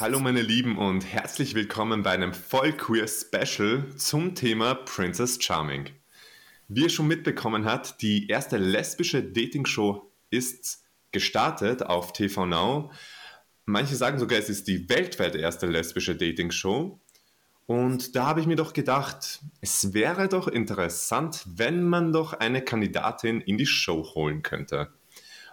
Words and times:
Hallo 0.00 0.18
meine 0.18 0.40
Lieben 0.40 0.78
und 0.78 1.04
herzlich 1.04 1.54
willkommen 1.54 2.02
bei 2.02 2.12
einem 2.12 2.32
voll 2.32 2.72
queer 2.72 3.06
Special 3.06 3.84
zum 3.96 4.34
Thema 4.34 4.74
Princess 4.74 5.36
Charming. 5.42 5.90
Wie 6.68 6.84
ihr 6.84 6.88
schon 6.88 7.06
mitbekommen 7.06 7.66
habt, 7.66 8.00
die 8.00 8.26
erste 8.26 8.56
lesbische 8.56 9.22
Dating-Show 9.22 10.10
ist 10.30 10.84
gestartet 11.12 11.82
auf 11.82 12.14
TV 12.14 12.46
Now. 12.46 12.90
Manche 13.66 13.94
sagen 13.94 14.18
sogar, 14.18 14.38
es 14.38 14.48
ist 14.48 14.68
die 14.68 14.88
weltweit 14.88 15.34
erste 15.34 15.66
lesbische 15.66 16.16
Dating-Show. 16.16 16.98
Und 17.66 18.16
da 18.16 18.24
habe 18.24 18.40
ich 18.40 18.46
mir 18.46 18.56
doch 18.56 18.72
gedacht, 18.72 19.40
es 19.60 19.92
wäre 19.92 20.30
doch 20.30 20.48
interessant, 20.48 21.44
wenn 21.44 21.82
man 21.86 22.10
doch 22.10 22.32
eine 22.32 22.62
Kandidatin 22.62 23.42
in 23.42 23.58
die 23.58 23.66
Show 23.66 24.14
holen 24.14 24.42
könnte. 24.42 24.94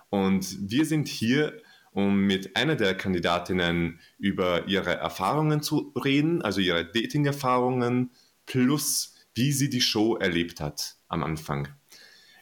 Und 0.09 0.71
wir 0.71 0.85
sind 0.85 1.09
hier, 1.09 1.61
um 1.91 2.21
mit 2.21 2.55
einer 2.55 2.75
der 2.75 2.95
Kandidatinnen 2.95 3.99
über 4.17 4.67
ihre 4.67 4.95
Erfahrungen 4.95 5.61
zu 5.61 5.93
reden, 5.95 6.41
also 6.41 6.61
ihre 6.61 6.85
Dating-Erfahrungen, 6.85 8.11
plus 8.45 9.15
wie 9.33 9.51
sie 9.51 9.69
die 9.69 9.81
Show 9.81 10.15
erlebt 10.15 10.61
hat 10.61 10.95
am 11.07 11.23
Anfang. 11.23 11.67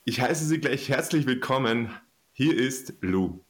Ich 0.05 0.22
heiße 0.22 0.45
Sie 0.45 0.59
gleich 0.59 0.89
herzlich 0.89 1.26
willkommen. 1.26 1.89
Hier 2.31 2.55
ist 2.55 2.94
Lou. 3.02 3.45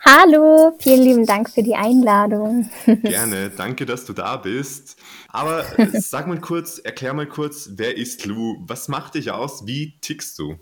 Hallo, 0.00 0.76
vielen 0.80 1.02
lieben 1.02 1.26
Dank 1.26 1.50
für 1.50 1.62
die 1.62 1.76
Einladung. 1.76 2.68
Gerne, 2.86 3.50
danke, 3.50 3.86
dass 3.86 4.04
du 4.04 4.12
da 4.12 4.36
bist. 4.36 4.96
Aber 5.28 5.64
sag 5.92 6.26
mal 6.26 6.40
kurz, 6.40 6.78
erklär 6.78 7.14
mal 7.14 7.28
kurz, 7.28 7.70
wer 7.74 7.96
ist 7.96 8.26
Lou? 8.26 8.56
Was 8.66 8.88
macht 8.88 9.14
dich 9.14 9.30
aus? 9.30 9.66
Wie 9.66 10.00
tickst 10.00 10.38
du? 10.38 10.58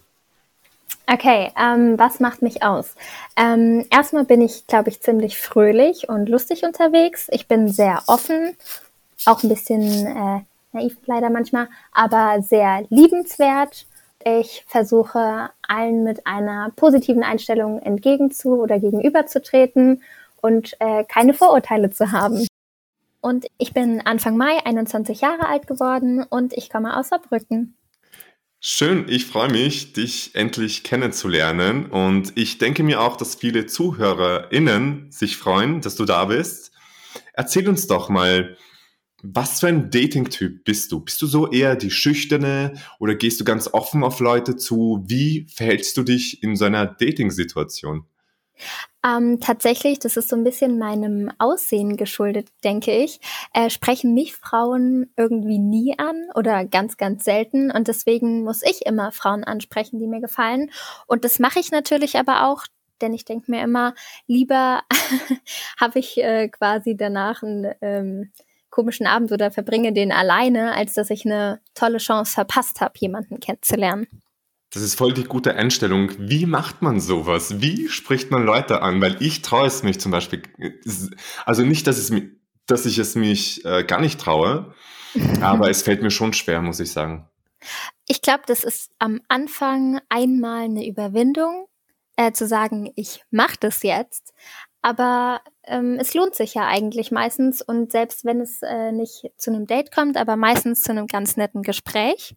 Okay, 1.13 1.51
ähm, 1.59 1.99
was 1.99 2.21
macht 2.21 2.41
mich 2.41 2.63
aus? 2.63 2.95
Ähm, 3.37 3.85
erstmal 3.91 4.25
bin 4.25 4.41
ich, 4.41 4.67
glaube 4.67 4.91
ich, 4.91 5.03
ziemlich 5.03 5.39
fröhlich 5.39 6.09
und 6.09 6.29
lustig 6.29 6.65
unterwegs. 6.65 7.29
Ich 7.33 7.49
bin 7.49 7.69
sehr 7.69 8.03
offen, 8.07 8.57
auch 9.27 9.43
ein 9.43 9.49
bisschen 9.49 9.83
äh, 10.07 10.41
naiv 10.73 10.97
leider 11.07 11.31
manchmal, 11.31 11.69
aber 11.93 12.43
sehr 12.43 12.85
liebenswert. 12.91 13.87
Ich 14.25 14.65
versuche 14.69 15.51
allen 15.67 16.05
mit 16.05 16.27
einer 16.27 16.71
positiven 16.77 17.25
Einstellung 17.25 17.81
entgegenzu 17.81 18.61
oder 18.61 18.79
gegenüberzutreten 18.79 20.03
und 20.41 20.77
äh, 20.79 21.05
keine 21.05 21.35
Vorurteile 21.35 21.91
zu 21.91 22.13
haben. 22.13 22.47
Und 23.21 23.47
ich 23.59 23.75
bin 23.75 24.01
Anfang 24.01 24.37
Mai 24.37 24.65
21 24.65 25.21
Jahre 25.21 25.49
alt 25.49 25.67
geworden 25.67 26.23
und 26.23 26.53
ich 26.53 26.71
komme 26.71 26.97
aus 26.97 27.09
Saarbrücken. 27.09 27.75
Schön, 28.63 29.07
ich 29.09 29.25
freue 29.25 29.51
mich, 29.51 29.95
dich 29.95 30.35
endlich 30.35 30.83
kennenzulernen 30.85 31.87
und 31.87 32.37
ich 32.37 32.59
denke 32.59 32.83
mir 32.83 33.01
auch, 33.01 33.17
dass 33.17 33.35
viele 33.35 33.65
ZuhörerInnen 33.65 35.11
sich 35.11 35.39
freuen, 35.39 35.81
dass 35.81 35.95
du 35.97 36.05
da 36.05 36.27
bist. 36.27 36.71
Erzähl 37.33 37.67
uns 37.71 37.87
doch 37.87 38.11
mal, 38.11 38.59
was 39.23 39.61
für 39.61 39.69
ein 39.69 39.91
Dating-Typ 39.91 40.63
bist 40.65 40.93
du? 40.93 41.01
Bist 41.01 41.23
du 41.23 41.27
so 41.27 41.51
eher 41.51 41.75
die 41.75 41.91
Schüchterne 41.91 42.75
oder 42.99 43.15
gehst 43.15 43.41
du 43.41 43.45
ganz 43.45 43.67
offen 43.67 44.05
auf 44.05 44.21
Leute 44.21 44.57
zu? 44.57 45.03
Wie 45.07 45.47
verhältst 45.49 45.97
du 45.97 46.03
dich 46.03 46.43
in 46.43 46.55
so 46.55 46.67
einer 46.67 46.85
Dating-Situation? 46.85 48.05
Ähm, 49.05 49.41
tatsächlich, 49.41 49.99
das 49.99 50.17
ist 50.17 50.29
so 50.29 50.37
ein 50.37 50.45
bisschen 50.45 50.79
meinem 50.79 51.31
Aussehen 51.39 51.97
geschuldet, 51.97 52.49
denke 52.65 52.93
ich, 52.93 53.21
äh, 53.55 53.71
sprechen 53.71 54.13
mich 54.13 54.37
Frauen 54.37 55.11
irgendwie 55.17 55.59
nie 55.59 55.99
an 55.99 56.27
oder 56.35 56.65
ganz, 56.67 56.97
ganz 56.97 57.25
selten. 57.25 57.71
Und 57.71 57.89
deswegen 57.89 58.43
muss 58.45 58.63
ich 58.63 58.85
immer 58.85 59.11
Frauen 59.13 59.45
ansprechen, 59.45 59.99
die 59.99 60.07
mir 60.07 60.21
gefallen. 60.21 60.71
Und 61.07 61.25
das 61.25 61.39
mache 61.39 61.61
ich 61.61 61.71
natürlich 61.71 62.19
aber 62.19 62.47
auch, 62.49 62.65
denn 63.01 63.15
ich 63.15 63.25
denke 63.25 63.51
mir 63.51 63.63
immer, 63.63 63.95
lieber 64.27 64.83
habe 65.81 65.99
ich 65.99 66.19
äh, 66.19 66.49
quasi 66.49 66.97
danach 66.97 67.43
ein 67.43 67.73
ähm, 67.81 68.33
komischen 68.69 69.07
Abend 69.07 69.33
oder 69.33 69.51
verbringe 69.51 69.93
den 69.93 70.13
alleine, 70.13 70.75
als 70.75 70.95
dass 70.95 71.11
ich 71.11 71.25
eine 71.25 71.61
tolle 71.75 71.99
Chance 71.99 72.33
verpasst 72.33 72.81
habe, 72.81 72.93
jemanden 72.99 73.41
kennenzulernen. 73.41 74.07
Das 74.73 74.83
ist 74.83 74.95
voll 74.95 75.13
die 75.13 75.25
gute 75.25 75.55
Einstellung. 75.57 76.13
Wie 76.19 76.47
macht 76.47 76.81
man 76.81 77.01
sowas? 77.01 77.61
Wie 77.61 77.89
spricht 77.89 78.31
man 78.31 78.45
Leute 78.45 78.83
an? 78.83 79.01
Weil 79.01 79.21
ich 79.21 79.43
traue 79.43 79.67
es 79.67 79.83
mich 79.83 79.99
zum 80.01 80.13
Beispiel, 80.13 80.43
also 81.45 81.63
nicht, 81.63 81.87
dass, 81.89 81.99
es, 81.99 82.13
dass 82.67 82.87
ich 82.87 82.99
es 82.99 83.17
mich 83.17 83.65
äh, 83.65 83.83
gar 83.83 84.01
nicht 84.01 84.21
traue, 84.21 84.75
aber 85.41 85.71
es 85.71 85.83
fällt 85.83 86.03
mir 86.03 86.13
schon 86.13 86.33
schwer, 86.33 86.63
muss 86.63 86.79
ich 86.79 86.93
sagen. 86.93 87.29
Ich 88.07 88.23
glaube, 88.23 88.43
das 88.47 88.65
ist 88.65 88.93
am 88.99 89.21
Anfang 89.29 90.01
einmal 90.09 90.65
eine 90.65 90.87
Überwindung, 90.87 91.67
äh, 92.17 92.33
zu 92.33 92.47
sagen, 92.47 92.93
ich 92.95 93.25
mache 93.31 93.57
das 93.59 93.83
jetzt. 93.83 94.33
Aber 94.83 95.43
ähm, 95.65 95.99
es 96.01 96.15
lohnt 96.15 96.35
sich 96.35 96.55
ja 96.55 96.67
eigentlich 96.67 97.11
meistens 97.11 97.61
und 97.61 97.93
selbst 97.93 98.25
wenn 98.25 98.41
es 98.41 98.63
äh, 98.63 98.93
nicht 98.93 99.31
zu 99.37 99.51
einem 99.51 99.67
Date 99.67 99.93
kommt, 99.93 100.17
aber 100.17 100.37
meistens 100.37 100.83
zu 100.83 100.93
einem 100.93 101.07
ganz 101.07 101.37
netten 101.37 101.63
Gespräch. 101.63 102.35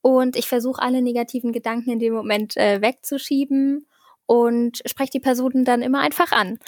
Und 0.00 0.36
ich 0.36 0.48
versuche 0.48 0.80
alle 0.80 1.02
negativen 1.02 1.52
Gedanken 1.52 1.90
in 1.90 1.98
dem 1.98 2.14
Moment 2.14 2.56
äh, 2.56 2.80
wegzuschieben 2.80 3.86
und 4.26 4.82
spreche 4.86 5.12
die 5.12 5.20
Personen 5.20 5.64
dann 5.64 5.82
immer 5.82 6.00
einfach 6.00 6.32
an. 6.32 6.58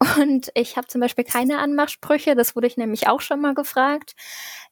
Und 0.18 0.50
ich 0.54 0.76
habe 0.76 0.86
zum 0.86 1.00
Beispiel 1.00 1.24
keine 1.24 1.58
Anmachsprüche, 1.58 2.34
das 2.36 2.54
wurde 2.54 2.68
ich 2.68 2.76
nämlich 2.76 3.08
auch 3.08 3.20
schon 3.20 3.40
mal 3.40 3.54
gefragt. 3.54 4.14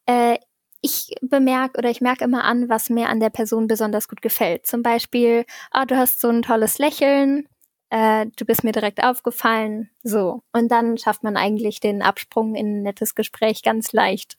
Äh, 0.06 0.38
ich 0.82 1.14
bemerke 1.20 1.78
oder 1.78 1.90
ich 1.90 2.00
merke 2.00 2.24
immer 2.24 2.44
an, 2.44 2.68
was 2.68 2.90
mir 2.90 3.08
an 3.08 3.20
der 3.20 3.30
Person 3.30 3.66
besonders 3.66 4.08
gut 4.08 4.22
gefällt. 4.22 4.66
Zum 4.66 4.82
Beispiel, 4.82 5.44
ah, 5.70 5.84
du 5.84 5.96
hast 5.96 6.20
so 6.20 6.28
ein 6.28 6.42
tolles 6.42 6.78
Lächeln, 6.78 7.48
äh, 7.90 8.26
du 8.36 8.44
bist 8.44 8.64
mir 8.64 8.72
direkt 8.72 9.02
aufgefallen, 9.02 9.90
so. 10.02 10.42
Und 10.52 10.70
dann 10.70 10.98
schafft 10.98 11.22
man 11.24 11.36
eigentlich 11.36 11.80
den 11.80 12.02
Absprung 12.02 12.54
in 12.54 12.78
ein 12.78 12.82
nettes 12.82 13.14
Gespräch 13.14 13.62
ganz 13.62 13.92
leicht. 13.92 14.36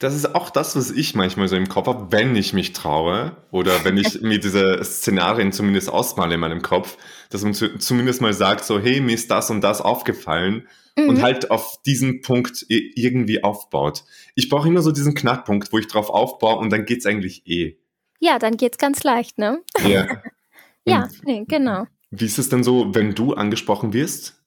Das 0.00 0.14
ist 0.14 0.34
auch 0.34 0.48
das, 0.48 0.76
was 0.76 0.90
ich 0.90 1.14
manchmal 1.14 1.46
so 1.46 1.56
im 1.56 1.68
Kopf 1.68 1.86
habe, 1.86 2.10
wenn 2.10 2.34
ich 2.34 2.54
mich 2.54 2.72
traue 2.72 3.36
oder 3.50 3.84
wenn 3.84 3.98
ich 3.98 4.20
mir 4.22 4.40
diese 4.40 4.82
Szenarien 4.82 5.52
zumindest 5.52 5.90
ausmale 5.90 6.34
in 6.34 6.40
meinem 6.40 6.62
Kopf, 6.62 6.96
dass 7.28 7.42
man 7.42 7.52
zu, 7.52 7.76
zumindest 7.76 8.22
mal 8.22 8.32
sagt, 8.32 8.64
so, 8.64 8.80
hey, 8.80 9.00
mir 9.02 9.12
ist 9.12 9.30
das 9.30 9.50
und 9.50 9.60
das 9.60 9.82
aufgefallen 9.82 10.66
mhm. 10.96 11.10
und 11.10 11.22
halt 11.22 11.50
auf 11.50 11.82
diesen 11.84 12.22
Punkt 12.22 12.64
irgendwie 12.68 13.44
aufbaut. 13.44 14.04
Ich 14.34 14.48
brauche 14.48 14.68
immer 14.68 14.80
so 14.80 14.90
diesen 14.90 15.14
Knackpunkt, 15.14 15.70
wo 15.70 15.78
ich 15.78 15.86
drauf 15.86 16.08
aufbaue 16.08 16.56
und 16.56 16.70
dann 16.70 16.86
geht's 16.86 17.04
eigentlich 17.04 17.46
eh. 17.46 17.76
Ja, 18.20 18.38
dann 18.38 18.56
geht's 18.56 18.78
ganz 18.78 19.02
leicht, 19.02 19.36
ne? 19.36 19.62
Ja. 19.86 20.22
ja, 20.86 21.10
nee, 21.24 21.44
genau. 21.46 21.86
Wie 22.10 22.24
ist 22.24 22.38
es 22.38 22.48
denn 22.48 22.64
so, 22.64 22.94
wenn 22.94 23.14
du 23.14 23.34
angesprochen 23.34 23.92
wirst? 23.92 24.42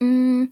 Mm, 0.00 0.44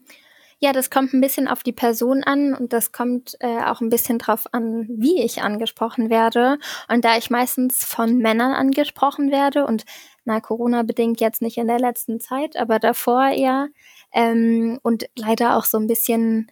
ja, 0.65 0.73
das 0.73 0.89
kommt 0.89 1.13
ein 1.13 1.21
bisschen 1.21 1.47
auf 1.47 1.63
die 1.63 1.75
Person 1.75 2.25
an 2.25 2.55
und 2.55 2.73
das 2.73 2.91
kommt 2.91 3.37
äh, 3.41 3.63
auch 3.65 3.83
ein 3.83 3.91
bisschen 3.91 4.19
drauf 4.19 4.47
an, 4.53 4.87
wie 4.89 5.21
ich 5.21 5.43
angesprochen 5.43 6.09
werde. 6.09 6.57
Und 6.89 7.05
da 7.05 7.19
ich 7.19 7.29
meistens 7.29 7.85
von 7.85 8.17
Männern 8.17 8.53
angesprochen 8.53 9.31
werde 9.31 9.67
und 9.67 9.85
na, 10.25 10.41
Corona 10.41 10.83
bedingt 10.83 11.21
jetzt 11.21 11.43
nicht 11.43 11.59
in 11.59 11.67
der 11.67 11.79
letzten 11.79 12.19
Zeit, 12.19 12.57
aber 12.57 12.79
davor 12.79 13.29
eher 13.29 13.69
ähm, 14.11 14.79
und 14.83 15.05
leider 15.17 15.59
auch 15.59 15.67
so 15.67 15.77
ein 15.77 15.87
bisschen 15.87 16.51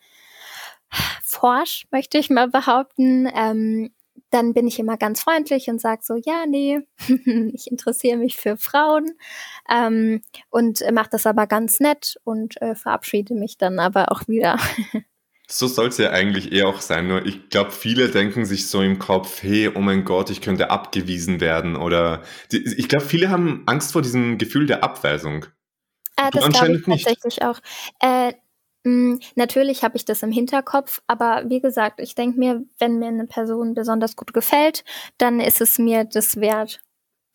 forsch, 1.25 1.87
möchte 1.91 2.19
ich 2.19 2.29
mal 2.29 2.49
behaupten, 2.49 3.27
ähm, 3.34 3.94
dann 4.32 4.54
bin 4.54 4.66
ich 4.66 4.78
immer 4.78 4.97
ganz 4.97 5.22
freundlich 5.22 5.69
und 5.69 5.81
sage 5.81 6.03
so, 6.04 6.16
ja, 6.16 6.44
nee, 6.47 6.81
ich 7.53 7.70
interessiere 7.70 8.16
mich 8.16 8.37
für 8.37 8.56
Frauen 8.56 9.12
ähm, 9.69 10.22
und 10.50 10.82
mache 10.93 11.10
das 11.10 11.26
aber 11.26 11.47
ganz 11.47 11.81
nett 11.81 12.16
und 12.25 12.60
äh, 12.60 12.75
verabschiede 12.75 13.34
mich 13.34 13.59
dann 13.59 13.78
aber 13.78 14.10
auch 14.12 14.26
wieder. 14.28 14.59
So 15.48 15.66
soll 15.66 15.88
es 15.88 15.98
ja 15.98 16.10
eigentlich 16.10 16.50
eher 16.50 16.66
auch 16.66 16.81
sein. 16.81 17.09
Nur 17.09 17.26
ich 17.26 17.50
glaube, 17.50 17.72
viele 17.72 18.09
denken 18.09 18.47
sich 18.47 18.69
so 18.69 18.81
im 18.81 18.98
Kopf, 18.98 19.43
hey, 19.43 19.69
oh 19.75 19.81
mein 19.81 20.06
Gott, 20.06 20.31
ich 20.31 20.41
könnte 20.41 20.70
abgewiesen 20.70 21.41
werden. 21.41 21.76
Oder 21.76 22.22
die, 22.53 22.62
ich 22.78 22.88
glaube, 22.88 23.04
viele 23.04 23.28
haben 23.28 23.62
Angst 23.66 23.93
vor 23.93 24.00
diesem 24.00 24.38
Gefühl 24.38 24.64
der 24.66 24.82
Abweisung. 24.82 25.44
Äh, 26.16 26.31
das 26.31 26.49
glaube 26.49 26.76
ich 26.76 26.84
tatsächlich 26.84 27.25
nicht. 27.25 27.44
auch. 27.44 27.59
Äh, 28.00 28.32
natürlich 28.84 29.84
habe 29.84 29.96
ich 29.96 30.05
das 30.05 30.23
im 30.23 30.32
Hinterkopf, 30.32 31.02
aber 31.06 31.44
wie 31.46 31.61
gesagt, 31.61 32.00
ich 32.00 32.14
denke 32.14 32.38
mir, 32.38 32.64
wenn 32.79 32.99
mir 32.99 33.08
eine 33.08 33.26
Person 33.26 33.75
besonders 33.75 34.17
gut 34.17 34.32
gefällt, 34.34 34.84
dann 35.19 35.40
ist 35.40 35.61
es 35.61 35.79
mir 35.79 36.05
das 36.05 36.40
wert. 36.40 36.81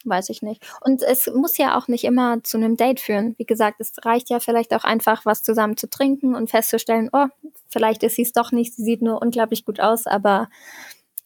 Weiß 0.04 0.30
ich 0.30 0.42
nicht. 0.42 0.64
Und 0.82 1.04
es 1.04 1.30
muss 1.34 1.58
ja 1.58 1.78
auch 1.78 1.88
nicht 1.88 2.04
immer 2.04 2.42
zu 2.44 2.58
einem 2.58 2.78
Date 2.78 3.00
führen. 3.00 3.36
Wie 3.38 3.46
gesagt, 3.46 3.82
es 3.82 3.94
reicht 4.04 4.30
ja 4.30 4.40
vielleicht 4.40 4.74
auch 4.74 4.84
einfach, 4.84 5.26
was 5.26 5.44
zusammen 5.44 5.76
zu 5.76 5.90
trinken 5.90 6.36
und 6.36 6.50
festzustellen, 6.50 7.10
oh, 7.12 7.28
vielleicht 7.68 8.04
ist 8.04 8.16
sie 8.16 8.22
es 8.22 8.32
doch 8.32 8.52
nicht, 8.52 8.74
sie 8.74 8.84
sieht 8.84 9.02
nur 9.02 9.22
unglaublich 9.22 9.66
gut 9.66 9.80
aus, 9.80 10.06
aber 10.06 10.50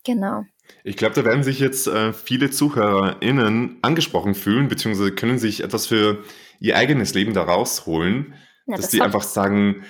genau. 0.03 0.45
Ich 0.83 0.97
glaube, 0.97 1.15
da 1.15 1.25
werden 1.25 1.43
sich 1.43 1.59
jetzt 1.59 1.87
äh, 1.87 2.13
viele 2.13 2.49
ZuhörerInnen 2.49 3.77
angesprochen 3.81 4.35
fühlen, 4.35 4.67
beziehungsweise 4.67 5.11
können 5.11 5.37
sich 5.37 5.63
etwas 5.63 5.87
für 5.87 6.23
ihr 6.59 6.75
eigenes 6.75 7.13
Leben 7.13 7.33
da 7.33 7.43
rausholen, 7.43 8.33
ja, 8.65 8.75
dass 8.77 8.85
das 8.85 8.91
die 8.91 9.01
einfach 9.01 9.23
sagen, 9.23 9.83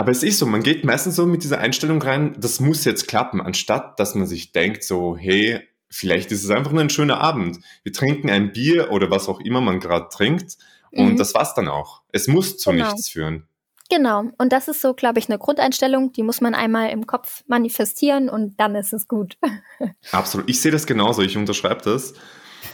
aber 0.00 0.12
es 0.12 0.22
ist 0.22 0.38
so, 0.38 0.46
man 0.46 0.62
geht 0.62 0.82
meistens 0.82 1.16
so 1.16 1.26
mit 1.26 1.44
dieser 1.44 1.58
Einstellung 1.58 2.00
rein, 2.00 2.34
das 2.38 2.58
muss 2.58 2.86
jetzt 2.86 3.06
klappen, 3.06 3.42
anstatt 3.42 4.00
dass 4.00 4.14
man 4.14 4.26
sich 4.26 4.50
denkt 4.50 4.82
so, 4.82 5.14
hey, 5.14 5.60
vielleicht 5.90 6.32
ist 6.32 6.42
es 6.42 6.48
einfach 6.48 6.72
nur 6.72 6.80
ein 6.80 6.88
schöner 6.88 7.20
Abend. 7.20 7.58
Wir 7.82 7.92
trinken 7.92 8.30
ein 8.30 8.50
Bier 8.50 8.92
oder 8.92 9.10
was 9.10 9.28
auch 9.28 9.40
immer 9.40 9.60
man 9.60 9.78
gerade 9.78 10.08
trinkt 10.08 10.56
und 10.90 11.12
mhm. 11.12 11.16
das 11.18 11.34
war's 11.34 11.52
dann 11.52 11.68
auch. 11.68 12.00
Es 12.12 12.28
muss 12.28 12.56
zu 12.56 12.70
genau. 12.70 12.86
nichts 12.86 13.10
führen. 13.10 13.46
Genau. 13.90 14.24
Und 14.38 14.54
das 14.54 14.68
ist 14.68 14.80
so, 14.80 14.94
glaube 14.94 15.18
ich, 15.18 15.28
eine 15.28 15.38
Grundeinstellung, 15.38 16.12
die 16.12 16.22
muss 16.22 16.40
man 16.40 16.54
einmal 16.54 16.88
im 16.88 17.06
Kopf 17.06 17.44
manifestieren 17.46 18.30
und 18.30 18.58
dann 18.58 18.74
ist 18.76 18.94
es 18.94 19.06
gut. 19.06 19.36
Absolut. 20.12 20.48
Ich 20.48 20.62
sehe 20.62 20.72
das 20.72 20.86
genauso. 20.86 21.20
Ich 21.20 21.36
unterschreibe 21.36 21.82
das. 21.82 22.14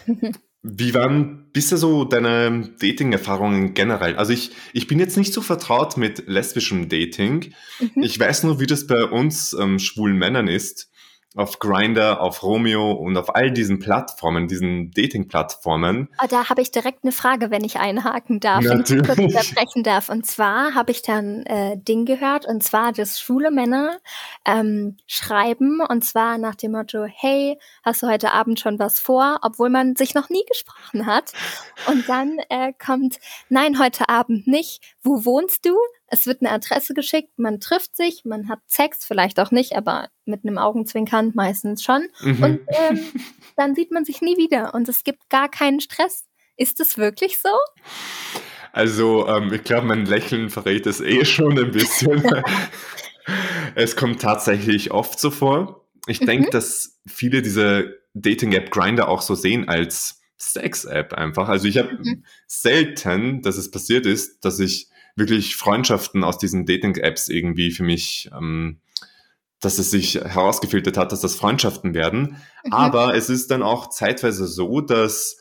Wie 0.68 0.94
waren 0.94 1.46
bisher 1.52 1.78
so 1.78 2.04
deine 2.04 2.70
Dating-Erfahrungen 2.80 3.74
generell? 3.74 4.16
Also 4.16 4.32
ich, 4.32 4.50
ich 4.72 4.86
bin 4.88 4.98
jetzt 4.98 5.16
nicht 5.16 5.32
so 5.32 5.40
vertraut 5.40 5.96
mit 5.96 6.26
lesbischem 6.26 6.88
Dating. 6.88 7.52
Mhm. 7.78 8.02
Ich 8.02 8.18
weiß 8.18 8.42
nur, 8.42 8.58
wie 8.60 8.66
das 8.66 8.86
bei 8.86 9.04
uns 9.04 9.52
ähm, 9.52 9.78
schwulen 9.78 10.16
Männern 10.16 10.48
ist 10.48 10.90
auf 11.36 11.58
Grinder, 11.58 12.20
auf 12.20 12.42
Romeo 12.42 12.92
und 12.92 13.16
auf 13.16 13.34
all 13.34 13.50
diesen 13.50 13.78
Plattformen, 13.78 14.48
diesen 14.48 14.90
Dating-Plattformen. 14.90 16.08
Oh, 16.22 16.26
da 16.28 16.48
habe 16.48 16.62
ich 16.62 16.70
direkt 16.70 17.04
eine 17.04 17.12
Frage, 17.12 17.50
wenn 17.50 17.62
ich 17.62 17.78
einhaken 17.78 18.40
darf, 18.40 18.64
Natürlich. 18.64 19.06
wenn 19.06 19.26
ich 19.26 19.34
kurz 19.34 19.46
unterbrechen 19.46 19.82
darf. 19.82 20.08
Und 20.08 20.26
zwar 20.26 20.74
habe 20.74 20.90
ich 20.90 21.02
dann 21.02 21.44
äh, 21.44 21.76
Ding 21.76 22.06
gehört, 22.06 22.46
und 22.46 22.62
zwar, 22.62 22.92
dass 22.92 23.20
schwule 23.20 23.50
Männer 23.50 23.98
ähm, 24.46 24.96
schreiben, 25.06 25.80
und 25.86 26.04
zwar 26.04 26.38
nach 26.38 26.54
dem 26.54 26.72
Motto, 26.72 27.04
hey, 27.04 27.58
hast 27.84 28.02
du 28.02 28.08
heute 28.08 28.32
Abend 28.32 28.58
schon 28.58 28.78
was 28.78 28.98
vor, 28.98 29.38
obwohl 29.42 29.68
man 29.68 29.94
sich 29.94 30.14
noch 30.14 30.30
nie 30.30 30.44
gesprochen 30.48 31.06
hat. 31.06 31.32
Und 31.86 32.08
dann 32.08 32.38
äh, 32.48 32.72
kommt, 32.84 33.18
nein, 33.50 33.78
heute 33.78 34.08
Abend 34.08 34.46
nicht. 34.46 34.82
Wo 35.02 35.24
wohnst 35.24 35.66
du? 35.66 35.76
Es 36.08 36.26
wird 36.26 36.40
eine 36.40 36.52
Adresse 36.52 36.94
geschickt, 36.94 37.30
man 37.36 37.58
trifft 37.60 37.96
sich, 37.96 38.24
man 38.24 38.48
hat 38.48 38.60
Sex, 38.66 39.04
vielleicht 39.04 39.40
auch 39.40 39.50
nicht, 39.50 39.76
aber 39.76 40.08
mit 40.24 40.44
einem 40.44 40.58
Augenzwinkern 40.58 41.32
meistens 41.34 41.82
schon. 41.82 42.08
Mhm. 42.20 42.42
Und 42.42 42.60
ähm, 42.68 43.00
dann 43.56 43.74
sieht 43.74 43.90
man 43.90 44.04
sich 44.04 44.20
nie 44.20 44.36
wieder 44.36 44.74
und 44.74 44.88
es 44.88 45.04
gibt 45.04 45.28
gar 45.28 45.48
keinen 45.48 45.80
Stress. 45.80 46.24
Ist 46.56 46.80
es 46.80 46.96
wirklich 46.96 47.40
so? 47.40 47.50
Also, 48.72 49.26
ähm, 49.26 49.52
ich 49.52 49.64
glaube, 49.64 49.86
mein 49.86 50.06
Lächeln 50.06 50.50
verrät 50.50 50.86
es 50.86 51.00
eh 51.00 51.24
schon 51.24 51.58
ein 51.58 51.70
bisschen. 51.70 52.22
es 53.74 53.96
kommt 53.96 54.20
tatsächlich 54.20 54.90
oft 54.90 55.18
so 55.18 55.30
vor. 55.30 55.86
Ich 56.06 56.20
mhm. 56.20 56.26
denke, 56.26 56.50
dass 56.50 57.00
viele 57.06 57.42
diese 57.42 57.96
Dating-App 58.14 58.70
Grinder 58.70 59.08
auch 59.08 59.22
so 59.22 59.34
sehen 59.34 59.68
als 59.68 60.22
Sex-App 60.38 61.14
einfach. 61.14 61.48
Also 61.48 61.66
ich 61.66 61.78
habe 61.78 61.92
mhm. 61.92 62.24
selten, 62.46 63.42
dass 63.42 63.56
es 63.56 63.70
passiert 63.70 64.06
ist, 64.06 64.44
dass 64.44 64.58
ich 64.58 64.88
wirklich 65.16 65.56
Freundschaften 65.56 66.24
aus 66.24 66.38
diesen 66.38 66.66
Dating-Apps 66.66 67.28
irgendwie 67.28 67.70
für 67.70 67.82
mich, 67.82 68.30
ähm, 68.36 68.80
dass 69.60 69.78
es 69.78 69.90
sich 69.90 70.16
herausgefiltert 70.16 70.98
hat, 70.98 71.12
dass 71.12 71.22
das 71.22 71.36
Freundschaften 71.36 71.94
werden. 71.94 72.36
Mhm. 72.64 72.72
Aber 72.72 73.14
es 73.14 73.30
ist 73.30 73.50
dann 73.50 73.62
auch 73.62 73.88
zeitweise 73.88 74.46
so, 74.46 74.80
dass 74.80 75.38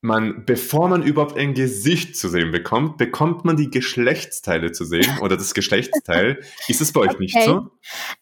man, 0.00 0.44
bevor 0.46 0.88
man 0.88 1.02
überhaupt 1.02 1.38
ein 1.38 1.54
Gesicht 1.54 2.16
zu 2.16 2.28
sehen 2.28 2.50
bekommt, 2.50 2.98
bekommt 2.98 3.44
man 3.44 3.56
die 3.56 3.70
Geschlechtsteile 3.70 4.72
zu 4.72 4.84
sehen 4.84 5.18
oder 5.20 5.36
das 5.36 5.54
Geschlechtsteil. 5.54 6.40
ist 6.66 6.80
es 6.80 6.92
bei 6.92 7.00
euch 7.00 7.10
okay. 7.10 7.18
nicht 7.20 7.42
so? 7.42 7.70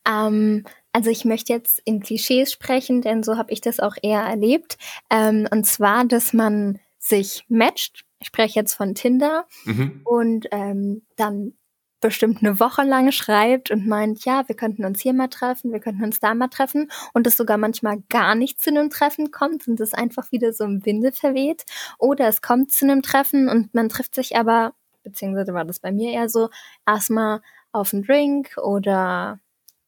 Ähm, 0.07 0.65
also 0.93 1.11
ich 1.11 1.25
möchte 1.25 1.53
jetzt 1.53 1.81
in 1.85 2.01
Klischees 2.01 2.53
sprechen, 2.53 3.03
denn 3.03 3.23
so 3.23 3.37
habe 3.37 3.53
ich 3.53 3.61
das 3.61 3.81
auch 3.81 3.95
eher 4.03 4.23
erlebt. 4.23 4.77
Ähm, 5.11 5.47
und 5.51 5.67
zwar, 5.67 6.05
dass 6.05 6.33
man 6.33 6.81
sich 6.99 7.45
matcht 7.49 8.05
ich 8.21 8.27
spreche 8.27 8.61
jetzt 8.61 8.75
von 8.75 8.95
Tinder 8.95 9.47
mhm. 9.65 10.03
und 10.05 10.47
ähm, 10.53 11.03
dann 11.17 11.55
bestimmt 12.01 12.43
eine 12.43 12.61
Woche 12.61 12.83
lang 12.83 13.13
schreibt 13.13 13.71
und 13.71 13.87
meint, 13.87 14.25
ja, 14.25 14.47
wir 14.47 14.57
könnten 14.57 14.85
uns 14.85 15.03
hier 15.03 15.13
mal 15.13 15.29
treffen, 15.29 15.73
wir 15.73 15.81
könnten 15.81 16.05
uns 16.05 16.21
da 16.21 16.35
mal 16.35 16.49
treffen 16.49 16.91
und 17.13 17.27
es 17.27 17.37
sogar 17.37 17.59
manchmal 17.59 18.03
gar 18.09 18.35
nicht 18.35 18.61
zu 18.61 18.71
einem 18.71 18.89
Treffen 18.89 19.31
kommt 19.31 19.69
und 19.69 19.81
es 19.81 19.93
einfach 19.93 20.33
wieder 20.33 20.53
so 20.53 20.65
im 20.65 20.85
Winde 20.85 21.13
verweht 21.13 21.65
oder 21.99 22.29
es 22.29 22.41
kommt 22.41 22.73
zu 22.73 22.87
einem 22.87 23.03
Treffen 23.03 23.49
und 23.49 23.75
man 23.75 23.89
trifft 23.89 24.15
sich 24.15 24.37
aber, 24.37 24.73
beziehungsweise 25.03 25.53
war 25.53 25.65
das 25.65 25.81
bei 25.81 25.93
mir 25.93 26.13
eher 26.13 26.29
so, 26.29 26.49
erstmal 26.87 27.43
auf 27.73 27.93
einen 27.93 28.03
Drink 28.03 28.57
oder 28.57 29.41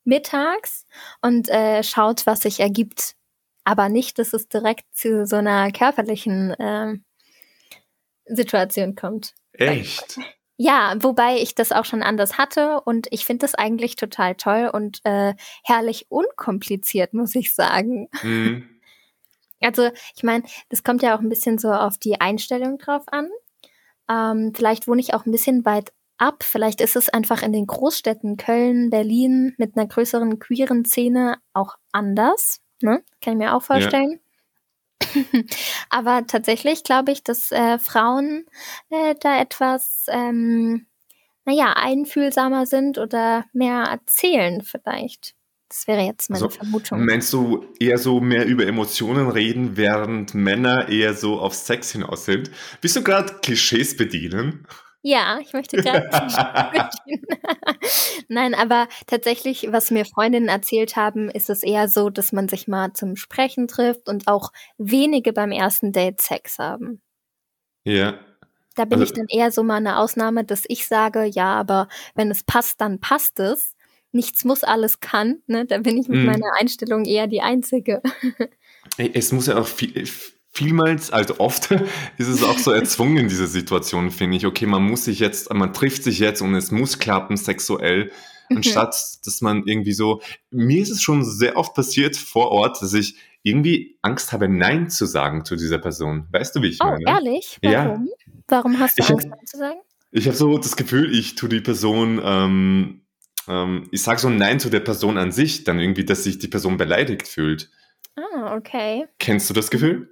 mittags 0.04 0.86
und 1.20 1.48
äh, 1.48 1.82
schaut, 1.82 2.26
was 2.26 2.40
sich 2.40 2.60
ergibt. 2.60 3.14
Aber 3.64 3.88
nicht, 3.88 4.18
dass 4.18 4.32
es 4.32 4.48
direkt 4.48 4.84
zu 4.92 5.26
so 5.26 5.36
einer 5.36 5.70
körperlichen 5.70 6.50
äh, 6.52 6.96
Situation 8.26 8.94
kommt. 8.94 9.34
Echt? 9.52 10.18
Ja, 10.56 10.94
wobei 11.00 11.38
ich 11.38 11.54
das 11.54 11.72
auch 11.72 11.84
schon 11.84 12.02
anders 12.02 12.38
hatte 12.38 12.80
und 12.82 13.08
ich 13.10 13.24
finde 13.24 13.44
das 13.44 13.54
eigentlich 13.54 13.96
total 13.96 14.34
toll 14.34 14.70
und 14.72 15.00
äh, 15.04 15.34
herrlich 15.64 16.06
unkompliziert, 16.08 17.14
muss 17.14 17.34
ich 17.34 17.54
sagen. 17.54 18.08
Mhm. 18.22 18.68
Also, 19.64 19.92
ich 20.16 20.24
meine, 20.24 20.42
das 20.70 20.82
kommt 20.82 21.02
ja 21.02 21.16
auch 21.16 21.20
ein 21.20 21.28
bisschen 21.28 21.56
so 21.56 21.70
auf 21.70 21.96
die 21.96 22.20
Einstellung 22.20 22.78
drauf 22.78 23.04
an. 23.06 23.30
Ähm, 24.10 24.52
vielleicht 24.56 24.88
wohne 24.88 25.00
ich 25.00 25.14
auch 25.14 25.24
ein 25.24 25.30
bisschen 25.30 25.64
weit 25.64 25.92
ab. 26.18 26.42
Vielleicht 26.42 26.80
ist 26.80 26.96
es 26.96 27.08
einfach 27.08 27.42
in 27.42 27.52
den 27.52 27.66
Großstädten 27.66 28.36
Köln, 28.36 28.90
Berlin 28.90 29.54
mit 29.58 29.76
einer 29.76 29.86
größeren 29.86 30.38
queeren 30.38 30.84
Szene 30.84 31.38
auch 31.52 31.76
anders. 31.92 32.60
Ne? 32.80 33.02
Kann 33.20 33.34
ich 33.34 33.38
mir 33.38 33.54
auch 33.54 33.62
vorstellen. 33.62 34.20
Aber 35.90 36.26
tatsächlich 36.26 36.84
glaube 36.84 37.12
ich, 37.12 37.22
dass 37.22 37.52
äh, 37.52 37.78
Frauen 37.78 38.46
äh, 38.90 39.14
da 39.20 39.40
etwas, 39.40 40.06
ähm, 40.08 40.86
naja, 41.44 41.74
einfühlsamer 41.76 42.66
sind 42.66 42.98
oder 42.98 43.44
mehr 43.52 43.82
erzählen 43.82 44.62
vielleicht. 44.62 45.34
Das 45.72 45.86
wäre 45.86 46.02
jetzt 46.02 46.28
meine 46.28 46.44
also, 46.44 46.50
Vermutung. 46.50 47.04
Meinst 47.06 47.32
du 47.32 47.64
eher 47.80 47.96
so 47.96 48.20
mehr 48.20 48.44
über 48.44 48.66
Emotionen 48.66 49.30
reden, 49.30 49.78
während 49.78 50.34
Männer 50.34 50.90
eher 50.90 51.14
so 51.14 51.40
auf 51.40 51.54
Sex 51.54 51.92
hinaus 51.92 52.26
sind? 52.26 52.50
Bist 52.82 52.94
du 52.94 53.02
gerade 53.02 53.36
Klischees 53.40 53.96
bedienen? 53.96 54.66
Ja, 55.02 55.40
ich 55.40 55.52
möchte 55.52 55.76
gerade. 55.78 56.08
Nein, 58.28 58.54
aber 58.54 58.88
tatsächlich, 59.06 59.68
was 59.70 59.90
mir 59.90 60.04
Freundinnen 60.04 60.48
erzählt 60.48 60.94
haben, 60.94 61.28
ist 61.28 61.50
es 61.50 61.64
eher 61.64 61.88
so, 61.88 62.08
dass 62.08 62.32
man 62.32 62.48
sich 62.48 62.68
mal 62.68 62.92
zum 62.92 63.16
Sprechen 63.16 63.66
trifft 63.66 64.08
und 64.08 64.28
auch 64.28 64.52
wenige 64.78 65.32
beim 65.32 65.50
ersten 65.50 65.92
Date 65.92 66.20
Sex 66.20 66.58
haben. 66.58 67.02
Ja. 67.84 68.14
Da 68.76 68.84
bin 68.84 69.00
also, 69.00 69.12
ich 69.12 69.18
dann 69.18 69.26
eher 69.28 69.50
so 69.50 69.62
mal 69.62 69.76
eine 69.76 69.98
Ausnahme, 69.98 70.44
dass 70.44 70.64
ich 70.68 70.86
sage, 70.86 71.24
ja, 71.24 71.54
aber 71.54 71.88
wenn 72.14 72.30
es 72.30 72.44
passt, 72.44 72.80
dann 72.80 73.00
passt 73.00 73.40
es. 73.40 73.74
Nichts 74.12 74.44
muss, 74.44 74.62
alles 74.62 75.00
kann. 75.00 75.42
Ne? 75.46 75.66
Da 75.66 75.78
bin 75.78 75.98
ich 75.98 76.06
mit 76.06 76.20
mhm. 76.20 76.26
meiner 76.26 76.52
Einstellung 76.60 77.04
eher 77.04 77.26
die 77.26 77.42
Einzige. 77.42 78.02
Es 78.98 79.32
muss 79.32 79.46
ja 79.46 79.58
auch 79.58 79.66
viel, 79.66 80.06
vielmals, 80.52 81.10
also 81.10 81.38
oft 81.38 81.70
ist 82.18 82.28
es 82.28 82.42
auch 82.44 82.58
so 82.58 82.70
erzwungen, 82.70 83.28
diese 83.28 83.46
Situation, 83.46 84.10
finde 84.10 84.36
ich. 84.36 84.46
Okay, 84.46 84.66
man 84.66 84.82
muss 84.82 85.04
sich 85.04 85.18
jetzt, 85.18 85.52
man 85.52 85.72
trifft 85.72 86.04
sich 86.04 86.18
jetzt 86.18 86.42
und 86.42 86.54
es 86.54 86.70
muss 86.70 86.98
klappen 86.98 87.36
sexuell, 87.36 88.12
mhm. 88.48 88.58
anstatt 88.58 88.94
dass 89.24 89.40
man 89.40 89.66
irgendwie 89.66 89.94
so, 89.94 90.20
mir 90.50 90.82
ist 90.82 90.90
es 90.90 91.02
schon 91.02 91.24
sehr 91.24 91.56
oft 91.56 91.74
passiert 91.74 92.16
vor 92.16 92.52
Ort, 92.52 92.80
dass 92.82 92.92
ich 92.92 93.16
irgendwie 93.42 93.98
Angst 94.02 94.32
habe, 94.32 94.48
Nein 94.48 94.88
zu 94.88 95.06
sagen 95.06 95.44
zu 95.44 95.56
dieser 95.56 95.78
Person. 95.78 96.28
Weißt 96.30 96.54
du, 96.54 96.62
wie 96.62 96.68
ich 96.68 96.78
oh, 96.80 96.86
meine? 96.86 97.04
ehrlich? 97.06 97.58
Warum? 97.62 98.06
Ja. 98.06 98.34
Warum 98.48 98.78
hast 98.78 98.98
du 98.98 99.02
ich 99.02 99.10
Angst, 99.10 99.24
hab, 99.24 99.36
Nein 99.36 99.46
zu 99.46 99.56
sagen? 99.56 99.80
Ich 100.12 100.26
habe 100.26 100.36
so 100.36 100.58
das 100.58 100.76
Gefühl, 100.76 101.12
ich 101.12 101.34
tue 101.34 101.48
die 101.48 101.60
Person, 101.60 102.20
ähm, 102.22 103.00
ähm, 103.48 103.88
ich 103.90 104.02
sage 104.02 104.20
so 104.20 104.28
Nein 104.28 104.60
zu 104.60 104.68
der 104.68 104.80
Person 104.80 105.16
an 105.16 105.32
sich, 105.32 105.64
dann 105.64 105.80
irgendwie, 105.80 106.04
dass 106.04 106.24
sich 106.24 106.38
die 106.38 106.48
Person 106.48 106.76
beleidigt 106.76 107.26
fühlt. 107.26 107.70
Ah, 108.14 108.54
okay. 108.54 109.06
Kennst 109.18 109.48
du 109.48 109.54
das 109.54 109.70
Gefühl? 109.70 110.11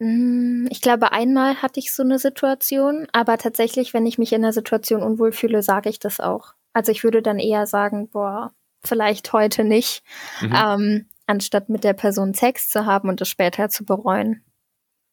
Mm, 0.00 0.66
ich 0.70 0.80
glaube, 0.80 1.12
einmal 1.12 1.62
hatte 1.62 1.78
ich 1.78 1.92
so 1.92 2.02
eine 2.02 2.18
Situation, 2.18 3.06
aber 3.12 3.38
tatsächlich, 3.38 3.94
wenn 3.94 4.06
ich 4.06 4.18
mich 4.18 4.32
in 4.32 4.42
der 4.42 4.52
Situation 4.52 5.02
unwohl 5.02 5.30
fühle, 5.30 5.62
sage 5.62 5.88
ich 5.90 5.98
das 5.98 6.18
auch. 6.20 6.54
Also 6.72 6.90
ich 6.90 7.04
würde 7.04 7.22
dann 7.22 7.38
eher 7.38 7.66
sagen, 7.66 8.08
boah, 8.08 8.52
vielleicht 8.82 9.32
heute 9.32 9.62
nicht, 9.62 10.02
mhm. 10.40 10.54
ähm, 10.56 11.06
anstatt 11.26 11.68
mit 11.68 11.84
der 11.84 11.92
Person 11.92 12.34
Sex 12.34 12.70
zu 12.70 12.86
haben 12.86 13.08
und 13.08 13.20
es 13.20 13.28
später 13.28 13.68
zu 13.68 13.84
bereuen. 13.84 14.42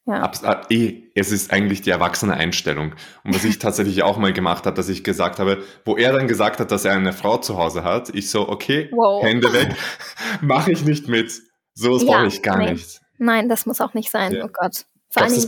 Ja. 0.06 0.22
Abs 0.22 0.42
eh, 0.70 1.04
es 1.16 1.34
ist 1.34 1.52
eigentlich 1.52 1.82
die 1.82 1.90
erwachsene 1.90 2.34
Einstellung. 2.34 2.96
Und 3.26 3.36
was 3.36 3.44
ich 3.44 3.60
tatsächlich 3.60 4.04
auch 4.04 4.18
mal 4.18 4.32
gemacht 4.32 4.66
habe, 4.66 4.76
dass 4.76 4.88
ich 4.88 5.04
gesagt 5.04 5.40
habe, 5.40 5.64
wo 5.84 5.98
er 5.98 6.14
dann 6.14 6.30
gesagt 6.30 6.62
hat, 6.62 6.72
dass 6.72 6.86
er 6.86 6.94
eine 6.94 7.12
Frau 7.12 7.38
zu 7.38 7.58
Hause 7.58 7.84
hat, 7.84 8.10
ich 8.16 8.30
so, 8.30 8.48
okay, 8.48 8.90
wow. 8.94 9.22
Hände 9.22 9.52
weg, 9.52 9.76
mache 10.42 10.72
ich 10.72 10.86
nicht 10.86 11.10
mit. 11.10 11.42
So 11.74 11.94
was 11.94 12.04
ja, 12.04 12.14
brauche 12.14 12.28
ich 12.28 12.42
gar 12.42 12.58
nee. 12.60 12.72
nicht. 12.72 13.02
Nein, 13.18 13.50
das 13.50 13.66
muss 13.66 13.82
auch 13.82 13.94
nicht 13.94 14.12
sein. 14.12 14.34
Ja. 14.34 14.46
Oh 14.46 14.50
Gott. 14.52 14.86
Gab 15.14 15.28
es 15.28 15.48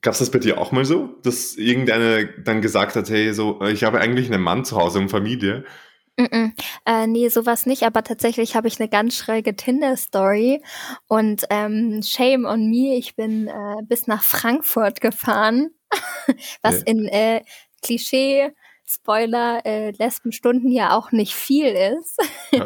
das, 0.00 0.18
das 0.18 0.30
bei 0.30 0.38
dir 0.38 0.58
auch 0.58 0.72
mal 0.72 0.84
so, 0.84 1.08
dass 1.22 1.56
irgendeine 1.56 2.28
dann 2.44 2.60
gesagt 2.60 2.96
hat, 2.96 3.08
hey, 3.10 3.32
so, 3.32 3.60
ich 3.62 3.84
habe 3.84 4.00
eigentlich 4.00 4.30
einen 4.30 4.42
Mann 4.42 4.64
zu 4.64 4.76
Hause 4.76 4.98
und 4.98 5.08
Familie? 5.08 5.64
Mm 6.16 6.24
-mm. 6.24 6.52
Äh, 6.84 7.06
nee, 7.06 7.28
sowas 7.28 7.64
nicht, 7.64 7.84
aber 7.84 8.02
tatsächlich 8.02 8.56
habe 8.56 8.66
ich 8.66 8.80
eine 8.80 8.88
ganz 8.88 9.14
schräge 9.14 9.54
Tinder-Story 9.54 10.62
und 11.06 11.44
ähm, 11.48 12.02
shame 12.02 12.44
on 12.44 12.68
me, 12.68 12.96
ich 12.96 13.14
bin 13.14 13.46
äh, 13.46 13.82
bis 13.84 14.08
nach 14.08 14.24
Frankfurt 14.24 15.00
gefahren, 15.00 15.70
was 16.62 16.78
ja. 16.78 16.86
in 16.86 17.06
äh, 17.06 17.42
Klischee 17.82 18.52
Spoiler, 18.90 19.66
äh, 19.66 19.90
Lesbenstunden 19.90 20.72
ja 20.72 20.96
auch 20.96 21.12
nicht 21.12 21.34
viel 21.34 21.66
ist. 21.66 22.18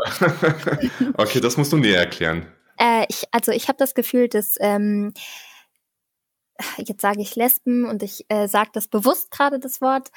okay, 1.17 1.41
das 1.41 1.57
musst 1.57 1.73
du 1.73 1.79
näher 1.79 1.99
erklären. 1.99 2.47
Äh, 2.83 3.07
ich, 3.09 3.25
also 3.31 3.53
ich 3.53 3.69
habe 3.69 3.79
das 3.79 3.95
Gefühl, 3.95 4.29
dass 4.29 4.57
ähm, 4.61 5.15
jetzt 6.79 7.01
sage 7.01 7.21
ich 7.21 7.37
Lesben 7.37 7.87
und 7.87 8.03
ich 8.03 8.27
äh, 8.29 8.49
sage 8.49 8.71
das 8.73 8.89
bewusst 8.89 9.31
gerade 9.31 9.61
das 9.61 9.81
Wort, 9.81 10.11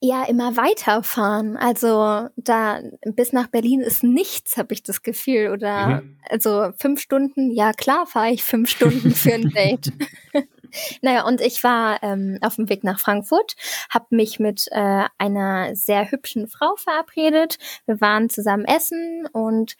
ja 0.00 0.24
immer 0.24 0.56
weiterfahren. 0.56 1.56
Also 1.56 2.28
da 2.36 2.80
bis 3.04 3.32
nach 3.32 3.48
Berlin 3.48 3.80
ist 3.80 4.02
nichts, 4.02 4.56
habe 4.56 4.74
ich 4.74 4.82
das 4.82 5.02
Gefühl. 5.02 5.50
Oder 5.52 6.02
mhm. 6.02 6.18
also 6.28 6.70
fünf 6.78 7.00
Stunden, 7.00 7.50
ja 7.52 7.72
klar 7.72 8.06
fahre 8.06 8.30
ich 8.30 8.42
fünf 8.42 8.70
Stunden 8.70 9.12
für 9.12 9.34
ein 9.34 9.50
Date. 9.50 9.92
naja, 11.02 11.24
und 11.24 11.40
ich 11.40 11.62
war 11.64 12.02
ähm, 12.02 12.38
auf 12.40 12.56
dem 12.56 12.68
Weg 12.68 12.84
nach 12.84 13.00
Frankfurt, 13.00 13.54
habe 13.90 14.06
mich 14.10 14.38
mit 14.38 14.66
äh, 14.70 15.04
einer 15.18 15.74
sehr 15.74 16.10
hübschen 16.10 16.48
Frau 16.48 16.74
verabredet. 16.76 17.58
Wir 17.86 18.00
waren 18.00 18.30
zusammen 18.30 18.64
essen 18.64 19.26
und 19.32 19.76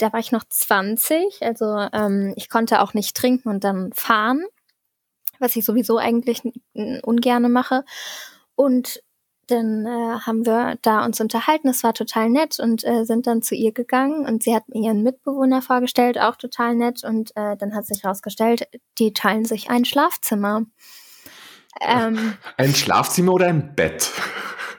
da 0.00 0.12
war 0.12 0.20
ich 0.20 0.32
noch 0.32 0.44
20, 0.48 1.42
also 1.42 1.76
ähm, 1.92 2.32
ich 2.36 2.48
konnte 2.48 2.80
auch 2.80 2.94
nicht 2.94 3.16
trinken 3.16 3.48
und 3.48 3.64
dann 3.64 3.92
fahren, 3.92 4.44
was 5.38 5.56
ich 5.56 5.64
sowieso 5.64 5.98
eigentlich 5.98 6.42
ungerne 7.02 7.48
mache. 7.48 7.84
Und 8.54 9.02
dann 9.50 9.86
äh, 9.86 10.20
haben 10.20 10.46
wir 10.46 10.78
da 10.82 11.04
uns 11.04 11.20
unterhalten, 11.20 11.68
es 11.68 11.82
war 11.82 11.92
total 11.92 12.30
nett 12.30 12.60
und 12.60 12.84
äh, 12.84 13.04
sind 13.04 13.26
dann 13.26 13.42
zu 13.42 13.54
ihr 13.54 13.72
gegangen 13.72 14.26
und 14.26 14.42
sie 14.42 14.54
hat 14.54 14.68
mir 14.68 14.82
ihren 14.82 15.02
Mitbewohner 15.02 15.60
vorgestellt, 15.60 16.18
auch 16.18 16.36
total 16.36 16.74
nett 16.76 17.02
und 17.04 17.30
äh, 17.36 17.56
dann 17.56 17.74
hat 17.74 17.86
sich 17.86 18.04
herausgestellt, 18.04 18.68
die 18.98 19.12
teilen 19.12 19.44
sich 19.44 19.70
ein 19.70 19.84
Schlafzimmer. 19.84 20.66
Ähm, 21.80 22.34
ein 22.56 22.74
Schlafzimmer 22.74 23.32
oder 23.32 23.48
ein 23.48 23.74
Bett? 23.74 24.10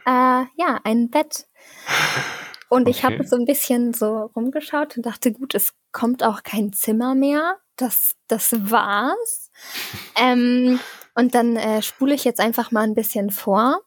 Äh, 0.06 0.46
ja, 0.56 0.80
ein 0.84 1.10
Bett. 1.10 1.48
Und 2.72 2.84
okay. 2.84 2.92
ich 2.92 3.04
habe 3.04 3.28
so 3.28 3.36
ein 3.36 3.44
bisschen 3.44 3.94
so 3.94 4.32
rumgeschaut 4.34 4.96
und 4.96 5.06
dachte, 5.06 5.34
gut, 5.34 5.56
es 5.56 5.74
kommt 5.92 6.24
auch 6.24 6.42
kein 6.42 6.72
Zimmer 6.72 7.16
mehr. 7.16 7.58
Das, 7.76 8.16
das 8.30 8.54
war's. 8.72 9.52
ähm, 10.18 10.80
und 11.14 11.36
dann 11.36 11.58
äh, 11.58 11.82
spule 11.82 12.14
ich 12.14 12.24
jetzt 12.24 12.40
einfach 12.40 12.72
mal 12.72 12.84
ein 12.84 12.96
bisschen 12.96 13.30
vor. 13.30 13.82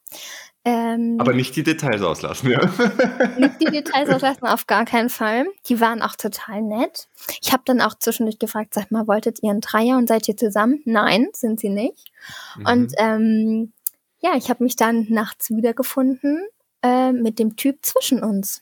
Ähm, 0.66 1.16
Aber 1.18 1.32
nicht 1.32 1.56
die 1.56 1.62
Details 1.62 2.02
auslassen, 2.02 2.50
ja. 2.50 2.60
Nicht 3.38 3.62
die 3.62 3.70
Details 3.70 4.10
auslassen, 4.14 4.46
auf 4.46 4.66
gar 4.66 4.84
keinen 4.84 5.08
Fall. 5.08 5.46
Die 5.66 5.80
waren 5.80 6.02
auch 6.02 6.16
total 6.16 6.60
nett. 6.60 7.08
Ich 7.40 7.54
habe 7.54 7.62
dann 7.64 7.80
auch 7.80 7.94
zwischendurch 7.94 8.38
gefragt, 8.38 8.74
sag 8.74 8.90
mal, 8.90 9.06
wolltet 9.06 9.42
ihr 9.42 9.50
einen 9.50 9.62
Dreier 9.62 9.96
und 9.96 10.08
seid 10.08 10.28
ihr 10.28 10.36
zusammen? 10.36 10.82
Nein, 10.84 11.28
sind 11.32 11.58
sie 11.58 11.70
nicht. 11.70 12.12
Mhm. 12.58 12.66
Und 12.66 12.92
ähm, 12.98 13.72
ja, 14.20 14.32
ich 14.36 14.50
habe 14.50 14.62
mich 14.62 14.76
dann 14.76 15.06
nachts 15.08 15.48
wiedergefunden 15.48 16.46
äh, 16.82 17.12
mit 17.12 17.38
dem 17.38 17.56
Typ 17.56 17.78
zwischen 17.80 18.22
uns. 18.22 18.60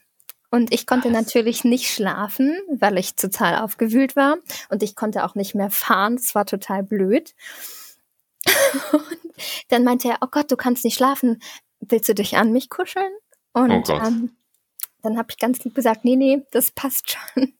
Und 0.52 0.72
ich 0.72 0.86
konnte 0.86 1.08
Was? 1.08 1.14
natürlich 1.14 1.64
nicht 1.64 1.92
schlafen, 1.92 2.56
weil 2.68 2.96
ich 2.98 3.16
total 3.16 3.58
aufgewühlt 3.58 4.14
war. 4.14 4.36
Und 4.68 4.84
ich 4.84 4.94
konnte 4.94 5.24
auch 5.24 5.34
nicht 5.34 5.56
mehr 5.56 5.70
fahren. 5.70 6.14
Das 6.14 6.36
war 6.36 6.46
total 6.46 6.84
blöd. 6.84 7.34
und 8.92 9.18
dann 9.70 9.82
meinte 9.82 10.08
er, 10.08 10.18
oh 10.20 10.28
Gott, 10.30 10.52
du 10.52 10.56
kannst 10.56 10.84
nicht 10.84 10.96
schlafen 10.96 11.40
willst 11.82 12.08
du 12.08 12.14
dich 12.14 12.36
an 12.36 12.52
mich 12.52 12.70
kuscheln? 12.70 13.12
Und 13.52 13.90
oh 13.90 13.92
ähm, 13.92 14.36
dann 15.02 15.18
habe 15.18 15.28
ich 15.30 15.38
ganz 15.38 15.62
lieb 15.64 15.74
gesagt, 15.74 16.04
nee, 16.04 16.16
nee, 16.16 16.42
das 16.52 16.70
passt 16.70 17.10
schon. 17.10 17.54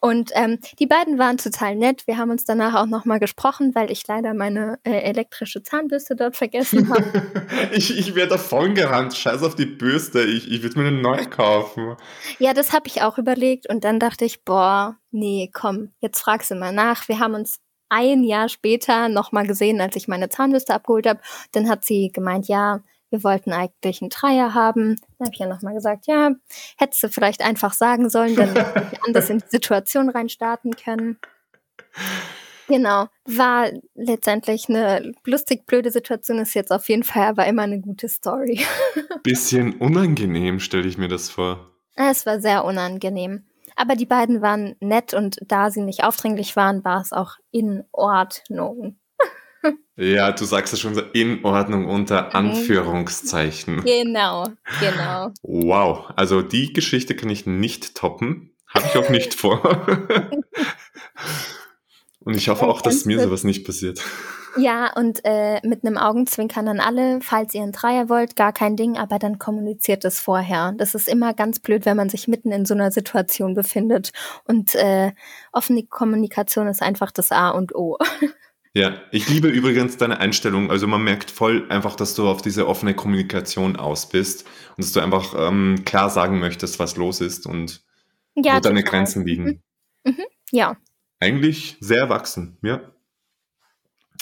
Und 0.00 0.30
ähm, 0.34 0.58
die 0.78 0.86
beiden 0.86 1.18
waren 1.18 1.36
total 1.36 1.76
nett. 1.76 2.06
Wir 2.06 2.18
haben 2.18 2.30
uns 2.30 2.44
danach 2.44 2.74
auch 2.74 2.86
nochmal 2.86 3.20
gesprochen, 3.20 3.74
weil 3.74 3.90
ich 3.90 4.06
leider 4.06 4.34
meine 4.34 4.78
äh, 4.84 4.90
elektrische 4.90 5.62
Zahnbürste 5.62 6.16
dort 6.16 6.36
vergessen 6.36 6.90
habe. 6.90 7.30
ich 7.72 7.96
ich 7.96 8.14
wäre 8.14 8.28
davon 8.28 8.74
gerannt. 8.74 9.14
Scheiß 9.14 9.42
auf 9.42 9.54
die 9.54 9.66
Bürste. 9.66 10.22
Ich, 10.22 10.50
ich 10.50 10.62
würde 10.62 10.78
mir 10.78 10.88
eine 10.88 11.00
neue 11.00 11.26
kaufen. 11.26 11.96
Ja, 12.38 12.54
das 12.54 12.72
habe 12.72 12.86
ich 12.86 13.02
auch 13.02 13.18
überlegt. 13.18 13.68
Und 13.68 13.84
dann 13.84 13.98
dachte 13.98 14.24
ich, 14.24 14.44
boah, 14.44 14.96
nee, 15.10 15.50
komm, 15.52 15.92
jetzt 16.00 16.20
fragst 16.20 16.50
du 16.50 16.54
mal 16.54 16.72
nach. 16.72 17.08
Wir 17.08 17.18
haben 17.18 17.34
uns 17.34 17.60
ein 17.88 18.22
Jahr 18.24 18.48
später 18.48 19.08
nochmal 19.08 19.46
gesehen, 19.46 19.80
als 19.80 19.96
ich 19.96 20.08
meine 20.08 20.28
Zahnbürste 20.28 20.74
abgeholt 20.74 21.06
habe. 21.06 21.20
Dann 21.52 21.68
hat 21.68 21.84
sie 21.84 22.10
gemeint, 22.12 22.48
ja, 22.48 22.80
wir 23.10 23.22
wollten 23.24 23.52
eigentlich 23.52 24.00
einen 24.00 24.10
Dreier 24.10 24.54
haben. 24.54 24.96
Dann 25.18 25.26
habe 25.26 25.34
ich 25.34 25.40
ja 25.40 25.46
nochmal 25.46 25.74
gesagt, 25.74 26.06
ja, 26.06 26.30
hättest 26.78 27.02
du 27.02 27.08
vielleicht 27.08 27.42
einfach 27.42 27.72
sagen 27.72 28.08
sollen, 28.08 28.36
dann 28.36 28.54
hätte 28.54 28.88
ich 28.92 29.02
anders 29.06 29.30
in 29.30 29.38
die 29.38 29.48
Situation 29.48 30.08
reinstarten 30.08 30.76
können. 30.76 31.18
Genau, 32.68 33.08
war 33.24 33.68
letztendlich 33.94 34.68
eine 34.68 35.12
lustig 35.24 35.66
blöde 35.66 35.90
Situation, 35.90 36.38
ist 36.38 36.54
jetzt 36.54 36.70
auf 36.70 36.88
jeden 36.88 37.02
Fall 37.02 37.24
aber 37.24 37.46
immer 37.46 37.62
eine 37.62 37.80
gute 37.80 38.08
Story. 38.08 38.60
Bisschen 39.24 39.74
unangenehm, 39.74 40.60
stelle 40.60 40.86
ich 40.86 40.96
mir 40.96 41.08
das 41.08 41.30
vor. 41.30 41.68
Es 41.96 42.26
war 42.26 42.40
sehr 42.40 42.64
unangenehm. 42.64 43.44
Aber 43.74 43.96
die 43.96 44.06
beiden 44.06 44.40
waren 44.40 44.76
nett 44.78 45.14
und 45.14 45.38
da 45.48 45.70
sie 45.70 45.80
nicht 45.80 46.04
aufdringlich 46.04 46.54
waren, 46.54 46.84
war 46.84 47.00
es 47.00 47.12
auch 47.12 47.36
in 47.50 47.82
Ordnung. 47.90 48.99
Ja, 49.96 50.32
du 50.32 50.44
sagst 50.44 50.72
es 50.72 50.80
schon 50.80 50.94
so 50.94 51.02
in 51.12 51.44
Ordnung 51.44 51.86
unter 51.86 52.28
mhm. 52.28 52.30
Anführungszeichen. 52.32 53.84
Genau, 53.84 54.46
genau. 54.80 55.32
Wow, 55.42 56.10
also 56.16 56.40
die 56.40 56.72
Geschichte 56.72 57.14
kann 57.14 57.28
ich 57.28 57.46
nicht 57.46 57.94
toppen. 57.94 58.54
Habe 58.66 58.86
ich 58.86 58.96
auch 58.96 59.10
nicht 59.10 59.34
vor. 59.34 59.60
und 62.20 62.34
ich 62.34 62.48
hoffe 62.48 62.66
auch, 62.66 62.80
dass 62.80 63.04
mir 63.04 63.20
sowas 63.20 63.44
nicht 63.44 63.66
passiert. 63.66 64.00
Ja, 64.56 64.92
und 64.94 65.20
äh, 65.24 65.60
mit 65.66 65.84
einem 65.84 65.96
Augenzwinkern 65.96 66.66
an 66.68 66.80
alle, 66.80 67.20
falls 67.20 67.54
ihr 67.54 67.62
einen 67.62 67.72
Dreier 67.72 68.08
wollt, 68.08 68.36
gar 68.36 68.52
kein 68.52 68.76
Ding, 68.76 68.96
aber 68.96 69.18
dann 69.18 69.38
kommuniziert 69.38 70.04
es 70.04 70.18
vorher. 70.18 70.72
Das 70.76 70.94
ist 70.94 71.08
immer 71.08 71.34
ganz 71.34 71.60
blöd, 71.60 71.84
wenn 71.84 71.96
man 71.96 72.08
sich 72.08 72.26
mitten 72.26 72.50
in 72.50 72.64
so 72.64 72.74
einer 72.74 72.90
Situation 72.90 73.54
befindet. 73.54 74.12
Und 74.44 74.74
äh, 74.74 75.12
offene 75.52 75.84
Kommunikation 75.84 76.66
ist 76.66 76.82
einfach 76.82 77.10
das 77.10 77.30
A 77.32 77.50
und 77.50 77.74
O. 77.74 77.98
Ja, 78.72 79.00
ich 79.10 79.28
liebe 79.28 79.48
übrigens 79.48 79.96
deine 79.96 80.20
Einstellung. 80.20 80.70
Also 80.70 80.86
man 80.86 81.02
merkt 81.02 81.30
voll 81.30 81.66
einfach, 81.70 81.96
dass 81.96 82.14
du 82.14 82.28
auf 82.28 82.40
diese 82.40 82.68
offene 82.68 82.94
Kommunikation 82.94 83.76
aus 83.76 84.08
bist 84.08 84.46
und 84.76 84.84
dass 84.84 84.92
du 84.92 85.00
einfach 85.00 85.34
ähm, 85.36 85.82
klar 85.84 86.08
sagen 86.08 86.38
möchtest, 86.38 86.78
was 86.78 86.96
los 86.96 87.20
ist 87.20 87.46
und 87.46 87.82
ja, 88.36 88.56
wo 88.56 88.60
deine 88.60 88.84
Grenzen 88.84 89.26
liegen. 89.26 89.62
Mhm. 90.04 90.12
Mhm. 90.12 90.24
Ja. 90.52 90.76
Eigentlich 91.18 91.76
sehr 91.80 91.98
erwachsen, 91.98 92.58
ja. 92.62 92.80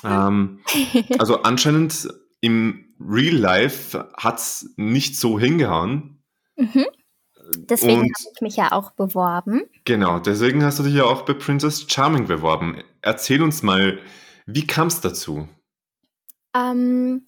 Ähm, 0.03 0.61
also 1.19 1.43
anscheinend 1.43 2.09
im 2.41 2.95
Real 2.99 3.37
Life 3.37 4.09
hat 4.17 4.39
es 4.39 4.73
nicht 4.77 5.17
so 5.17 5.39
hingehauen. 5.39 6.23
Mhm. 6.57 6.87
Deswegen 7.57 8.01
habe 8.01 8.33
ich 8.35 8.41
mich 8.41 8.57
ja 8.57 8.73
auch 8.73 8.93
beworben. 8.93 9.63
Genau, 9.85 10.19
deswegen 10.19 10.63
hast 10.65 10.79
du 10.79 10.83
dich 10.83 10.95
ja 10.95 11.05
auch 11.05 11.23
bei 11.23 11.35
Princess 11.35 11.87
Charming 11.89 12.27
beworben. 12.27 12.83
Erzähl 13.01 13.43
uns 13.43 13.63
mal, 13.63 13.99
wie 14.49 14.67
kam 14.67 14.87
es 14.87 15.03
dazu? 15.03 15.47
Ähm, 16.55 17.27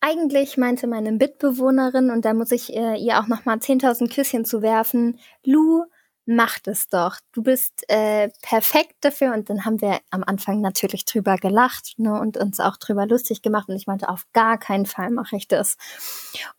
eigentlich 0.00 0.56
meinte 0.56 0.86
meine 0.86 1.12
Mitbewohnerin, 1.12 2.10
und 2.10 2.24
da 2.24 2.32
muss 2.32 2.50
ich 2.52 2.74
äh, 2.74 2.96
ihr 2.96 3.20
auch 3.20 3.26
nochmal 3.26 3.58
10.000 3.58 4.12
Küsschen 4.12 4.46
zu 4.46 4.62
werfen, 4.62 5.18
Lu, 5.44 5.84
mach 6.24 6.58
das 6.58 6.88
doch. 6.88 7.18
Du 7.32 7.42
bist 7.42 7.84
äh, 7.88 8.30
perfekt 8.40 8.94
dafür. 9.02 9.34
Und 9.34 9.50
dann 9.50 9.66
haben 9.66 9.82
wir 9.82 10.00
am 10.10 10.24
Anfang 10.24 10.62
natürlich 10.62 11.04
drüber 11.04 11.36
gelacht 11.36 11.98
ne, 11.98 12.18
und 12.18 12.38
uns 12.38 12.58
auch 12.58 12.78
drüber 12.78 13.06
lustig 13.06 13.42
gemacht. 13.42 13.68
Und 13.68 13.76
ich 13.76 13.86
meinte, 13.86 14.08
auf 14.08 14.24
gar 14.32 14.58
keinen 14.58 14.86
Fall 14.86 15.10
mache 15.10 15.36
ich 15.36 15.48
das. 15.48 15.76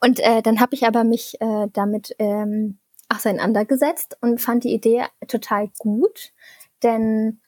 Und 0.01 0.19
äh, 0.19 0.43
dann 0.43 0.59
habe 0.59 0.75
ich 0.75 0.85
aber 0.85 1.03
mich 1.03 1.41
äh, 1.41 1.67
damit 1.73 2.15
ähm, 2.19 2.77
auseinandergesetzt 3.09 4.17
und 4.21 4.39
fand 4.39 4.65
die 4.65 4.73
Idee 4.73 5.05
total 5.27 5.69
gut. 5.79 6.31
Denn 6.83 7.39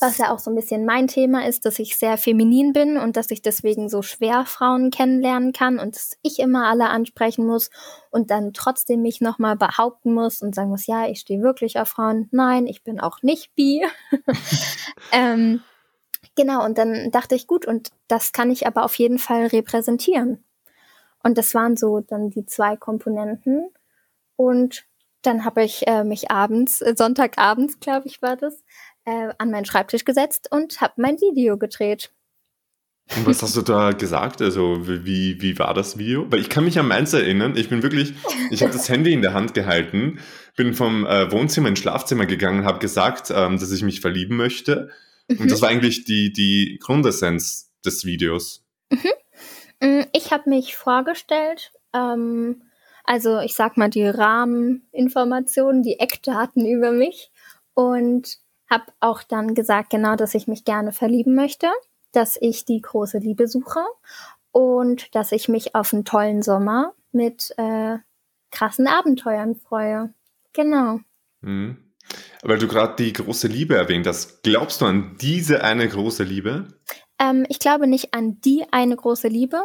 was 0.00 0.18
ja 0.18 0.32
auch 0.32 0.38
so 0.38 0.50
ein 0.50 0.54
bisschen 0.56 0.84
mein 0.84 1.06
Thema 1.06 1.46
ist, 1.46 1.66
dass 1.66 1.78
ich 1.78 1.96
sehr 1.96 2.16
feminin 2.16 2.72
bin 2.72 2.96
und 2.96 3.16
dass 3.16 3.30
ich 3.30 3.42
deswegen 3.42 3.88
so 3.88 4.02
schwer 4.02 4.44
Frauen 4.46 4.90
kennenlernen 4.90 5.52
kann 5.52 5.78
und 5.78 5.94
dass 5.94 6.16
ich 6.22 6.38
immer 6.38 6.66
alle 6.68 6.88
ansprechen 6.88 7.46
muss 7.46 7.70
und 8.10 8.30
dann 8.30 8.52
trotzdem 8.52 9.02
mich 9.02 9.20
nochmal 9.20 9.56
behaupten 9.56 10.14
muss 10.14 10.42
und 10.42 10.54
sagen 10.54 10.70
muss, 10.70 10.86
ja, 10.86 11.08
ich 11.08 11.20
stehe 11.20 11.42
wirklich 11.42 11.78
auf 11.78 11.88
Frauen. 11.88 12.28
Nein, 12.32 12.66
ich 12.66 12.82
bin 12.82 13.00
auch 13.00 13.22
nicht 13.22 13.54
bi. 13.54 13.82
ähm, 15.12 15.62
genau, 16.36 16.64
und 16.64 16.78
dann 16.78 17.10
dachte 17.10 17.34
ich, 17.34 17.46
gut, 17.46 17.66
und 17.66 17.90
das 18.08 18.32
kann 18.32 18.50
ich 18.50 18.66
aber 18.66 18.84
auf 18.84 18.94
jeden 18.96 19.18
Fall 19.18 19.46
repräsentieren. 19.46 20.44
Und 21.22 21.36
das 21.36 21.54
waren 21.54 21.76
so 21.76 22.00
dann 22.00 22.30
die 22.30 22.46
zwei 22.46 22.76
Komponenten. 22.76 23.70
Und 24.36 24.86
dann 25.22 25.44
habe 25.44 25.64
ich 25.64 25.86
äh, 25.86 26.04
mich 26.04 26.30
abends, 26.30 26.80
äh, 26.80 26.94
Sonntagabends, 26.96 27.80
glaube 27.80 28.08
ich, 28.08 28.22
war 28.22 28.36
das, 28.36 28.62
äh, 29.04 29.32
an 29.38 29.50
meinen 29.50 29.64
Schreibtisch 29.64 30.04
gesetzt 30.04 30.48
und 30.50 30.80
habe 30.80 30.94
mein 30.96 31.16
Video 31.16 31.56
gedreht. 31.56 32.12
Und 33.16 33.26
was 33.26 33.42
hast 33.42 33.56
du 33.56 33.62
da 33.62 33.90
gesagt? 33.90 34.40
Also 34.40 34.86
wie, 34.86 35.42
wie 35.42 35.58
war 35.58 35.74
das 35.74 35.98
Video? 35.98 36.30
Weil 36.30 36.40
ich 36.40 36.48
kann 36.48 36.64
mich 36.64 36.78
an 36.78 36.86
meins 36.86 37.12
erinnern. 37.12 37.56
Ich 37.56 37.68
bin 37.68 37.82
wirklich, 37.82 38.14
ich 38.50 38.62
habe 38.62 38.72
das 38.72 38.88
Handy 38.88 39.12
in 39.12 39.22
der 39.22 39.34
Hand 39.34 39.52
gehalten, 39.52 40.20
bin 40.56 40.74
vom 40.74 41.06
äh, 41.06 41.30
Wohnzimmer 41.32 41.68
ins 41.68 41.80
Schlafzimmer 41.80 42.26
gegangen, 42.26 42.64
habe 42.64 42.78
gesagt, 42.78 43.32
ähm, 43.34 43.58
dass 43.58 43.72
ich 43.72 43.82
mich 43.82 44.00
verlieben 44.00 44.36
möchte. 44.36 44.90
Mhm. 45.28 45.40
Und 45.40 45.50
das 45.50 45.60
war 45.60 45.68
eigentlich 45.68 46.04
die, 46.04 46.32
die 46.32 46.78
Grundessenz 46.80 47.72
des 47.84 48.04
Videos. 48.04 48.64
Mhm. 48.90 49.10
Mm, 49.82 50.04
ich 50.12 50.30
habe 50.30 50.48
mich 50.48 50.76
vorgestellt, 50.76 51.72
ähm, 51.94 52.62
also 53.10 53.40
ich 53.40 53.56
sag 53.56 53.76
mal 53.76 53.90
die 53.90 54.06
Rahmeninformationen, 54.06 55.82
die 55.82 55.98
Eckdaten 55.98 56.64
über 56.64 56.92
mich 56.92 57.32
und 57.74 58.38
habe 58.70 58.84
auch 59.00 59.24
dann 59.24 59.56
gesagt, 59.56 59.90
genau, 59.90 60.14
dass 60.14 60.32
ich 60.36 60.46
mich 60.46 60.64
gerne 60.64 60.92
verlieben 60.92 61.34
möchte, 61.34 61.66
dass 62.12 62.38
ich 62.40 62.66
die 62.66 62.80
große 62.80 63.18
Liebe 63.18 63.48
suche 63.48 63.80
und 64.52 65.12
dass 65.16 65.32
ich 65.32 65.48
mich 65.48 65.74
auf 65.74 65.92
einen 65.92 66.04
tollen 66.04 66.42
Sommer 66.42 66.94
mit 67.10 67.52
äh, 67.56 67.98
krassen 68.52 68.86
Abenteuern 68.86 69.56
freue. 69.56 70.14
Genau. 70.52 71.00
Mhm. 71.40 71.78
Weil 72.42 72.58
du 72.58 72.68
gerade 72.68 72.94
die 72.94 73.12
große 73.12 73.48
Liebe 73.48 73.74
erwähnt 73.74 74.06
hast, 74.06 74.44
glaubst 74.44 74.82
du 74.82 74.86
an 74.86 75.16
diese 75.20 75.64
eine 75.64 75.88
große 75.88 76.22
Liebe? 76.22 76.68
Ähm, 77.18 77.44
ich 77.48 77.58
glaube 77.58 77.88
nicht 77.88 78.14
an 78.14 78.40
die 78.40 78.66
eine 78.70 78.94
große 78.94 79.26
Liebe, 79.26 79.60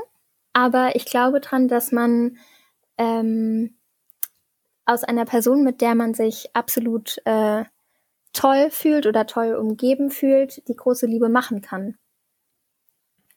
aber 0.54 0.96
ich 0.96 1.06
glaube 1.06 1.42
daran, 1.42 1.68
dass 1.68 1.92
man 1.92 2.40
ähm, 2.98 3.76
aus 4.86 5.04
einer 5.04 5.26
Person, 5.26 5.64
mit 5.64 5.82
der 5.82 5.96
man 5.96 6.14
sich 6.14 6.50
absolut 6.54 7.18
äh, 7.26 7.64
toll 8.34 8.70
fühlt 8.70 9.06
oder 9.06 9.26
toll 9.26 9.56
umgeben 9.56 10.12
fühlt, 10.12 10.68
die 10.68 10.76
große 10.76 11.08
Liebe 11.08 11.30
machen 11.30 11.62
kann. 11.62 11.98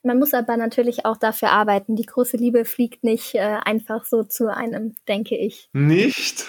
Man 0.01 0.19
muss 0.19 0.33
aber 0.33 0.55
natürlich 0.55 1.05
auch 1.05 1.17
dafür 1.17 1.49
arbeiten. 1.51 1.95
Die 1.95 2.05
große 2.05 2.37
Liebe 2.37 2.63
fliegt 2.63 3.03
nicht 3.03 3.35
äh, 3.35 3.57
einfach 3.63 4.05
so 4.05 4.23
zu 4.23 4.53
einem, 4.53 4.95
denke 5.07 5.35
ich. 5.35 5.69
Nicht? 5.73 6.45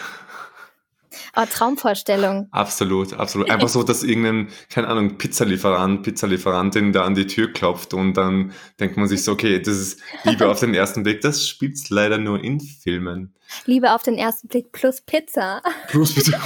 Oh, 1.36 1.44
Traumvorstellung. 1.48 2.48
Absolut, 2.50 3.12
absolut. 3.14 3.50
Einfach 3.50 3.68
so, 3.70 3.82
dass 3.82 4.02
irgendein, 4.02 4.48
keine 4.68 4.88
Ahnung, 4.88 5.18
Pizzalieferant, 5.18 6.02
Pizzalieferantin 6.02 6.92
da 6.92 7.04
an 7.04 7.14
die 7.14 7.26
Tür 7.26 7.52
klopft 7.52 7.94
und 7.94 8.14
dann 8.14 8.52
denkt 8.78 8.96
man 8.96 9.08
sich 9.08 9.22
so, 9.24 9.32
okay, 9.32 9.60
das 9.60 9.76
ist 9.76 10.00
Liebe 10.24 10.48
auf 10.48 10.60
den 10.60 10.74
ersten 10.74 11.02
Blick. 11.02 11.20
Das 11.20 11.46
spielt 11.46 11.74
es 11.74 11.90
leider 11.90 12.18
nur 12.18 12.42
in 12.42 12.60
Filmen. 12.60 13.34
Liebe 13.66 13.92
auf 13.92 14.02
den 14.02 14.16
ersten 14.16 14.48
Blick 14.48 14.72
plus 14.72 15.00
Pizza. 15.00 15.62
Plus 15.88 16.14
Pizza. 16.14 16.40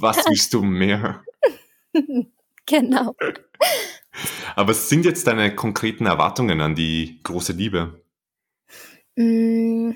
Was 0.00 0.18
willst 0.28 0.54
du 0.54 0.62
mehr? 0.62 1.22
genau. 2.66 3.14
Aber 4.56 4.70
was 4.70 4.88
sind 4.88 5.04
jetzt 5.04 5.26
deine 5.26 5.54
konkreten 5.54 6.06
Erwartungen 6.06 6.60
an 6.60 6.74
die 6.74 7.20
große 7.22 7.52
Liebe? 7.52 8.02
Mm, 9.16 9.92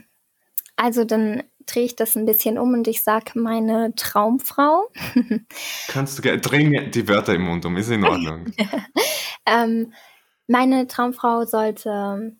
also 0.76 1.04
dann 1.04 1.42
drehe 1.66 1.84
ich 1.84 1.96
das 1.96 2.16
ein 2.16 2.26
bisschen 2.26 2.58
um 2.58 2.72
und 2.74 2.88
ich 2.88 3.02
sage 3.02 3.38
meine 3.38 3.94
Traumfrau. 3.94 4.88
Kannst 5.88 6.18
du 6.18 6.22
gerne, 6.22 6.40
dreh 6.40 6.64
mir 6.64 6.88
die 6.90 7.08
Wörter 7.08 7.34
im 7.34 7.42
Mund 7.42 7.64
um, 7.64 7.76
ist 7.76 7.90
in 7.90 8.04
Ordnung. 8.04 8.52
ähm, 9.46 9.92
meine 10.46 10.86
Traumfrau 10.86 11.44
sollte 11.44 12.36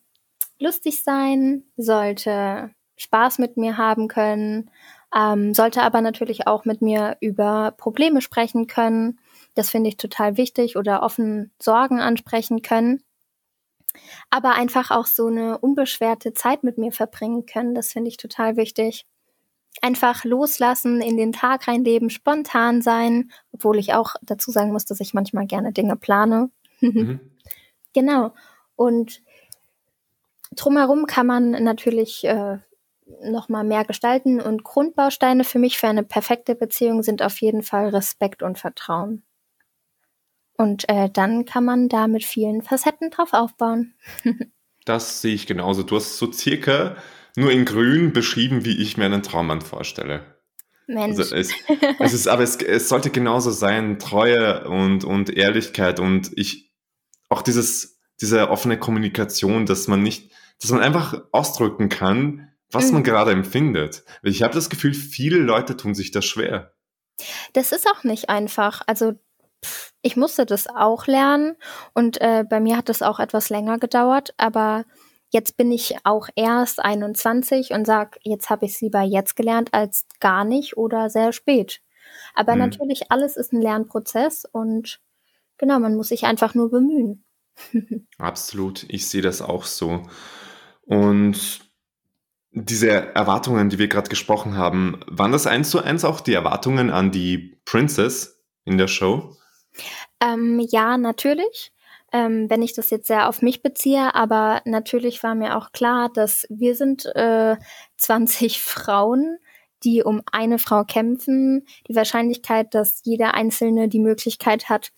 lustig 0.59 1.02
sein, 1.02 1.64
sollte 1.76 2.71
Spaß 2.97 3.38
mit 3.38 3.57
mir 3.57 3.76
haben 3.76 4.09
können, 4.09 4.71
ähm, 5.14 5.55
sollte 5.55 5.83
aber 5.83 6.00
natürlich 6.00 6.47
auch 6.47 6.64
mit 6.64 6.83
mir 6.83 7.17
über 7.21 7.73
Probleme 7.76 8.21
sprechen 8.21 8.67
können. 8.67 9.19
Das 9.55 9.71
finde 9.71 9.88
ich 9.88 9.97
total 9.97 10.37
wichtig 10.37 10.76
oder 10.76 11.02
offen 11.02 11.52
Sorgen 11.61 12.00
ansprechen 12.00 12.62
können. 12.62 13.02
Aber 14.31 14.52
einfach 14.52 14.91
auch 14.91 15.07
so 15.07 15.26
eine 15.26 15.59
unbeschwerte 15.59 16.33
Zeit 16.33 16.64
mit 16.64 16.79
mir 16.79 16.93
verbringen 16.93 17.45
können. 17.45 17.75
Das 17.75 17.93
finde 17.93 18.09
ich 18.09 18.17
total 18.17 18.57
wichtig. 18.57 19.07
Einfach 19.81 20.25
loslassen, 20.25 21.00
in 21.00 21.17
den 21.17 21.33
Tag 21.33 21.67
reinleben, 21.67 22.11
spontan 22.11 22.83
sein, 22.83 23.33
obwohl 23.52 23.79
ich 23.79 23.95
auch 23.95 24.14
dazu 24.23 24.50
sagen 24.50 24.73
muss, 24.73 24.85
dass 24.85 25.00
ich 25.00 25.14
manchmal 25.14 25.47
gerne 25.47 25.73
Dinge 25.73 25.97
plane. 25.97 26.50
Mhm. 26.85 27.21
genau. 27.93 28.35
Und 28.75 29.23
drumherum 30.50 31.07
kann 31.07 31.29
man 31.29 31.52
natürlich 31.52 32.25
äh, 32.25 32.59
noch 33.23 33.49
mal 33.49 33.64
mehr 33.64 33.85
gestalten 33.85 34.41
und 34.41 34.64
Grundbausteine 34.64 35.45
für 35.45 35.61
mich 35.61 35.79
für 35.79 35.88
eine 35.88 36.02
perfekte 36.02 36.55
Beziehung 36.55 37.05
sind 37.05 37.23
auf 37.23 37.41
jeden 37.41 37.62
Fall 37.62 37.91
Respekt 37.91 38.43
und 38.43 38.59
Vertrauen. 38.59 39.23
Und 40.57 40.88
äh, 40.88 41.09
dann 41.11 41.45
kann 41.45 41.64
man 41.64 41.88
da 41.88 42.09
mit 42.09 42.25
vielen 42.25 42.62
Facetten 42.62 43.11
drauf 43.11 43.33
aufbauen. 43.33 43.95
das 44.85 45.21
sehe 45.21 45.35
ich 45.35 45.47
genauso. 45.47 45.83
Du 45.83 45.97
hast 45.97 46.19
so 46.19 46.31
circa 46.33 46.97
nur 47.36 47.50
in 47.50 47.64
Grün 47.64 48.12
beschrieben, 48.12 48.64
wie 48.64 48.80
ich 48.80 48.96
mir 48.96 49.06
einen 49.06 49.22
Traummann 49.22 49.60
vorstelle. 49.60 50.36
Mensch. 50.86 51.18
Also 51.18 51.34
es, 51.34 51.52
es 51.99 52.12
ist, 52.12 52.28
aber 52.28 52.42
es, 52.42 52.56
es 52.56 52.88
sollte 52.88 53.10
genauso 53.10 53.50
sein, 53.50 53.99
Treue 53.99 54.68
und, 54.68 55.04
und 55.04 55.30
Ehrlichkeit 55.30 56.00
und 56.00 56.30
ich, 56.36 56.73
auch 57.28 57.42
dieses, 57.42 58.00
diese 58.21 58.50
offene 58.50 58.78
Kommunikation, 58.78 59.66
dass 59.66 59.88
man 59.88 60.02
nicht, 60.02 60.32
dass 60.60 60.71
man 60.71 60.80
einfach 60.80 61.23
ausdrücken 61.32 61.88
kann, 61.88 62.52
was 62.71 62.86
mhm. 62.86 62.95
man 62.95 63.04
gerade 63.04 63.30
empfindet. 63.32 64.04
Ich 64.23 64.42
habe 64.42 64.54
das 64.54 64.71
Gefühl, 64.71 64.95
viele 64.95 65.38
Leute 65.38 65.76
tun 65.76 65.95
sich 65.95 66.10
das 66.10 66.25
schwer. 66.25 66.75
Das 67.52 67.73
ist 67.73 67.86
auch 67.88 68.04
nicht 68.04 68.28
einfach. 68.28 68.82
Also 68.86 69.14
ich 70.02 70.16
musste 70.16 70.47
das 70.47 70.66
auch 70.66 71.06
lernen 71.06 71.56
und 71.95 72.21
äh, 72.21 72.45
bei 72.49 72.58
mir 72.60 72.76
hat 72.76 72.88
das 72.88 73.02
auch 73.02 73.21
etwas 73.21 73.49
länger 73.50 73.78
gedauert, 73.78 74.34
aber 74.36 74.84
jetzt 75.32 75.56
bin 75.56 75.73
ich 75.73 75.97
auch 76.04 76.28
erst 76.36 76.84
21 76.84 77.71
und 77.73 77.86
sag, 77.86 78.18
jetzt 78.23 78.50
habe 78.50 78.66
ich 78.66 78.75
es 78.75 78.80
lieber 78.80 79.00
jetzt 79.00 79.34
gelernt 79.34 79.73
als 79.73 80.06
gar 80.21 80.45
nicht 80.45 80.76
oder 80.76 81.10
sehr 81.10 81.32
spät. 81.32 81.80
Aber 82.34 82.52
mhm. 82.52 82.60
natürlich, 82.60 83.10
alles 83.10 83.36
ist 83.36 83.52
ein 83.52 83.60
Lernprozess 83.60 84.45
und 84.50 85.00
genau, 85.58 85.78
man 85.78 85.97
muss 85.97 86.08
sich 86.08 86.25
einfach 86.25 86.54
nur 86.54 86.71
bemühen. 86.71 87.25
Absolut, 88.18 88.84
ich 88.88 89.08
sehe 89.08 89.23
das 89.23 89.42
auch 89.42 89.64
so. 89.64 90.02
Und 90.82 91.60
diese 92.50 92.90
Erwartungen, 92.90 93.71
die 93.71 93.78
wir 93.78 93.88
gerade 93.88 94.10
gesprochen 94.10 94.56
haben, 94.56 95.00
waren 95.06 95.32
das 95.32 95.47
eins 95.47 95.71
zu 95.71 95.82
eins 95.82 96.04
auch 96.04 96.21
die 96.21 96.34
Erwartungen 96.34 96.90
an 96.90 97.10
die 97.10 97.56
Princess 97.64 98.45
in 98.64 98.76
der 98.76 98.88
Show? 98.88 99.34
Ähm, 100.21 100.60
ja, 100.71 100.99
natürlich. 100.99 101.72
Ähm, 102.12 102.50
wenn 102.50 102.62
ich 102.62 102.75
das 102.75 102.90
jetzt 102.90 103.06
sehr 103.06 103.28
auf 103.28 103.40
mich 103.40 103.62
beziehe, 103.62 104.14
aber 104.14 104.60
natürlich 104.64 105.22
war 105.22 105.34
mir 105.34 105.56
auch 105.56 105.72
klar, 105.72 106.10
dass 106.12 106.46
wir 106.50 106.75
sind 106.75 107.06
äh, 107.16 107.56
20 107.96 108.60
Frauen, 108.60 109.38
die 109.84 110.02
um 110.02 110.22
eine 110.30 110.58
Frau 110.58 110.84
kämpfen. 110.84 111.66
Die 111.88 111.96
Wahrscheinlichkeit, 111.96 112.75
dass 112.75 113.00
jeder 113.04 113.34
Einzelne 113.34 113.88
die 113.88 113.98
Möglichkeit 113.98 114.68
hat, 114.68 114.92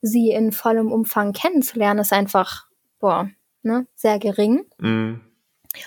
sie 0.00 0.30
in 0.30 0.52
vollem 0.52 0.92
Umfang 0.92 1.32
kennenzulernen, 1.32 2.00
ist 2.00 2.12
einfach, 2.12 2.66
boah, 2.98 3.30
ne, 3.62 3.86
sehr 3.94 4.18
gering. 4.18 4.64
Mm. 4.78 5.20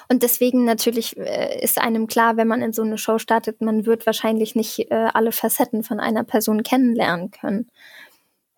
Und 0.07 0.21
deswegen 0.21 0.65
natürlich 0.65 1.17
äh, 1.17 1.59
ist 1.63 1.79
einem 1.79 2.05
klar, 2.07 2.37
wenn 2.37 2.47
man 2.47 2.61
in 2.61 2.73
so 2.73 2.83
eine 2.83 2.97
Show 2.97 3.17
startet, 3.17 3.61
man 3.61 3.85
wird 3.87 4.05
wahrscheinlich 4.05 4.55
nicht 4.55 4.91
äh, 4.91 5.07
alle 5.13 5.31
Facetten 5.31 5.83
von 5.83 5.99
einer 5.99 6.23
Person 6.23 6.61
kennenlernen 6.61 7.31
können. 7.31 7.71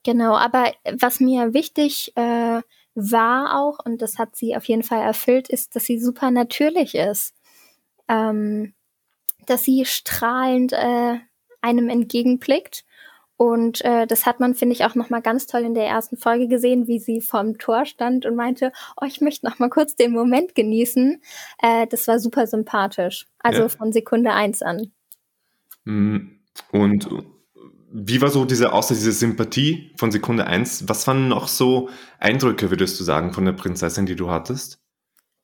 Genau, 0.04 0.36
aber 0.36 0.72
was 1.00 1.20
mir 1.20 1.54
wichtig 1.54 2.12
äh, 2.16 2.62
war 2.96 3.60
auch, 3.60 3.80
und 3.86 4.02
das 4.02 4.18
hat 4.18 4.36
sie 4.36 4.56
auf 4.56 4.66
jeden 4.66 4.84
Fall 4.84 5.02
erfüllt, 5.02 5.50
ist, 5.50 5.76
dass 5.76 5.86
sie 5.86 6.00
super 6.00 6.32
natürlich 6.32 6.96
ist. 6.96 7.36
Ähm, 8.08 8.74
dass 9.46 9.64
sie 9.64 9.86
strahlend 9.86 10.74
äh, 10.74 11.20
einem 11.62 11.90
entgegenblickt 11.90 12.84
und 13.42 13.84
äh, 13.84 14.06
das 14.06 14.28
hat 14.28 14.40
man, 14.40 14.54
finde 14.54 14.74
ich, 14.74 14.86
auch 14.86 14.94
nochmal 14.94 15.24
ganz 15.24 15.48
toll 15.48 15.62
in 15.62 15.74
der 15.74 15.88
ersten 15.88 16.16
Folge 16.16 16.48
gesehen, 16.48 16.86
wie 16.86 17.00
sie 17.00 17.22
vorm 17.22 17.58
Tor 17.58 17.86
stand 17.86 18.28
und 18.28 18.36
meinte, 18.36 18.72
oh, 19.02 19.06
ich 19.08 19.20
möchte 19.20 19.48
nochmal 19.48 19.72
kurz 19.72 19.96
den 19.96 20.12
Moment 20.12 20.54
genießen. 20.54 21.20
Äh, 21.58 21.88
das 21.88 22.08
war 22.08 22.20
super 22.20 22.46
sympathisch. 22.46 23.26
Also 23.40 23.64
ja. 23.64 23.70
von 23.70 23.92
Sekunde 23.92 24.32
eins 24.32 24.62
an. 24.62 24.92
Mm, 25.86 26.20
und 26.72 27.10
wie 27.94 28.22
war 28.22 28.30
so 28.30 28.46
diese, 28.46 28.74
außer 28.74 28.94
diese 28.94 29.12
Sympathie 29.12 29.92
von 29.98 30.12
Sekunde 30.12 30.48
eins, 30.48 30.88
was 30.88 31.06
waren 31.08 31.28
noch 31.28 31.48
so 31.48 31.90
Eindrücke, 32.20 32.70
würdest 32.70 33.00
du 33.00 33.04
sagen, 33.04 33.34
von 33.34 33.46
der 33.46 33.52
Prinzessin, 33.52 34.06
die 34.06 34.16
du 34.16 34.30
hattest? 34.30 34.80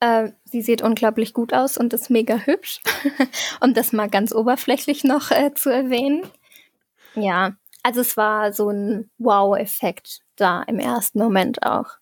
Äh, 0.00 0.30
sie 0.44 0.62
sieht 0.62 0.82
unglaublich 0.82 1.34
gut 1.34 1.52
aus 1.52 1.76
und 1.76 1.92
ist 1.92 2.10
mega 2.10 2.36
hübsch. 2.36 2.80
um 3.60 3.74
das 3.74 3.92
mal 3.92 4.08
ganz 4.08 4.32
oberflächlich 4.32 5.04
noch 5.04 5.30
äh, 5.30 5.52
zu 5.54 5.70
erwähnen. 5.70 6.22
Ja, 7.14 7.56
also 7.82 8.00
es 8.00 8.16
war 8.16 8.52
so 8.52 8.70
ein 8.70 9.10
Wow-Effekt 9.18 10.20
da 10.36 10.62
im 10.62 10.78
ersten 10.78 11.18
Moment 11.18 11.62
auch. 11.64 11.98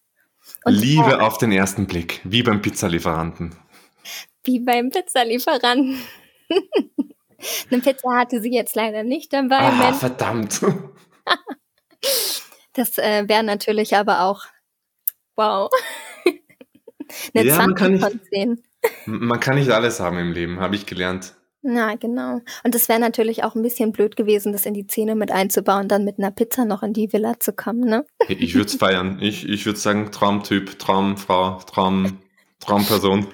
Und 0.64 0.74
Liebe 0.74 1.22
auf 1.22 1.38
den 1.38 1.50
ersten 1.52 1.87
Blick, 1.87 2.20
wie 2.24 2.42
beim 2.42 2.62
Pizzalieferanten. 2.62 3.54
Wie 4.44 4.61
beim 4.61 4.90
Pizzalieferanten. 4.90 5.98
Eine 7.70 7.81
Pizza 7.81 8.16
hatte 8.16 8.40
sie 8.40 8.53
jetzt 8.53 8.77
leider 8.77 9.03
nicht 9.03 9.33
dabei. 9.33 9.59
Ah, 9.59 9.92
verdammt. 9.92 10.61
das 12.72 12.99
äh, 12.99 13.29
wäre 13.29 13.42
natürlich 13.42 13.96
aber 13.96 14.22
auch 14.22 14.44
wow. 15.37 15.70
Eine 17.35 17.46
ja, 17.46 17.55
20 17.55 18.01
von 18.01 18.20
10. 18.33 18.62
Man 19.07 19.40
kann 19.40 19.57
nicht 19.57 19.70
alles 19.70 20.01
haben 20.01 20.18
im 20.18 20.33
Leben, 20.33 20.61
habe 20.61 20.75
ich 20.75 20.87
gelernt. 20.87 21.37
Na, 21.68 21.96
genau. 21.96 22.42
Und 22.62 22.75
es 22.77 22.88
wäre 22.88 23.01
natürlich 23.01 23.42
auch 23.42 23.57
ein 23.57 23.62
bisschen 23.62 23.90
blöd 23.90 24.16
gewesen, 24.16 24.53
das 24.53 24.66
in 24.66 24.75
die 24.75 24.87
Szene 24.88 25.16
mit 25.16 25.33
einzubauen, 25.33 25.88
dann 25.88 26.05
mit 26.05 26.18
einer 26.18 26.31
Pizza 26.31 26.64
noch 26.64 26.85
in 26.85 26.92
die 26.92 27.12
Villa 27.12 27.40
zu 27.40 27.53
kommen, 27.53 27.81
ne? 27.81 28.07
Ich 28.29 28.55
würde 28.55 28.68
es 28.68 28.75
feiern. 28.77 29.18
Ich, 29.20 29.49
ich 29.49 29.66
würde 29.66 29.79
sagen, 29.79 30.12
Traumtyp, 30.12 30.79
Traumfrau, 30.79 31.59
Traum, 31.66 32.18
Traumperson. 32.61 33.27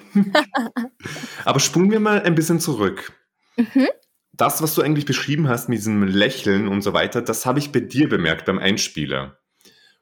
Aber 1.44 1.60
spulen 1.60 1.90
wir 1.90 2.00
mal 2.00 2.22
ein 2.22 2.34
bisschen 2.34 2.58
zurück. 2.58 3.12
Mhm. 3.56 3.88
das, 4.32 4.62
was 4.62 4.74
du 4.74 4.82
eigentlich 4.82 5.04
beschrieben 5.04 5.48
hast 5.48 5.68
mit 5.68 5.78
diesem 5.78 6.02
Lächeln 6.02 6.68
und 6.68 6.82
so 6.82 6.92
weiter, 6.92 7.22
das 7.22 7.46
habe 7.46 7.58
ich 7.58 7.72
bei 7.72 7.80
dir 7.80 8.08
bemerkt 8.08 8.46
beim 8.46 8.58
Einspieler. 8.58 9.38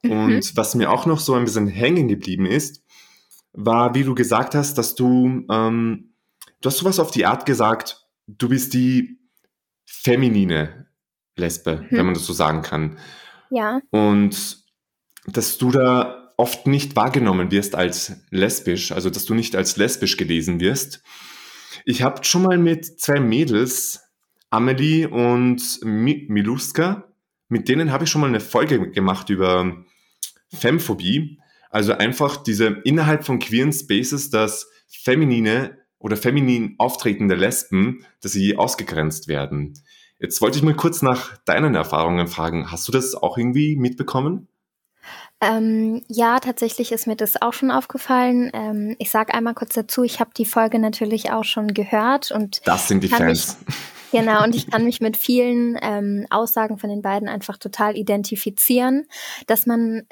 Mhm. 0.03 0.11
Und 0.11 0.57
was 0.57 0.75
mir 0.75 0.91
auch 0.91 1.07
noch 1.07 1.21
so 1.21 1.35
ein 1.35 1.45
bisschen 1.45 1.69
hängen 1.69 2.09
geblieben 2.09 2.47
ist, 2.47 2.83
war, 3.53 3.95
wie 3.95 4.05
du 4.05 4.15
gesagt 4.15 4.55
hast, 4.55 4.79
dass 4.79 4.95
du, 4.95 5.45
ähm, 5.51 6.15
du 6.61 6.67
hast 6.69 6.79
sowas 6.79 7.01
auf 7.01 7.11
die 7.11 7.27
Art 7.27 7.47
gesagt, 7.47 8.07
du 8.27 8.49
bist 8.49 8.75
die 8.75 9.19
feminine 9.85 10.87
Lesbe, 11.37 11.87
mhm. 11.91 11.97
wenn 11.97 12.05
man 12.07 12.15
das 12.15 12.27
so 12.27 12.33
sagen 12.33 12.63
kann. 12.63 12.99
Ja. 13.51 13.81
Und 13.91 14.59
dass 15.27 15.59
du 15.59 15.71
da 15.71 16.33
oft 16.37 16.67
nicht 16.67 16.97
wahrgenommen 16.97 17.51
wirst 17.51 17.75
als 17.75 18.13
lesbisch, 18.31 18.93
also 18.93 19.11
dass 19.11 19.27
du 19.27 19.35
nicht 19.35 19.55
als 19.57 19.77
lesbisch 19.77 20.17
gelesen 20.17 20.61
wirst. 20.61 21.03
Ich 21.85 22.02
habe 22.02 22.24
schon 22.24 22.42
mal 22.42 22.59
mit 22.59 23.00
zwei 23.00 23.20
Mädels, 23.20 24.00
Amelie 24.50 25.06
und 25.06 25.80
Miluska, 25.83 27.04
mit 27.48 27.68
denen 27.68 27.92
habe 27.92 28.04
ich 28.04 28.11
schon 28.11 28.20
mal 28.20 28.28
eine 28.28 28.40
Folge 28.40 28.90
gemacht 28.90 29.30
über 29.30 29.85
Femphobie. 30.52 31.38
Also 31.70 31.92
einfach 31.92 32.37
diese 32.37 32.66
innerhalb 32.85 33.24
von 33.24 33.38
queeren 33.38 33.72
Spaces, 33.72 34.30
dass 34.30 34.68
feminine 34.88 35.78
oder 35.98 36.16
feminin 36.16 36.74
auftretende 36.78 37.35
Lesben, 37.35 38.04
dass 38.22 38.33
sie 38.33 38.56
ausgegrenzt 38.56 39.28
werden. 39.28 39.74
Jetzt 40.18 40.40
wollte 40.40 40.59
ich 40.59 40.64
mal 40.64 40.74
kurz 40.74 41.02
nach 41.02 41.38
deinen 41.44 41.74
Erfahrungen 41.74 42.26
fragen. 42.26 42.70
Hast 42.70 42.88
du 42.88 42.92
das 42.92 43.14
auch 43.14 43.38
irgendwie 43.38 43.76
mitbekommen? 43.76 44.48
Ähm, 45.40 46.03
ja, 46.09 46.38
tatsächlich 46.38 46.92
ist 46.92 47.07
mir 47.07 47.16
das 47.16 47.40
auch 47.40 47.55
schon 47.55 47.70
aufgefallen. 47.70 48.50
Ähm, 48.53 48.94
ich 48.98 49.11
sage 49.11 49.33
einmal 49.33 49.55
kurz 49.55 49.74
dazu, 49.74 50.03
ich 50.03 50.20
habe 50.20 50.31
die 50.37 50.44
Folge 50.44 50.79
natürlich 50.79 51.33
auch 51.33 51.44
schon 51.44 51.72
gehört 51.72 52.31
und 52.31 52.61
das 52.66 52.88
sind 52.88 53.03
die 53.03 53.09
Fans. 53.09 53.57
Mich, 53.66 53.76
genau, 54.12 54.44
und 54.44 54.55
ich 54.55 54.70
kann 54.70 54.85
mich 54.85 55.00
mit 55.00 55.16
vielen 55.16 55.79
ähm, 55.81 56.26
Aussagen 56.29 56.76
von 56.76 56.90
den 56.90 57.00
beiden 57.00 57.29
einfach 57.29 57.57
total 57.57 57.96
identifizieren, 57.96 59.07
dass 59.46 59.64
man 59.64 60.03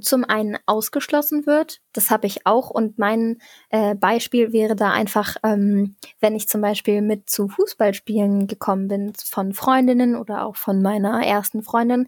zum 0.00 0.24
einen 0.24 0.58
ausgeschlossen 0.66 1.46
wird. 1.46 1.80
Das 1.92 2.10
habe 2.10 2.26
ich 2.26 2.46
auch. 2.46 2.70
Und 2.70 2.98
mein 2.98 3.38
äh, 3.70 3.94
Beispiel 3.94 4.52
wäre 4.52 4.76
da 4.76 4.90
einfach, 4.90 5.36
ähm, 5.42 5.96
wenn 6.20 6.34
ich 6.36 6.48
zum 6.48 6.60
Beispiel 6.60 7.02
mit 7.02 7.28
zu 7.30 7.48
Fußballspielen 7.48 8.46
gekommen 8.46 8.88
bin 8.88 9.12
von 9.14 9.52
Freundinnen 9.52 10.16
oder 10.16 10.44
auch 10.44 10.56
von 10.56 10.82
meiner 10.82 11.24
ersten 11.24 11.62
Freundin, 11.62 12.06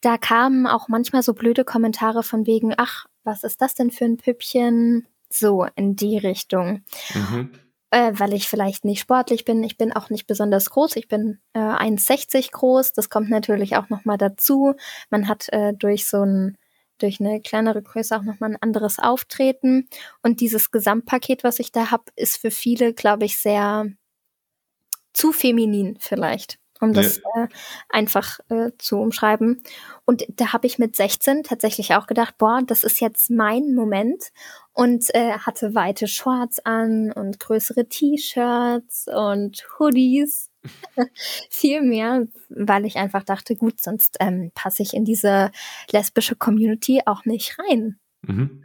da 0.00 0.18
kamen 0.18 0.66
auch 0.66 0.88
manchmal 0.88 1.22
so 1.22 1.34
blöde 1.34 1.64
Kommentare 1.64 2.22
von 2.22 2.46
wegen, 2.46 2.74
ach, 2.76 3.06
was 3.24 3.44
ist 3.44 3.60
das 3.60 3.74
denn 3.74 3.90
für 3.90 4.04
ein 4.04 4.16
Püppchen? 4.16 5.06
So 5.30 5.66
in 5.76 5.94
die 5.94 6.16
Richtung. 6.16 6.82
Mhm. 7.14 7.50
Äh, 7.90 8.12
weil 8.14 8.34
ich 8.34 8.48
vielleicht 8.48 8.84
nicht 8.84 9.00
sportlich 9.00 9.46
bin. 9.46 9.64
Ich 9.64 9.78
bin 9.78 9.94
auch 9.94 10.10
nicht 10.10 10.26
besonders 10.26 10.68
groß. 10.70 10.96
Ich 10.96 11.08
bin 11.08 11.38
äh, 11.54 11.58
1,60 11.58 12.52
groß. 12.52 12.92
Das 12.92 13.08
kommt 13.08 13.30
natürlich 13.30 13.76
auch 13.76 13.88
nochmal 13.88 14.18
dazu. 14.18 14.74
Man 15.08 15.26
hat 15.26 15.48
äh, 15.50 15.72
durch 15.72 16.06
so 16.06 16.22
ein 16.22 16.58
durch 16.98 17.20
eine 17.20 17.40
kleinere 17.40 17.82
Größe 17.82 18.16
auch 18.16 18.22
nochmal 18.22 18.50
ein 18.50 18.62
anderes 18.62 18.98
Auftreten. 18.98 19.88
Und 20.22 20.40
dieses 20.40 20.70
Gesamtpaket, 20.70 21.44
was 21.44 21.58
ich 21.58 21.72
da 21.72 21.90
habe, 21.90 22.04
ist 22.16 22.36
für 22.36 22.50
viele, 22.50 22.94
glaube 22.94 23.24
ich, 23.24 23.38
sehr 23.38 23.86
zu 25.12 25.32
feminin 25.32 25.96
vielleicht, 25.98 26.58
um 26.80 26.92
das 26.92 27.16
ja. 27.16 27.44
äh, 27.44 27.48
einfach 27.88 28.38
äh, 28.50 28.70
zu 28.78 28.98
umschreiben. 28.98 29.62
Und 30.04 30.24
da 30.28 30.52
habe 30.52 30.66
ich 30.66 30.78
mit 30.78 30.94
16 30.94 31.42
tatsächlich 31.42 31.94
auch 31.94 32.06
gedacht, 32.06 32.38
boah, 32.38 32.60
das 32.64 32.84
ist 32.84 33.00
jetzt 33.00 33.30
mein 33.30 33.74
Moment. 33.74 34.30
Und 34.72 35.12
äh, 35.14 35.32
hatte 35.32 35.74
weite 35.74 36.06
Shorts 36.06 36.60
an 36.60 37.10
und 37.10 37.40
größere 37.40 37.88
T-Shirts 37.88 39.08
und 39.08 39.66
Hoodies 39.78 40.47
viel 41.50 41.82
mehr, 41.82 42.26
weil 42.48 42.84
ich 42.84 42.96
einfach 42.96 43.24
dachte, 43.24 43.56
gut, 43.56 43.80
sonst 43.80 44.16
ähm, 44.20 44.50
passe 44.54 44.82
ich 44.82 44.94
in 44.94 45.04
diese 45.04 45.50
lesbische 45.90 46.36
Community 46.36 47.02
auch 47.06 47.24
nicht 47.24 47.56
rein. 47.58 47.98
Mhm. 48.22 48.64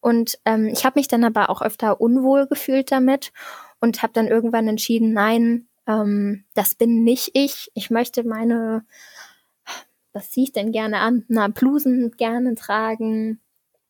Und 0.00 0.38
ähm, 0.44 0.66
ich 0.66 0.84
habe 0.84 0.98
mich 0.98 1.08
dann 1.08 1.24
aber 1.24 1.50
auch 1.50 1.62
öfter 1.62 2.00
unwohl 2.00 2.46
gefühlt 2.46 2.92
damit 2.92 3.32
und 3.80 4.02
habe 4.02 4.12
dann 4.12 4.28
irgendwann 4.28 4.68
entschieden, 4.68 5.12
nein, 5.12 5.68
ähm, 5.86 6.44
das 6.54 6.74
bin 6.74 7.02
nicht 7.02 7.30
ich. 7.34 7.70
Ich 7.74 7.90
möchte 7.90 8.24
meine, 8.24 8.84
was 10.12 10.30
ziehe 10.30 10.44
ich 10.44 10.52
denn 10.52 10.72
gerne 10.72 10.98
an? 10.98 11.24
Na, 11.28 11.48
Blusen 11.48 12.12
gerne 12.12 12.54
tragen, 12.54 13.40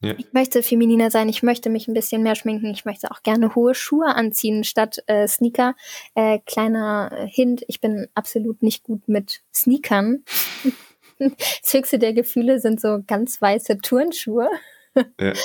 ja. 0.03 0.15
Ich 0.19 0.33
möchte 0.33 0.63
femininer 0.63 1.11
sein, 1.11 1.29
ich 1.29 1.43
möchte 1.43 1.71
mich 1.71 1.89
ein 1.89 1.95
bisschen 1.95 2.23
mehr 2.23 2.35
schminken, 2.35 2.71
ich 2.71 2.85
möchte 2.85 3.11
auch 3.11 3.23
gerne 3.23 3.55
hohe 3.55 3.75
Schuhe 3.75 4.15
anziehen 4.15 4.63
statt 4.63 5.03
äh, 5.07 5.27
Sneaker. 5.27 5.75
Äh, 6.15 6.41
kleiner 6.45 7.27
Hint, 7.29 7.65
ich 7.67 7.81
bin 7.81 8.09
absolut 8.15 8.63
nicht 8.63 8.85
gut 8.85 9.09
mit 9.09 9.43
Sneakern. 9.55 10.25
das 11.19 11.73
höchste 11.73 11.99
der 11.99 12.13
Gefühle 12.13 12.61
sind 12.61 12.81
so 12.81 13.03
ganz 13.07 13.41
weiße 13.41 13.79
Turnschuhe. 13.79 14.49
Ja. 15.21 15.33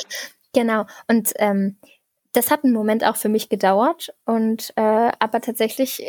Genau. 0.53 0.85
Und 1.07 1.31
ähm, 1.37 1.77
das 2.33 2.51
hat 2.51 2.65
einen 2.65 2.73
Moment 2.73 3.05
auch 3.05 3.15
für 3.15 3.29
mich 3.29 3.47
gedauert. 3.47 4.13
Und 4.25 4.73
äh, 4.75 5.11
aber 5.17 5.39
tatsächlich 5.39 6.03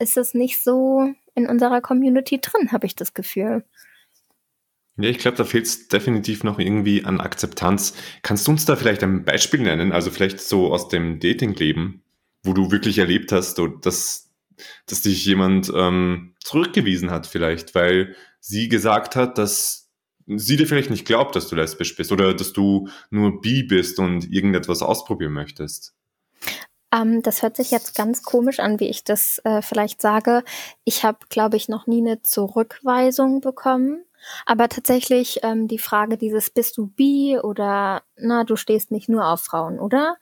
ist 0.00 0.16
es 0.16 0.34
nicht 0.34 0.62
so 0.64 1.12
in 1.34 1.48
unserer 1.48 1.80
Community 1.80 2.40
drin, 2.40 2.72
habe 2.72 2.86
ich 2.86 2.96
das 2.96 3.14
Gefühl. 3.14 3.64
Ja, 4.96 5.08
ich 5.08 5.18
glaube, 5.18 5.36
da 5.36 5.44
fehlt 5.44 5.66
es 5.66 5.88
definitiv 5.88 6.44
noch 6.44 6.58
irgendwie 6.58 7.04
an 7.04 7.20
Akzeptanz. 7.20 7.94
Kannst 8.22 8.46
du 8.46 8.52
uns 8.52 8.64
da 8.64 8.76
vielleicht 8.76 9.02
ein 9.02 9.24
Beispiel 9.24 9.60
nennen? 9.60 9.92
Also 9.92 10.10
vielleicht 10.10 10.40
so 10.40 10.72
aus 10.72 10.88
dem 10.88 11.18
Datingleben, 11.18 12.02
wo 12.44 12.52
du 12.52 12.70
wirklich 12.70 12.98
erlebt 12.98 13.32
hast, 13.32 13.60
dass, 13.82 14.30
dass 14.86 15.02
dich 15.02 15.24
jemand 15.24 15.72
ähm, 15.74 16.34
zurückgewiesen 16.44 17.10
hat 17.10 17.26
vielleicht, 17.26 17.74
weil 17.74 18.14
sie 18.38 18.68
gesagt 18.68 19.16
hat, 19.16 19.36
dass 19.36 19.90
sie 20.26 20.56
dir 20.56 20.66
vielleicht 20.66 20.90
nicht 20.90 21.06
glaubt, 21.06 21.34
dass 21.34 21.48
du 21.48 21.56
lesbisch 21.56 21.96
bist 21.96 22.12
oder 22.12 22.32
dass 22.32 22.52
du 22.52 22.88
nur 23.10 23.40
bi 23.40 23.64
bist 23.64 23.98
und 23.98 24.30
irgendetwas 24.30 24.80
ausprobieren 24.82 25.32
möchtest. 25.32 25.94
Ähm, 26.92 27.22
das 27.22 27.42
hört 27.42 27.56
sich 27.56 27.70
jetzt 27.70 27.96
ganz 27.96 28.22
komisch 28.22 28.60
an, 28.60 28.78
wie 28.80 28.88
ich 28.88 29.02
das 29.04 29.40
äh, 29.44 29.60
vielleicht 29.60 30.00
sage. 30.00 30.44
Ich 30.84 31.04
habe, 31.04 31.18
glaube 31.28 31.56
ich, 31.56 31.68
noch 31.68 31.86
nie 31.86 32.00
eine 32.00 32.22
Zurückweisung 32.22 33.40
bekommen. 33.40 34.04
Aber 34.46 34.68
tatsächlich 34.68 35.40
ähm, 35.42 35.68
die 35.68 35.78
Frage 35.78 36.16
dieses, 36.16 36.50
bist 36.50 36.76
du 36.76 36.86
bi 36.86 37.38
oder 37.42 38.02
na, 38.16 38.44
du 38.44 38.56
stehst 38.56 38.90
nicht 38.90 39.08
nur 39.08 39.28
auf 39.28 39.40
Frauen, 39.42 39.78
oder? 39.78 40.16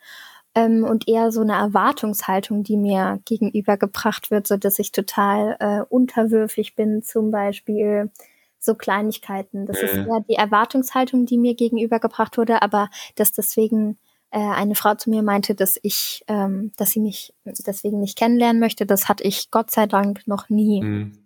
Ähm, 0.54 0.84
und 0.84 1.08
eher 1.08 1.32
so 1.32 1.40
eine 1.40 1.54
Erwartungshaltung, 1.54 2.62
die 2.62 2.76
mir 2.76 3.20
gegenübergebracht 3.24 4.30
wird, 4.30 4.46
so 4.46 4.56
dass 4.56 4.78
ich 4.78 4.92
total 4.92 5.56
äh, 5.60 5.82
unterwürfig 5.88 6.74
bin, 6.74 7.02
zum 7.02 7.30
Beispiel 7.30 8.10
so 8.58 8.74
Kleinigkeiten. 8.74 9.66
Das 9.66 9.80
mhm. 9.80 9.88
ist 9.88 9.94
eher 9.94 10.24
die 10.28 10.34
Erwartungshaltung, 10.34 11.26
die 11.26 11.38
mir 11.38 11.54
gegenübergebracht 11.54 12.36
wurde, 12.38 12.62
aber 12.62 12.90
dass 13.16 13.32
deswegen 13.32 13.98
äh, 14.30 14.38
eine 14.38 14.74
Frau 14.74 14.94
zu 14.94 15.10
mir 15.10 15.22
meinte, 15.22 15.54
dass 15.54 15.78
ich, 15.82 16.22
ähm, 16.28 16.72
dass 16.76 16.90
sie 16.90 17.00
mich 17.00 17.34
deswegen 17.44 18.00
nicht 18.00 18.16
kennenlernen 18.16 18.60
möchte, 18.60 18.86
das 18.86 19.08
hatte 19.08 19.24
ich 19.24 19.50
Gott 19.50 19.70
sei 19.70 19.86
Dank 19.86 20.26
noch 20.26 20.48
nie. 20.48 20.82
Mhm. 20.82 21.18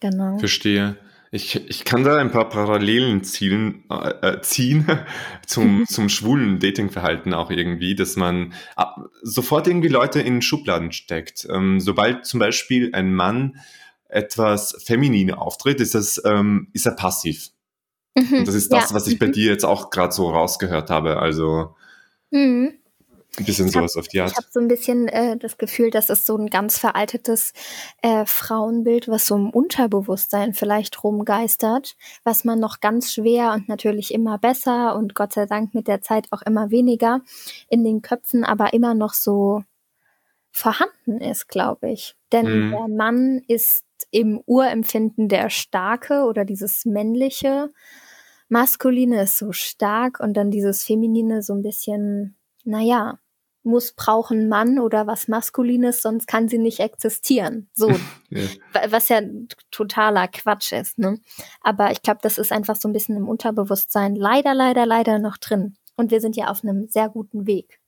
Genau. 0.00 0.38
Verstehe. 0.38 0.96
Ich, 1.30 1.68
ich 1.68 1.84
kann 1.84 2.04
da 2.04 2.16
ein 2.16 2.30
paar 2.30 2.48
Parallelen 2.48 3.22
ziehen, 3.22 3.84
äh, 3.90 4.40
ziehen 4.40 4.86
zum, 5.46 5.84
zum 5.86 6.08
schwulen 6.08 6.58
Datingverhalten 6.58 7.34
auch 7.34 7.50
irgendwie, 7.50 7.94
dass 7.94 8.16
man 8.16 8.54
ab, 8.76 9.10
sofort 9.22 9.66
irgendwie 9.66 9.88
Leute 9.88 10.20
in 10.20 10.40
Schubladen 10.40 10.92
steckt. 10.92 11.46
Ähm, 11.50 11.80
sobald 11.80 12.24
zum 12.24 12.40
Beispiel 12.40 12.90
ein 12.94 13.14
Mann 13.14 13.60
etwas 14.08 14.82
feminin 14.82 15.32
auftritt, 15.32 15.80
ist, 15.80 15.94
das, 15.94 16.22
ähm, 16.24 16.68
ist 16.72 16.86
er 16.86 16.92
passiv. 16.92 17.50
Mhm, 18.16 18.38
Und 18.38 18.48
das 18.48 18.54
ist 18.54 18.72
das, 18.72 18.90
ja. 18.90 18.96
was 18.96 19.06
ich 19.06 19.18
bei 19.18 19.26
mhm. 19.26 19.32
dir 19.32 19.50
jetzt 19.50 19.64
auch 19.64 19.90
gerade 19.90 20.12
so 20.12 20.30
rausgehört 20.30 20.88
habe. 20.88 21.18
Also 21.18 21.74
mhm. 22.30 22.77
Ein 23.38 23.44
bisschen 23.44 23.68
sowas 23.68 23.96
auf 23.96 24.08
die 24.08 24.20
Art. 24.20 24.32
Ich 24.32 24.36
habe 24.36 24.46
so 24.50 24.60
ein 24.60 24.68
bisschen 24.68 25.08
äh, 25.08 25.36
das 25.36 25.58
Gefühl, 25.58 25.90
dass 25.90 26.10
es 26.10 26.26
so 26.26 26.36
ein 26.36 26.48
ganz 26.48 26.78
veraltetes 26.78 27.52
äh, 28.02 28.24
Frauenbild, 28.26 29.08
was 29.08 29.26
so 29.26 29.36
im 29.36 29.50
Unterbewusstsein 29.50 30.54
vielleicht 30.54 31.02
rumgeistert, 31.04 31.96
was 32.24 32.44
man 32.44 32.58
noch 32.58 32.80
ganz 32.80 33.12
schwer 33.12 33.52
und 33.52 33.68
natürlich 33.68 34.12
immer 34.12 34.38
besser 34.38 34.96
und 34.96 35.14
Gott 35.14 35.32
sei 35.32 35.46
Dank 35.46 35.74
mit 35.74 35.88
der 35.88 36.00
Zeit 36.00 36.26
auch 36.30 36.42
immer 36.42 36.70
weniger 36.70 37.20
in 37.68 37.84
den 37.84 38.02
Köpfen, 38.02 38.44
aber 38.44 38.72
immer 38.72 38.94
noch 38.94 39.14
so 39.14 39.62
vorhanden 40.50 41.20
ist, 41.20 41.48
glaube 41.48 41.90
ich. 41.90 42.16
Denn 42.32 42.68
mhm. 42.68 42.70
der 42.72 42.88
Mann 42.88 43.42
ist 43.46 43.84
im 44.10 44.40
Urempfinden 44.46 45.28
der 45.28 45.50
Starke 45.50 46.24
oder 46.24 46.44
dieses 46.44 46.84
männliche. 46.84 47.68
Maskuline 48.48 49.22
ist 49.22 49.38
so 49.38 49.52
stark 49.52 50.20
und 50.20 50.34
dann 50.36 50.50
dieses 50.50 50.82
Feminine 50.82 51.42
so 51.42 51.52
ein 51.52 51.62
bisschen 51.62 52.34
naja, 52.68 53.18
muss 53.68 53.92
brauchen 53.92 54.48
Mann 54.48 54.78
oder 54.80 55.06
was 55.06 55.28
Maskulines, 55.28 56.02
sonst 56.02 56.26
kann 56.26 56.48
sie 56.48 56.58
nicht 56.58 56.80
existieren. 56.80 57.68
So, 57.74 57.90
ja. 58.30 58.42
was 58.88 59.08
ja 59.08 59.20
totaler 59.70 60.26
Quatsch 60.28 60.72
ist. 60.72 60.98
Ne? 60.98 61.20
Aber 61.60 61.92
ich 61.92 62.02
glaube, 62.02 62.20
das 62.22 62.38
ist 62.38 62.52
einfach 62.52 62.76
so 62.76 62.88
ein 62.88 62.92
bisschen 62.92 63.16
im 63.16 63.28
Unterbewusstsein 63.28 64.16
leider, 64.16 64.54
leider, 64.54 64.86
leider 64.86 65.18
noch 65.18 65.36
drin. 65.36 65.76
Und 65.96 66.10
wir 66.10 66.20
sind 66.20 66.36
ja 66.36 66.48
auf 66.48 66.64
einem 66.64 66.88
sehr 66.88 67.08
guten 67.08 67.46
Weg. 67.46 67.80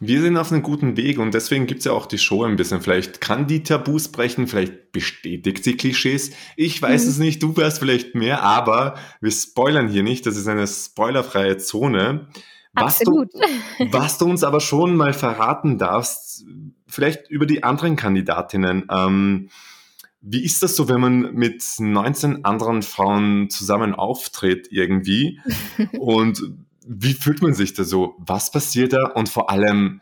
Wir 0.00 0.20
sind 0.20 0.36
auf 0.36 0.50
einem 0.50 0.62
guten 0.62 0.96
Weg 0.96 1.18
und 1.18 1.34
deswegen 1.34 1.66
gibt 1.66 1.80
es 1.80 1.84
ja 1.84 1.92
auch 1.92 2.06
die 2.06 2.18
Show 2.18 2.42
ein 2.42 2.56
bisschen. 2.56 2.80
Vielleicht 2.80 3.20
kann 3.20 3.46
die 3.46 3.62
Tabus 3.62 4.08
brechen, 4.08 4.48
vielleicht 4.48 4.90
bestätigt 4.92 5.62
sie 5.62 5.76
Klischees. 5.76 6.32
Ich 6.56 6.82
weiß 6.82 7.04
mhm. 7.04 7.10
es 7.10 7.18
nicht, 7.18 7.42
du 7.42 7.56
weißt 7.56 7.78
vielleicht 7.78 8.14
mehr, 8.14 8.42
aber 8.42 8.96
wir 9.20 9.30
spoilern 9.30 9.88
hier 9.88 10.02
nicht. 10.02 10.26
Das 10.26 10.36
ist 10.36 10.48
eine 10.48 10.66
spoilerfreie 10.66 11.58
Zone. 11.58 12.26
Was 12.74 13.00
Absolut. 13.00 13.32
Du, 13.34 13.92
was 13.92 14.18
du 14.18 14.24
uns 14.26 14.44
aber 14.44 14.60
schon 14.60 14.96
mal 14.96 15.12
verraten 15.12 15.78
darfst, 15.78 16.44
vielleicht 16.86 17.28
über 17.30 17.46
die 17.46 17.62
anderen 17.62 17.96
Kandidatinnen. 17.96 18.86
Ähm, 18.90 19.50
wie 20.20 20.44
ist 20.44 20.62
das 20.62 20.76
so, 20.76 20.88
wenn 20.88 21.00
man 21.00 21.34
mit 21.34 21.62
19 21.78 22.44
anderen 22.44 22.82
Frauen 22.82 23.50
zusammen 23.50 23.94
auftritt 23.94 24.68
irgendwie? 24.70 25.40
und 25.98 26.40
wie 26.86 27.12
fühlt 27.12 27.42
man 27.42 27.54
sich 27.54 27.74
da 27.74 27.84
so? 27.84 28.14
Was 28.18 28.50
passiert 28.50 28.92
da? 28.92 29.06
Und 29.06 29.28
vor 29.28 29.50
allem, 29.50 30.00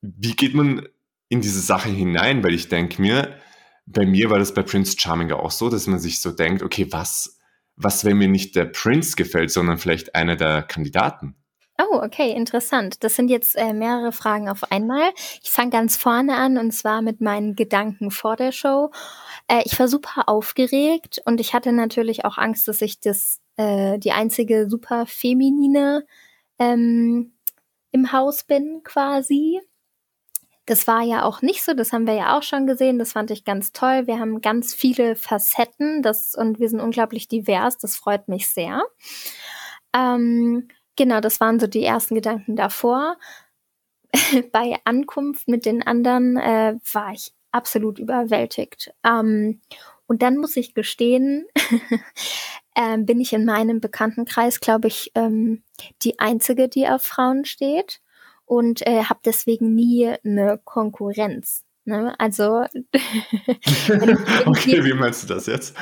wie 0.00 0.34
geht 0.34 0.54
man 0.54 0.86
in 1.28 1.40
diese 1.40 1.60
Sache 1.60 1.88
hinein? 1.88 2.42
Weil 2.42 2.54
ich 2.54 2.68
denke 2.68 3.02
mir, 3.02 3.36
bei 3.86 4.06
mir 4.06 4.30
war 4.30 4.38
das 4.38 4.54
bei 4.54 4.62
Prince 4.62 4.96
Charming 4.98 5.32
auch 5.32 5.50
so, 5.50 5.68
dass 5.68 5.86
man 5.86 5.98
sich 5.98 6.20
so 6.20 6.30
denkt, 6.30 6.62
okay, 6.62 6.86
was, 6.90 7.38
was, 7.76 8.04
wenn 8.04 8.18
mir 8.18 8.28
nicht 8.28 8.56
der 8.56 8.64
Prince 8.64 9.16
gefällt, 9.16 9.50
sondern 9.50 9.78
vielleicht 9.78 10.14
einer 10.14 10.36
der 10.36 10.62
Kandidaten? 10.62 11.36
Oh, 11.76 12.00
okay, 12.02 12.30
interessant. 12.32 13.02
Das 13.02 13.16
sind 13.16 13.28
jetzt 13.28 13.56
äh, 13.56 13.72
mehrere 13.72 14.12
Fragen 14.12 14.48
auf 14.48 14.70
einmal. 14.70 15.10
Ich 15.42 15.50
fange 15.50 15.70
ganz 15.70 15.96
vorne 15.96 16.36
an 16.36 16.56
und 16.56 16.70
zwar 16.70 17.02
mit 17.02 17.20
meinen 17.20 17.56
Gedanken 17.56 18.12
vor 18.12 18.36
der 18.36 18.52
Show. 18.52 18.92
Äh, 19.48 19.62
ich 19.64 19.78
war 19.80 19.88
super 19.88 20.28
aufgeregt 20.28 21.20
und 21.24 21.40
ich 21.40 21.52
hatte 21.52 21.72
natürlich 21.72 22.24
auch 22.24 22.38
Angst, 22.38 22.68
dass 22.68 22.80
ich 22.80 23.00
das 23.00 23.40
äh, 23.56 23.98
die 23.98 24.12
einzige 24.12 24.70
super 24.70 25.06
feminine 25.06 26.06
ähm, 26.60 27.32
im 27.90 28.12
Haus 28.12 28.44
bin 28.44 28.82
quasi. 28.84 29.60
Das 30.66 30.86
war 30.86 31.02
ja 31.02 31.24
auch 31.24 31.42
nicht 31.42 31.62
so, 31.64 31.74
das 31.74 31.92
haben 31.92 32.06
wir 32.06 32.14
ja 32.14 32.38
auch 32.38 32.42
schon 32.44 32.66
gesehen, 32.68 32.98
das 33.00 33.12
fand 33.12 33.30
ich 33.32 33.44
ganz 33.44 33.72
toll. 33.72 34.06
Wir 34.06 34.20
haben 34.20 34.40
ganz 34.40 34.74
viele 34.74 35.16
Facetten 35.16 36.02
das, 36.02 36.34
und 36.36 36.60
wir 36.60 36.68
sind 36.70 36.80
unglaublich 36.80 37.28
divers, 37.28 37.78
das 37.78 37.96
freut 37.96 38.28
mich 38.28 38.48
sehr. 38.48 38.82
Ähm, 39.94 40.68
genau, 40.96 41.20
das 41.20 41.40
waren 41.40 41.60
so 41.60 41.66
die 41.66 41.84
ersten 41.84 42.14
Gedanken 42.14 42.56
davor. 42.56 43.16
Bei 44.52 44.76
Ankunft 44.84 45.48
mit 45.48 45.66
den 45.66 45.82
anderen 45.82 46.36
äh, 46.36 46.76
war 46.92 47.12
ich 47.12 47.32
absolut 47.52 47.98
überwältigt. 47.98 48.92
Ähm, 49.04 49.60
und 50.06 50.22
dann 50.22 50.36
muss 50.36 50.56
ich 50.56 50.74
gestehen, 50.74 51.46
ähm, 52.76 53.06
bin 53.06 53.20
ich 53.20 53.32
in 53.32 53.44
meinem 53.44 53.80
Bekanntenkreis, 53.80 54.60
glaube 54.60 54.88
ich, 54.88 55.12
ähm, 55.14 55.62
die 56.02 56.18
einzige, 56.18 56.68
die 56.68 56.88
auf 56.88 57.02
Frauen 57.02 57.44
steht 57.44 58.00
und 58.44 58.86
äh, 58.86 59.04
habe 59.04 59.20
deswegen 59.24 59.74
nie 59.74 60.14
eine 60.24 60.60
Konkurrenz. 60.64 61.64
Ne? 61.86 62.14
Also 62.18 62.64
okay, 64.46 64.84
wie 64.84 64.94
meinst 64.94 65.22
du 65.22 65.34
das 65.34 65.46
jetzt? 65.46 65.76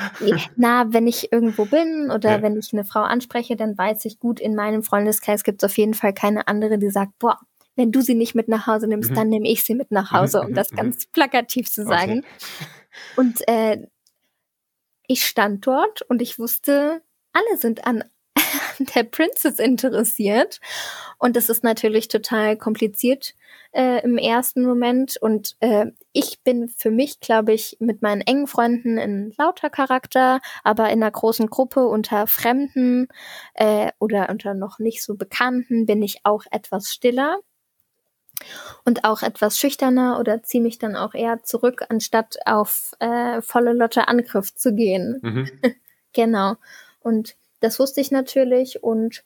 Na, 0.55 0.91
wenn 0.91 1.07
ich 1.07 1.31
irgendwo 1.31 1.65
bin 1.65 2.11
oder 2.11 2.31
ja. 2.31 2.41
wenn 2.41 2.57
ich 2.57 2.73
eine 2.73 2.83
Frau 2.83 3.01
anspreche, 3.01 3.55
dann 3.55 3.77
weiß 3.77 4.03
ich 4.05 4.19
gut, 4.19 4.39
in 4.39 4.55
meinem 4.55 4.83
Freundeskreis 4.83 5.43
gibt 5.43 5.63
es 5.63 5.69
auf 5.69 5.77
jeden 5.77 5.93
Fall 5.93 6.13
keine 6.13 6.47
andere, 6.47 6.77
die 6.77 6.89
sagt, 6.89 7.17
boah, 7.19 7.39
wenn 7.75 7.91
du 7.91 8.01
sie 8.01 8.15
nicht 8.15 8.35
mit 8.35 8.47
nach 8.47 8.67
Hause 8.67 8.87
nimmst, 8.87 9.11
mhm. 9.11 9.15
dann 9.15 9.29
nehme 9.29 9.47
ich 9.47 9.63
sie 9.63 9.75
mit 9.75 9.91
nach 9.91 10.11
Hause, 10.11 10.41
um 10.41 10.53
das 10.53 10.69
ganz 10.71 11.07
plakativ 11.07 11.71
zu 11.71 11.85
sagen. 11.85 12.19
Okay. 12.19 12.67
Und 13.15 13.47
äh, 13.47 13.87
ich 15.07 15.25
stand 15.25 15.65
dort 15.65 16.01
und 16.03 16.21
ich 16.21 16.37
wusste, 16.37 17.01
alle 17.31 17.57
sind 17.57 17.87
an 17.87 18.03
der 18.95 19.03
Princess 19.03 19.59
interessiert. 19.59 20.59
Und 21.17 21.35
das 21.35 21.49
ist 21.49 21.63
natürlich 21.63 22.07
total 22.07 22.57
kompliziert 22.57 23.33
äh, 23.71 24.03
im 24.03 24.17
ersten 24.17 24.63
Moment. 24.63 25.17
Und 25.17 25.55
äh, 25.59 25.87
ich 26.11 26.41
bin 26.43 26.69
für 26.69 26.91
mich, 26.91 27.19
glaube 27.19 27.53
ich, 27.53 27.77
mit 27.79 28.01
meinen 28.01 28.21
engen 28.21 28.47
Freunden 28.47 28.97
ein 28.97 29.33
lauter 29.37 29.69
Charakter, 29.69 30.39
aber 30.63 30.89
in 30.89 31.01
einer 31.01 31.11
großen 31.11 31.47
Gruppe 31.47 31.87
unter 31.87 32.27
Fremden 32.27 33.07
äh, 33.55 33.91
oder 33.99 34.29
unter 34.29 34.53
noch 34.53 34.79
nicht 34.79 35.03
so 35.03 35.15
Bekannten 35.15 35.85
bin 35.85 36.01
ich 36.01 36.21
auch 36.23 36.43
etwas 36.51 36.91
stiller 36.91 37.39
und 38.83 39.03
auch 39.03 39.21
etwas 39.21 39.57
schüchterner 39.57 40.19
oder 40.19 40.43
ziehe 40.43 40.63
mich 40.63 40.79
dann 40.79 40.95
auch 40.95 41.13
eher 41.13 41.43
zurück, 41.43 41.83
anstatt 41.89 42.37
auf 42.45 42.93
äh, 42.99 43.41
volle 43.41 43.73
Lotte 43.73 44.07
Angriff 44.07 44.53
zu 44.55 44.73
gehen. 44.73 45.19
Mhm. 45.21 45.49
genau. 46.13 46.55
Und 46.99 47.35
das 47.63 47.79
wusste 47.79 48.01
ich 48.01 48.11
natürlich 48.11 48.83
und 48.83 49.23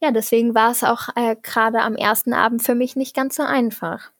ja, 0.00 0.10
deswegen 0.10 0.54
war 0.54 0.70
es 0.70 0.84
auch 0.84 1.08
äh, 1.16 1.36
gerade 1.42 1.80
am 1.80 1.96
ersten 1.96 2.34
Abend 2.34 2.62
für 2.62 2.74
mich 2.74 2.94
nicht 2.94 3.16
ganz 3.16 3.36
so 3.36 3.42
einfach. 3.42 4.12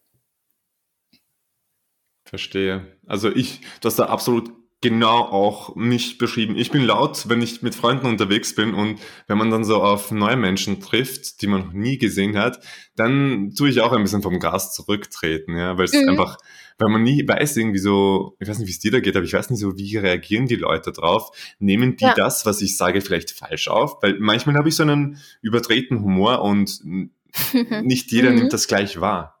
Verstehe. 2.25 2.97
Also 3.05 3.29
ich, 3.29 3.61
du 3.81 3.87
hast 3.87 3.99
da 3.99 4.07
absolut 4.07 4.51
genau 4.81 5.21
auch 5.21 5.75
mich 5.75 6.17
beschrieben. 6.17 6.55
Ich 6.55 6.71
bin 6.71 6.83
laut, 6.83 7.27
wenn 7.27 7.41
ich 7.41 7.61
mit 7.61 7.75
Freunden 7.75 8.05
unterwegs 8.05 8.53
bin 8.53 8.73
und 8.73 8.99
wenn 9.27 9.37
man 9.37 9.49
dann 9.49 9.63
so 9.63 9.81
auf 9.81 10.11
neue 10.11 10.35
Menschen 10.35 10.79
trifft, 10.79 11.41
die 11.41 11.47
man 11.47 11.61
noch 11.61 11.73
nie 11.73 11.97
gesehen 11.97 12.37
hat, 12.37 12.59
dann 12.95 13.53
tue 13.55 13.69
ich 13.69 13.81
auch 13.81 13.93
ein 13.93 14.03
bisschen 14.03 14.21
vom 14.21 14.39
Gas 14.39 14.73
zurücktreten, 14.73 15.57
ja, 15.57 15.77
weil 15.77 15.85
es 15.85 15.93
mhm. 15.93 16.09
einfach, 16.09 16.37
weil 16.77 16.89
man 16.89 17.03
nie 17.03 17.27
weiß 17.27 17.57
irgendwie 17.57 17.79
so, 17.79 18.35
ich 18.39 18.47
weiß 18.47 18.59
nicht, 18.59 18.67
wie 18.67 18.71
es 18.71 18.79
dir 18.79 18.91
da 18.91 18.99
geht, 18.99 19.15
aber 19.15 19.25
ich 19.25 19.33
weiß 19.33 19.49
nicht 19.49 19.59
so, 19.59 19.77
wie 19.77 19.97
reagieren 19.97 20.47
die 20.47 20.55
Leute 20.55 20.91
drauf? 20.91 21.31
Nehmen 21.59 21.95
die 21.95 22.05
ja. 22.05 22.13
das, 22.13 22.45
was 22.45 22.61
ich 22.61 22.77
sage, 22.77 23.01
vielleicht 23.01 23.31
falsch 23.31 23.67
auf? 23.67 24.03
Weil 24.03 24.17
manchmal 24.19 24.55
habe 24.55 24.69
ich 24.69 24.75
so 24.75 24.83
einen 24.83 25.17
überdrehten 25.41 26.01
Humor 26.01 26.41
und 26.41 26.81
nicht 27.81 28.11
jeder 28.11 28.31
mhm. 28.31 28.35
nimmt 28.35 28.53
das 28.53 28.67
gleich 28.67 28.99
wahr. 28.99 29.34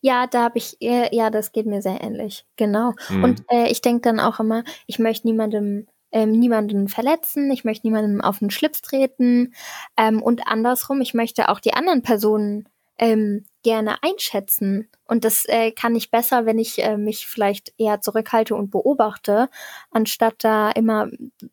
Ja, 0.00 0.26
da 0.26 0.44
habe 0.44 0.58
ich, 0.58 0.76
äh, 0.80 1.14
ja, 1.14 1.30
das 1.30 1.52
geht 1.52 1.66
mir 1.66 1.82
sehr 1.82 2.02
ähnlich, 2.02 2.44
genau. 2.56 2.92
Mhm. 3.08 3.24
Und 3.24 3.42
äh, 3.50 3.70
ich 3.70 3.80
denke 3.80 4.02
dann 4.02 4.20
auch 4.20 4.40
immer, 4.40 4.64
ich 4.86 4.98
möchte 4.98 5.26
niemandem 5.26 5.86
ähm, 6.12 6.32
niemanden 6.32 6.88
verletzen, 6.88 7.50
ich 7.50 7.64
möchte 7.64 7.86
niemandem 7.86 8.20
auf 8.20 8.38
den 8.38 8.50
Schlips 8.50 8.82
treten 8.82 9.54
ähm, 9.96 10.22
und 10.22 10.46
andersrum, 10.46 11.00
ich 11.00 11.14
möchte 11.14 11.48
auch 11.48 11.58
die 11.58 11.74
anderen 11.74 12.02
Personen 12.02 12.68
ähm, 12.98 13.46
gerne 13.62 14.02
einschätzen. 14.02 14.88
Und 15.06 15.24
das 15.24 15.44
äh, 15.46 15.72
kann 15.72 15.96
ich 15.96 16.10
besser, 16.10 16.46
wenn 16.46 16.58
ich 16.58 16.82
äh, 16.82 16.96
mich 16.96 17.26
vielleicht 17.26 17.72
eher 17.78 18.00
zurückhalte 18.00 18.54
und 18.54 18.70
beobachte, 18.70 19.48
anstatt 19.90 20.36
da 20.44 20.70
immer 20.70 21.08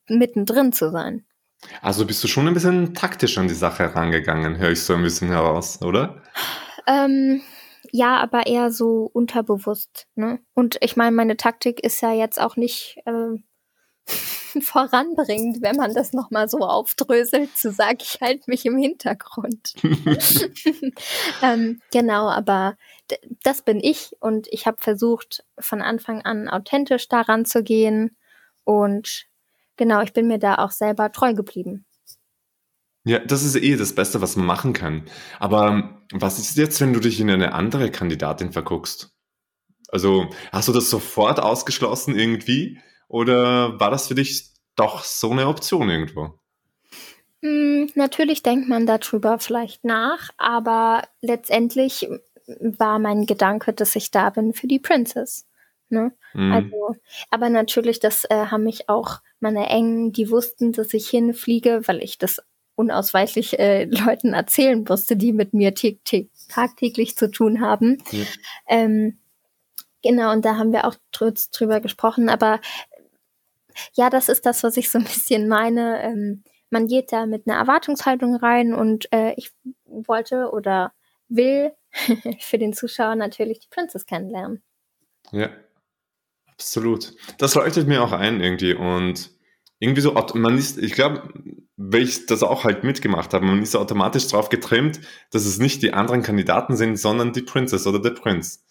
mittendrin 0.08 0.74
zu 0.74 0.92
sein. 0.92 1.26
Also 1.82 2.06
bist 2.06 2.24
du 2.24 2.28
schon 2.28 2.48
ein 2.48 2.54
bisschen 2.54 2.94
taktisch 2.94 3.38
an 3.38 3.48
die 3.48 3.54
Sache 3.54 3.84
herangegangen, 3.84 4.58
höre 4.58 4.72
ich 4.72 4.84
so 4.84 4.94
ein 4.94 5.04
bisschen 5.04 5.30
heraus, 5.30 5.82
oder? 5.82 6.22
Ähm, 6.88 7.42
ja, 7.92 8.18
aber 8.18 8.48
eher 8.48 8.72
so 8.72 9.10
unterbewusst. 9.12 10.08
Ne? 10.16 10.40
Und 10.54 10.78
ich 10.82 10.96
meine, 10.96 11.16
meine 11.16 11.38
Taktik 11.38 11.84
ist 11.84 12.02
ja 12.02 12.14
jetzt 12.14 12.40
auch 12.40 12.56
nicht 12.56 12.98
äh, 13.06 13.38
voranbringend, 14.62 15.62
wenn 15.62 15.76
man 15.76 15.94
das 15.94 16.14
nochmal 16.14 16.50
so 16.50 16.60
aufdröselt, 16.60 17.56
zu 17.58 17.72
sagen, 17.72 18.00
ich 18.02 18.20
halte 18.22 18.44
mich 18.48 18.66
im 18.66 18.78
Hintergrund. 18.78 19.74
ähm, 21.42 21.82
genau, 21.92 22.30
aber 22.30 22.76
das 23.44 23.62
bin 23.62 23.80
ich 23.82 24.16
und 24.20 24.48
ich 24.52 24.68
habe 24.68 24.78
versucht, 24.80 25.44
von 25.60 25.82
Anfang 25.82 26.22
an 26.22 26.48
authentisch 26.48 27.08
daran 27.08 27.46
zu 27.46 27.64
gehen 27.64 28.18
und 28.64 29.26
genau, 29.78 30.02
ich 30.02 30.14
bin 30.14 30.28
mir 30.28 30.40
da 30.40 30.56
auch 30.56 30.72
selber 30.72 31.12
treu 31.12 31.34
geblieben. 31.34 31.86
Ja, 33.10 33.18
das 33.18 33.44
ist 33.44 33.56
eh 33.56 33.76
das 33.76 33.96
Beste, 33.96 34.22
was 34.22 34.36
man 34.36 34.46
machen 34.46 34.72
kann. 34.72 35.02
Aber 35.40 35.70
ähm, 35.70 35.98
was 36.12 36.38
ist 36.38 36.58
jetzt, 36.58 36.80
wenn 36.80 36.94
du 36.94 37.00
dich 37.00 37.20
in 37.20 37.32
eine 37.32 37.54
andere 37.54 37.90
Kandidatin 37.90 38.52
verguckst? 38.52 39.16
Also 39.88 40.30
hast 40.52 40.68
du 40.68 40.74
das 40.74 40.92
sofort 40.92 41.40
ausgeschlossen 41.40 42.16
irgendwie? 42.16 42.80
Oder 43.08 43.80
war 43.80 43.90
das 43.90 44.10
für 44.10 44.14
dich 44.14 44.52
doch 44.76 45.04
so 45.04 45.32
eine 45.32 45.48
Option 45.48 45.90
irgendwo? 45.90 46.36
Hm, 47.42 47.90
natürlich 47.96 48.44
denkt 48.44 48.70
man 48.70 48.86
darüber 48.86 49.40
vielleicht 49.40 49.84
nach, 49.86 50.30
aber 50.38 51.02
letztendlich 51.22 52.08
war 52.60 53.00
mein 53.00 53.26
Gedanke, 53.26 53.74
dass 53.74 53.96
ich 53.96 54.12
da 54.12 54.30
bin 54.30 54.54
für 54.54 54.68
die 54.68 54.80
Princess. 54.80 55.48
Ne? 55.90 56.12
Mhm. 56.36 56.52
Also, 56.52 56.96
aber 57.32 57.50
natürlich, 57.50 58.00
das 58.00 58.26
äh, 58.26 58.46
haben 58.52 58.66
mich 58.66 58.88
auch 58.88 59.22
meine 59.40 59.68
Engen, 59.68 60.12
die 60.12 60.30
wussten, 60.30 60.74
dass 60.74 60.94
ich 60.94 61.10
hinfliege, 61.10 61.82
weil 61.88 62.04
ich 62.04 62.20
das 62.20 62.40
unausweichlich 62.80 63.60
äh, 63.60 63.84
Leuten 64.06 64.34
erzählen 64.34 64.84
musste, 64.88 65.18
die 65.18 65.34
mit 65.34 65.54
mir 65.54 65.74
tagtäglich 65.74 67.18
zu 67.18 67.30
tun 67.30 67.62
haben. 67.62 67.98
Ja. 68.12 68.26
Ähm, 68.68 69.20
genau, 70.02 70.32
und 70.32 70.46
da 70.46 70.56
haben 70.56 70.72
wir 70.72 70.88
auch 70.88 70.96
drüber 71.52 71.82
gesprochen, 71.82 72.30
aber 72.30 72.62
ja, 73.94 74.10
das 74.10 74.30
ist 74.30 74.46
das, 74.46 74.64
was 74.64 74.78
ich 74.78 74.90
so 74.90 74.98
ein 74.98 75.04
bisschen 75.04 75.48
meine. 75.48 76.02
Ähm, 76.04 76.44
man 76.70 76.88
geht 76.88 77.12
da 77.12 77.26
mit 77.26 77.48
einer 77.48 77.58
Erwartungshaltung 77.58 78.36
rein 78.36 78.74
und 78.74 79.12
äh, 79.12 79.34
ich 79.38 79.52
wollte 79.86 80.52
oder 80.52 80.94
will 81.28 81.74
für 82.40 82.58
den 82.58 82.74
Zuschauer 82.74 83.16
natürlich 83.16 83.60
die 83.60 83.70
Princess 83.70 84.06
kennenlernen. 84.06 84.62
Ja, 85.32 85.50
absolut. 86.48 87.14
Das 87.38 87.56
leuchtet 87.56 87.88
mir 87.88 88.04
auch 88.04 88.12
ein 88.12 88.42
irgendwie 88.42 88.74
und 88.74 89.32
irgendwie 89.80 90.02
so, 90.02 90.14
man 90.34 90.58
ist, 90.58 90.78
ich 90.78 90.94
glaube, 90.94 91.32
weil 91.82 92.04
ich 92.04 92.26
das 92.26 92.44
auch 92.44 92.66
halt 92.66 92.84
mitgemacht 92.84 93.34
habe, 93.34 93.46
man 93.46 93.64
ist 93.64 93.74
automatisch 93.74 94.28
darauf 94.28 94.50
getrimmt, 94.50 95.00
dass 95.32 95.46
es 95.46 95.60
nicht 95.60 95.82
die 95.82 95.94
anderen 95.94 96.22
Kandidaten 96.22 96.76
sind, 96.76 96.98
sondern 96.98 97.32
die 97.32 97.42
Princess 97.42 97.88
oder 97.88 98.00
der 98.00 98.10
Prinz. 98.10 98.66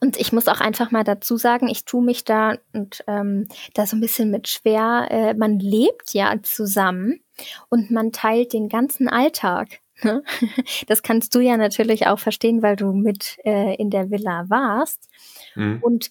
Und 0.00 0.16
ich 0.16 0.32
muss 0.32 0.46
auch 0.46 0.60
einfach 0.60 0.92
mal 0.92 1.02
dazu 1.02 1.36
sagen, 1.36 1.68
ich 1.68 1.84
tue 1.84 2.04
mich 2.04 2.24
da 2.24 2.56
und 2.72 3.02
ähm, 3.08 3.48
da 3.74 3.84
so 3.84 3.96
ein 3.96 4.00
bisschen 4.00 4.30
mit 4.30 4.46
schwer. 4.46 5.08
Äh, 5.10 5.34
man 5.34 5.58
lebt 5.58 6.14
ja 6.14 6.34
zusammen 6.42 7.20
und 7.68 7.90
man 7.90 8.12
teilt 8.12 8.52
den 8.52 8.68
ganzen 8.68 9.08
Alltag. 9.08 9.80
Ne? 10.02 10.22
Das 10.86 11.02
kannst 11.02 11.34
du 11.34 11.40
ja 11.40 11.56
natürlich 11.56 12.06
auch 12.06 12.20
verstehen, 12.20 12.62
weil 12.62 12.76
du 12.76 12.92
mit 12.92 13.38
äh, 13.44 13.74
in 13.74 13.90
der 13.90 14.10
Villa 14.10 14.44
warst. 14.48 15.08
Mhm. 15.56 15.78
Und 15.80 16.10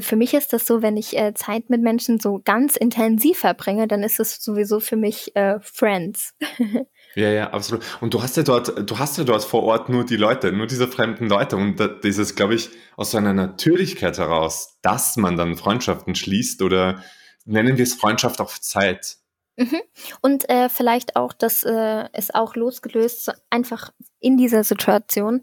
für 0.00 0.16
mich 0.16 0.34
ist 0.34 0.52
das 0.52 0.66
so, 0.66 0.82
wenn 0.82 0.96
ich 0.96 1.16
äh, 1.16 1.34
Zeit 1.34 1.70
mit 1.70 1.82
Menschen 1.82 2.18
so 2.20 2.40
ganz 2.44 2.76
intensiv 2.76 3.38
verbringe, 3.38 3.86
dann 3.86 4.02
ist 4.02 4.20
es 4.20 4.42
sowieso 4.42 4.80
für 4.80 4.96
mich 4.96 5.34
äh, 5.36 5.58
Friends. 5.60 6.34
Ja, 7.16 7.30
ja, 7.30 7.50
absolut. 7.50 7.84
Und 8.00 8.12
du 8.12 8.22
hast 8.22 8.36
ja 8.36 8.42
dort, 8.42 8.90
du 8.90 8.98
hast 8.98 9.18
ja 9.18 9.22
dort 9.24 9.44
vor 9.44 9.62
Ort 9.62 9.88
nur 9.88 10.04
die 10.04 10.16
Leute, 10.16 10.50
nur 10.50 10.66
diese 10.66 10.88
fremden 10.88 11.28
Leute. 11.28 11.56
Und 11.56 11.78
das 11.78 12.18
ist, 12.18 12.34
glaube 12.34 12.56
ich, 12.56 12.70
aus 12.96 13.12
so 13.12 13.18
einer 13.18 13.32
Natürlichkeit 13.32 14.18
heraus, 14.18 14.78
dass 14.82 15.16
man 15.16 15.36
dann 15.36 15.56
Freundschaften 15.56 16.16
schließt 16.16 16.60
oder 16.60 17.04
nennen 17.44 17.76
wir 17.76 17.84
es 17.84 17.94
Freundschaft 17.94 18.40
auf 18.40 18.60
Zeit. 18.60 19.18
Mhm. 19.56 19.80
Und 20.20 20.48
äh, 20.48 20.68
vielleicht 20.68 21.14
auch, 21.14 21.32
das 21.32 21.62
äh, 21.62 22.08
ist 22.12 22.34
auch 22.34 22.56
losgelöst, 22.56 23.32
einfach 23.50 23.90
in 24.18 24.36
dieser 24.36 24.64
Situation. 24.64 25.42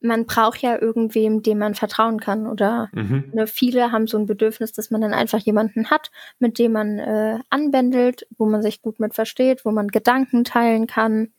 Man 0.00 0.26
braucht 0.26 0.62
ja 0.62 0.80
irgendwem, 0.80 1.42
dem 1.42 1.58
man 1.58 1.74
vertrauen 1.74 2.20
kann. 2.20 2.46
Oder 2.46 2.88
mhm. 2.92 3.30
ne, 3.32 3.46
viele 3.46 3.90
haben 3.90 4.06
so 4.06 4.18
ein 4.18 4.26
Bedürfnis, 4.26 4.72
dass 4.72 4.90
man 4.90 5.00
dann 5.00 5.12
einfach 5.12 5.40
jemanden 5.40 5.90
hat, 5.90 6.10
mit 6.38 6.58
dem 6.58 6.72
man 6.72 6.98
äh, 6.98 7.38
anbändelt, 7.50 8.26
wo 8.36 8.46
man 8.46 8.62
sich 8.62 8.82
gut 8.82 9.00
mit 9.00 9.14
versteht, 9.14 9.64
wo 9.64 9.70
man 9.70 9.88
Gedanken 9.88 10.44
teilen 10.44 10.86
kann. 10.86 11.32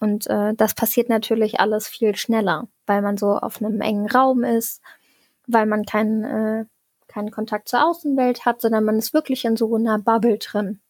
Und 0.00 0.26
äh, 0.26 0.54
das 0.54 0.74
passiert 0.74 1.08
natürlich 1.08 1.58
alles 1.58 1.88
viel 1.88 2.16
schneller, 2.16 2.68
weil 2.86 3.02
man 3.02 3.16
so 3.16 3.30
auf 3.30 3.62
einem 3.62 3.80
engen 3.80 4.10
Raum 4.10 4.44
ist, 4.44 4.82
weil 5.46 5.66
man 5.66 5.84
keinen, 5.84 6.24
äh, 6.24 6.64
keinen 7.08 7.30
Kontakt 7.30 7.68
zur 7.68 7.86
Außenwelt 7.86 8.44
hat, 8.44 8.60
sondern 8.60 8.84
man 8.84 8.98
ist 8.98 9.14
wirklich 9.14 9.44
in 9.44 9.56
so 9.56 9.74
einer 9.74 9.98
Bubble 9.98 10.38
drin. 10.38 10.80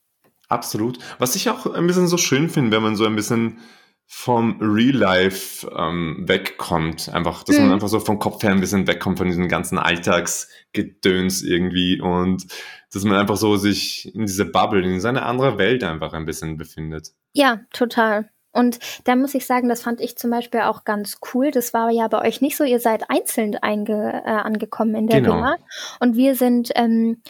Absolut. 0.49 0.99
Was 1.19 1.37
ich 1.37 1.51
auch 1.51 1.67
ein 1.67 1.87
bisschen 1.87 2.07
so 2.07 2.19
schön 2.19 2.49
finde, 2.49 2.77
wenn 2.77 2.83
man 2.83 2.97
so 2.97 3.05
ein 3.05 3.17
bisschen 3.17 3.59
vom 4.07 4.59
Real 4.61 4.97
Life 4.97 5.69
ähm, 5.77 6.25
wegkommt. 6.27 7.09
Einfach, 7.09 7.43
dass 7.43 7.57
mhm. 7.57 7.65
man 7.65 7.73
einfach 7.75 7.89
so 7.89 7.99
vom 7.99 8.19
Kopf 8.19 8.43
her 8.43 8.51
ein 8.51 8.61
bisschen 8.61 8.87
wegkommt 8.87 9.19
von 9.19 9.27
diesem 9.27 9.49
ganzen 9.49 9.79
Alltagsgedöns 9.79 11.43
irgendwie 11.43 12.01
und 12.01 12.47
dass 12.93 13.05
man 13.05 13.19
einfach 13.19 13.37
so 13.37 13.57
sich 13.57 14.15
in 14.15 14.27
diese 14.27 14.45
Bubble, 14.45 14.83
in 14.83 15.01
seine 15.01 15.25
andere 15.25 15.59
Welt 15.59 15.83
einfach 15.83 16.13
ein 16.13 16.25
bisschen 16.25 16.57
befindet. 16.57 17.11
Ja, 17.33 17.61
total. 17.73 18.31
Und 18.53 18.79
da 19.05 19.17
muss 19.17 19.35
ich 19.35 19.45
sagen, 19.45 19.69
das 19.69 19.83
fand 19.83 20.01
ich 20.01 20.17
zum 20.17 20.31
Beispiel 20.31 20.61
auch 20.61 20.85
ganz 20.85 21.19
cool. 21.35 21.51
Das 21.51 21.75
war 21.75 21.91
ja 21.91 22.09
bei 22.09 22.27
euch 22.27 22.41
nicht 22.41 22.57
so. 22.57 22.65
Ihr 22.65 22.81
seid 22.81 23.11
einzeln 23.11 23.57
einge, 23.57 24.23
äh, 24.25 24.31
angekommen 24.31 24.95
in 24.95 25.07
der 25.09 25.21
genau. 25.21 25.37
Villa. 25.37 25.57
Und 26.01 26.17
wir 26.17 26.35
sind 26.37 26.71
ähm, 26.75 27.21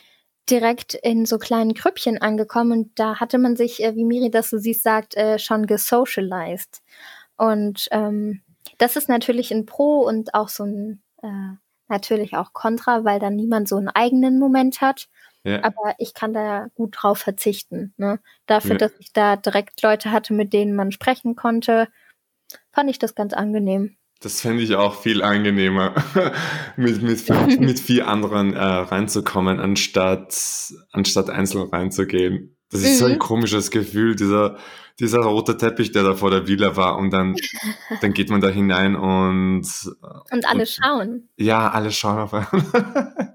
direkt 0.50 0.94
in 0.94 1.26
so 1.26 1.38
kleinen 1.38 1.74
Krüppchen 1.74 2.20
angekommen 2.20 2.72
und 2.72 2.98
da 2.98 3.18
hatte 3.20 3.38
man 3.38 3.56
sich, 3.56 3.82
äh, 3.82 3.94
wie 3.96 4.04
Miri 4.04 4.30
das 4.30 4.50
so 4.50 4.58
siehst, 4.58 4.82
sagt, 4.82 5.16
äh, 5.16 5.38
schon 5.38 5.66
gesocialized. 5.66 6.82
Und 7.36 7.88
ähm, 7.90 8.42
das 8.78 8.96
ist 8.96 9.08
natürlich 9.08 9.52
ein 9.52 9.66
Pro 9.66 10.00
und 10.00 10.34
auch 10.34 10.48
so 10.48 10.64
ein 10.64 11.02
äh, 11.22 11.56
natürlich 11.88 12.36
auch 12.36 12.52
Contra, 12.52 13.04
weil 13.04 13.20
dann 13.20 13.36
niemand 13.36 13.68
so 13.68 13.76
einen 13.76 13.88
eigenen 13.88 14.38
Moment 14.38 14.80
hat. 14.80 15.08
Ja. 15.44 15.62
Aber 15.62 15.94
ich 15.98 16.14
kann 16.14 16.32
da 16.32 16.66
gut 16.74 16.96
drauf 16.98 17.18
verzichten. 17.18 17.94
Ne? 17.96 18.18
Dafür, 18.46 18.72
ja. 18.72 18.78
dass 18.78 18.92
ich 18.98 19.12
da 19.12 19.36
direkt 19.36 19.80
Leute 19.82 20.10
hatte, 20.10 20.34
mit 20.34 20.52
denen 20.52 20.74
man 20.74 20.90
sprechen 20.90 21.36
konnte, 21.36 21.88
fand 22.72 22.90
ich 22.90 22.98
das 22.98 23.14
ganz 23.14 23.32
angenehm. 23.32 23.96
Das 24.20 24.40
fände 24.40 24.62
ich 24.62 24.74
auch 24.74 25.00
viel 25.00 25.22
angenehmer, 25.22 25.94
mit, 26.76 27.02
mit, 27.02 27.28
mit 27.60 27.78
vier 27.78 28.08
anderen 28.08 28.54
äh, 28.54 28.60
reinzukommen, 28.60 29.60
anstatt, 29.60 30.34
anstatt 30.92 31.30
einzeln 31.30 31.68
reinzugehen. 31.68 32.56
Das 32.70 32.80
ist 32.80 32.94
mhm. 32.94 32.98
so 32.98 33.04
ein 33.06 33.12
mhm. 33.12 33.18
komisches 33.18 33.70
Gefühl, 33.70 34.16
dieser, 34.16 34.56
dieser 34.98 35.20
rote 35.20 35.56
Teppich, 35.56 35.92
der 35.92 36.02
da 36.02 36.14
vor 36.14 36.30
der 36.30 36.46
Villa 36.46 36.76
war 36.76 36.96
und 36.96 37.10
dann, 37.10 37.36
dann 38.00 38.12
geht 38.12 38.30
man 38.30 38.40
da 38.40 38.48
hinein 38.48 38.96
und 38.96 39.66
und 40.30 40.46
alle 40.48 40.60
und, 40.60 40.68
schauen. 40.68 41.28
Ja, 41.36 41.70
alle 41.70 41.92
schauen 41.92 42.18
auf 42.18 42.32
einen. 42.32 42.46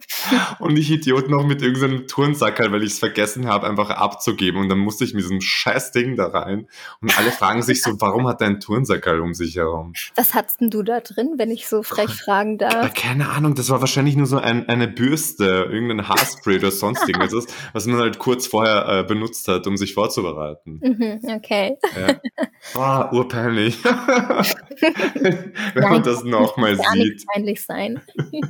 und 0.59 0.77
ich 0.77 0.89
Idiot 0.89 1.29
noch 1.29 1.45
mit 1.45 1.61
irgendeinem 1.61 2.07
Turnsackerl, 2.07 2.71
weil 2.71 2.83
ich 2.83 2.93
es 2.93 2.99
vergessen 2.99 3.47
habe, 3.47 3.67
einfach 3.67 3.91
abzugeben 3.91 4.59
und 4.59 4.69
dann 4.69 4.79
musste 4.79 5.03
ich 5.03 5.13
mit 5.13 5.23
diesem 5.23 5.41
scheiß 5.41 5.91
Ding 5.91 6.15
da 6.15 6.27
rein 6.27 6.67
und 7.01 7.17
alle 7.17 7.31
fragen 7.31 7.61
sich 7.61 7.83
so, 7.83 7.91
warum 7.99 8.27
hat 8.27 8.41
er 8.41 8.47
ein 8.47 8.59
Turnsackerl 8.59 9.19
um 9.21 9.33
sich 9.33 9.55
herum? 9.55 9.93
Was 10.15 10.33
hattest 10.33 10.61
denn 10.61 10.71
du 10.71 10.81
da 10.81 10.99
drin, 10.99 11.35
wenn 11.37 11.51
ich 11.51 11.67
so 11.67 11.83
frech 11.83 12.11
fragen 12.11 12.57
darf? 12.57 12.93
Keine 12.95 13.29
Ahnung, 13.29 13.53
das 13.53 13.69
war 13.69 13.81
wahrscheinlich 13.81 14.15
nur 14.15 14.25
so 14.25 14.37
ein, 14.37 14.67
eine 14.67 14.87
Bürste, 14.87 15.69
irgendein 15.71 16.07
Haarspray 16.07 16.57
oder 16.57 16.71
sonst 16.71 17.07
irgendwas, 17.07 17.45
was 17.73 17.85
man 17.85 17.99
halt 17.99 18.17
kurz 18.17 18.47
vorher 18.47 18.87
äh, 18.87 19.03
benutzt 19.03 19.47
hat, 19.47 19.67
um 19.67 19.77
sich 19.77 19.93
vorzubereiten. 19.93 20.79
Mhm, 20.81 21.19
okay. 21.35 21.50
Okay. 21.51 21.77
Ja. 21.97 23.09
Oh, 23.11 23.17
urpeinlich. 23.17 23.83
Wenn 23.83 25.51
Nein, 25.75 25.91
man 25.91 26.03
das 26.03 26.23
nochmal 26.23 26.77
sieht. 26.77 26.93
Nicht 26.93 27.27
peinlich 27.27 27.63
sein. 27.63 28.01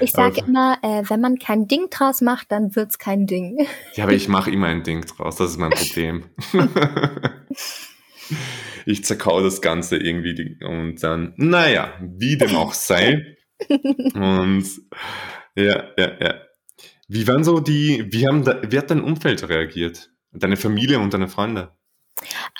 Ich 0.00 0.12
sage 0.12 0.40
immer, 0.46 0.78
äh, 0.80 1.02
wenn 1.10 1.20
man 1.20 1.38
kein 1.38 1.68
Ding 1.68 1.90
draus 1.90 2.22
macht, 2.22 2.50
dann 2.50 2.74
wird 2.74 2.92
es 2.92 2.98
kein 2.98 3.26
Ding. 3.26 3.68
Ja, 3.94 4.04
aber 4.04 4.14
ich 4.14 4.28
mache 4.28 4.50
immer 4.50 4.68
ein 4.68 4.82
Ding 4.82 5.04
draus, 5.04 5.36
das 5.36 5.50
ist 5.50 5.56
mein 5.58 5.72
Problem. 5.72 6.24
ich 8.86 9.04
zerkau 9.04 9.42
das 9.42 9.60
Ganze 9.60 9.98
irgendwie 9.98 10.56
und 10.64 11.02
dann, 11.02 11.34
naja, 11.36 11.92
wie 12.00 12.38
dem 12.38 12.56
auch 12.56 12.72
sei. 12.72 13.36
Und 13.68 14.64
ja, 15.54 15.84
ja, 15.98 16.12
ja. 16.18 16.34
Wie 17.06 17.28
waren 17.28 17.44
so 17.44 17.60
die, 17.60 18.06
wie, 18.10 18.26
haben 18.26 18.42
da, 18.42 18.62
wie 18.70 18.78
hat 18.78 18.90
dein 18.90 19.02
Umfeld 19.02 19.46
reagiert? 19.50 20.10
Deine 20.32 20.56
Familie 20.56 21.00
und 21.00 21.12
deine 21.12 21.28
Freunde? 21.28 21.72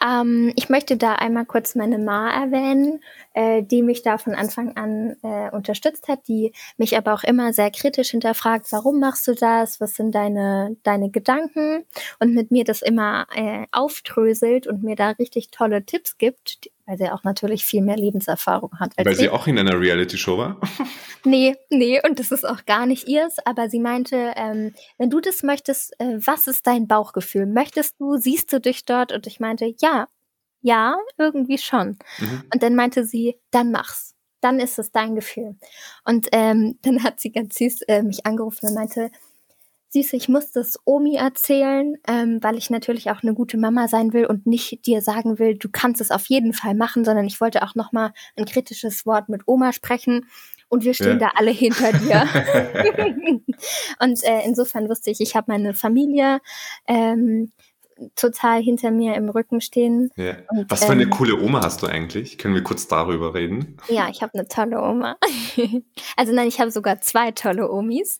Ähm, 0.04 0.52
ich 0.56 0.68
möchte 0.68 0.96
da 0.96 1.14
einmal 1.14 1.44
kurz 1.44 1.74
meine 1.74 1.98
Ma 1.98 2.30
erwähnen, 2.30 3.02
äh, 3.34 3.62
die 3.62 3.82
mich 3.82 4.02
da 4.02 4.18
von 4.18 4.34
Anfang 4.34 4.76
an 4.76 5.16
äh, 5.22 5.50
unterstützt 5.50 6.08
hat, 6.08 6.26
die 6.28 6.52
mich 6.78 6.96
aber 6.96 7.12
auch 7.14 7.24
immer 7.24 7.52
sehr 7.52 7.70
kritisch 7.70 8.10
hinterfragt, 8.10 8.66
warum 8.72 9.00
machst 9.00 9.28
du 9.28 9.34
das, 9.34 9.80
was 9.80 9.94
sind 9.94 10.14
deine, 10.14 10.76
deine 10.82 11.10
Gedanken 11.10 11.84
und 12.18 12.34
mit 12.34 12.50
mir 12.50 12.64
das 12.64 12.82
immer 12.82 13.26
äh, 13.34 13.66
auftröselt 13.72 14.66
und 14.66 14.82
mir 14.82 14.96
da 14.96 15.10
richtig 15.10 15.50
tolle 15.50 15.84
Tipps 15.84 16.16
gibt, 16.18 16.70
weil 16.90 16.98
sie 16.98 17.08
auch 17.08 17.22
natürlich 17.22 17.64
viel 17.64 17.82
mehr 17.82 17.96
Lebenserfahrung 17.96 18.80
hat. 18.80 18.92
Als 18.96 19.06
weil 19.06 19.14
sie 19.14 19.26
ich. 19.26 19.30
auch 19.30 19.46
in 19.46 19.56
einer 19.56 19.78
Reality-Show 19.78 20.36
war? 20.36 20.60
nee, 21.24 21.56
nee, 21.70 22.00
und 22.04 22.18
das 22.18 22.32
ist 22.32 22.44
auch 22.44 22.64
gar 22.66 22.84
nicht 22.84 23.06
ihrs, 23.06 23.36
aber 23.44 23.70
sie 23.70 23.78
meinte, 23.78 24.32
ähm, 24.34 24.74
wenn 24.98 25.08
du 25.08 25.20
das 25.20 25.44
möchtest, 25.44 25.92
äh, 26.00 26.18
was 26.18 26.48
ist 26.48 26.66
dein 26.66 26.88
Bauchgefühl? 26.88 27.46
Möchtest 27.46 28.00
du, 28.00 28.16
siehst 28.16 28.52
du 28.52 28.60
dich 28.60 28.84
dort? 28.84 29.12
Und 29.12 29.28
ich 29.28 29.38
meinte, 29.38 29.72
ja, 29.80 30.08
ja, 30.62 30.96
irgendwie 31.16 31.58
schon. 31.58 31.96
Mhm. 32.18 32.42
Und 32.52 32.62
dann 32.62 32.74
meinte 32.74 33.04
sie, 33.04 33.36
dann 33.52 33.70
mach's. 33.70 34.16
Dann 34.40 34.58
ist 34.58 34.78
es 34.80 34.90
dein 34.90 35.14
Gefühl. 35.14 35.54
Und 36.04 36.28
ähm, 36.32 36.76
dann 36.82 37.04
hat 37.04 37.20
sie 37.20 37.30
ganz 37.30 37.54
süß 37.54 37.82
äh, 37.82 38.02
mich 38.02 38.26
angerufen 38.26 38.68
und 38.68 38.74
meinte, 38.74 39.12
Siehst 39.92 40.12
du, 40.12 40.16
ich 40.16 40.28
muss 40.28 40.52
das 40.52 40.78
Omi 40.84 41.16
erzählen, 41.16 41.96
ähm, 42.06 42.38
weil 42.42 42.56
ich 42.56 42.70
natürlich 42.70 43.10
auch 43.10 43.24
eine 43.24 43.34
gute 43.34 43.58
Mama 43.58 43.88
sein 43.88 44.12
will 44.12 44.24
und 44.24 44.46
nicht 44.46 44.86
dir 44.86 45.02
sagen 45.02 45.40
will, 45.40 45.56
du 45.56 45.68
kannst 45.68 46.00
es 46.00 46.12
auf 46.12 46.26
jeden 46.26 46.52
Fall 46.52 46.76
machen, 46.76 47.04
sondern 47.04 47.26
ich 47.26 47.40
wollte 47.40 47.64
auch 47.64 47.74
noch 47.74 47.90
mal 47.90 48.12
ein 48.36 48.44
kritisches 48.44 49.04
Wort 49.04 49.28
mit 49.28 49.42
Oma 49.46 49.72
sprechen 49.72 50.28
und 50.68 50.84
wir 50.84 50.94
stehen 50.94 51.18
ja. 51.18 51.28
da 51.28 51.30
alle 51.34 51.50
hinter 51.50 51.92
dir. 51.92 52.22
und 53.98 54.22
äh, 54.22 54.42
insofern 54.44 54.88
wusste 54.88 55.10
ich, 55.10 55.20
ich 55.20 55.34
habe 55.34 55.50
meine 55.50 55.74
Familie 55.74 56.40
ähm, 56.86 57.50
total 58.14 58.62
hinter 58.62 58.90
mir 58.90 59.14
im 59.14 59.28
Rücken 59.28 59.60
stehen. 59.60 60.10
Ja. 60.16 60.36
Und, 60.48 60.70
Was 60.70 60.84
für 60.84 60.92
eine 60.92 61.04
ähm, 61.04 61.10
coole 61.10 61.40
Oma 61.40 61.62
hast 61.62 61.82
du 61.82 61.86
eigentlich? 61.86 62.38
Können 62.38 62.54
wir 62.54 62.62
kurz 62.62 62.88
darüber 62.88 63.34
reden? 63.34 63.76
Ja, 63.88 64.08
ich 64.08 64.22
habe 64.22 64.34
eine 64.34 64.48
tolle 64.48 64.80
Oma. 64.80 65.16
also 66.16 66.32
nein, 66.32 66.48
ich 66.48 66.60
habe 66.60 66.70
sogar 66.70 67.00
zwei 67.00 67.30
tolle 67.32 67.70
Omis. 67.70 68.18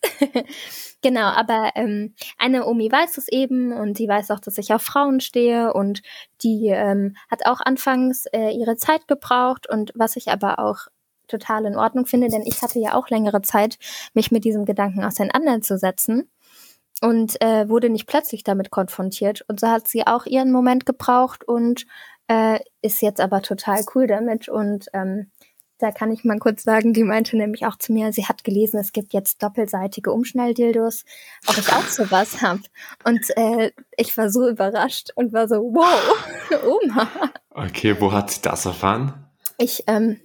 genau, 1.01 1.25
aber 1.25 1.71
ähm, 1.75 2.13
eine 2.37 2.65
Omi 2.65 2.91
weiß 2.91 3.17
es 3.17 3.27
eben 3.27 3.71
und 3.73 3.99
die 3.99 4.07
weiß 4.07 4.31
auch, 4.31 4.39
dass 4.39 4.57
ich 4.57 4.73
auf 4.73 4.81
Frauen 4.81 5.19
stehe 5.19 5.73
und 5.73 6.01
die 6.43 6.67
ähm, 6.67 7.15
hat 7.29 7.45
auch 7.45 7.61
anfangs 7.61 8.25
äh, 8.27 8.51
ihre 8.51 8.75
Zeit 8.75 9.07
gebraucht 9.07 9.67
und 9.69 9.91
was 9.95 10.15
ich 10.15 10.29
aber 10.29 10.59
auch 10.59 10.87
total 11.27 11.65
in 11.65 11.77
Ordnung 11.77 12.05
finde, 12.05 12.27
denn 12.27 12.43
ich 12.43 12.61
hatte 12.61 12.79
ja 12.79 12.93
auch 12.93 13.09
längere 13.09 13.41
Zeit, 13.41 13.77
mich 14.13 14.31
mit 14.31 14.43
diesem 14.43 14.65
Gedanken 14.65 15.03
auseinanderzusetzen 15.05 16.29
und 17.01 17.41
äh, 17.41 17.67
wurde 17.67 17.89
nicht 17.89 18.07
plötzlich 18.07 18.43
damit 18.43 18.71
konfrontiert. 18.71 19.43
Und 19.47 19.59
so 19.59 19.67
hat 19.67 19.87
sie 19.87 20.07
auch 20.07 20.25
ihren 20.25 20.51
Moment 20.51 20.85
gebraucht 20.85 21.43
und 21.43 21.85
äh, 22.27 22.59
ist 22.81 23.01
jetzt 23.01 23.19
aber 23.19 23.41
total 23.41 23.83
cool 23.95 24.07
damit. 24.07 24.47
Und 24.47 24.87
ähm, 24.93 25.31
Da 25.81 25.91
kann 25.91 26.11
ich 26.11 26.23
mal 26.23 26.37
kurz 26.37 26.61
sagen, 26.61 26.93
die 26.93 27.03
meinte 27.03 27.35
nämlich 27.35 27.65
auch 27.65 27.75
zu 27.75 27.91
mir, 27.91 28.13
sie 28.13 28.27
hat 28.27 28.43
gelesen, 28.43 28.79
es 28.79 28.91
gibt 28.91 29.13
jetzt 29.13 29.41
doppelseitige 29.41 30.11
Umschnalldildos, 30.11 31.05
ob 31.47 31.57
ich 31.57 31.69
auch 31.73 31.87
sowas 31.87 32.39
habe. 32.43 32.61
Und 33.03 33.35
äh, 33.35 33.71
ich 33.97 34.15
war 34.15 34.29
so 34.29 34.47
überrascht 34.47 35.09
und 35.15 35.33
war 35.33 35.47
so, 35.47 35.55
wow, 35.55 36.61
Oma. 36.85 37.09
Okay, 37.49 37.99
wo 37.99 38.11
hat 38.11 38.29
sie 38.29 38.41
das 38.43 38.65
erfahren? 38.65 39.25
Ich, 39.57 39.83
ähm, 39.87 40.19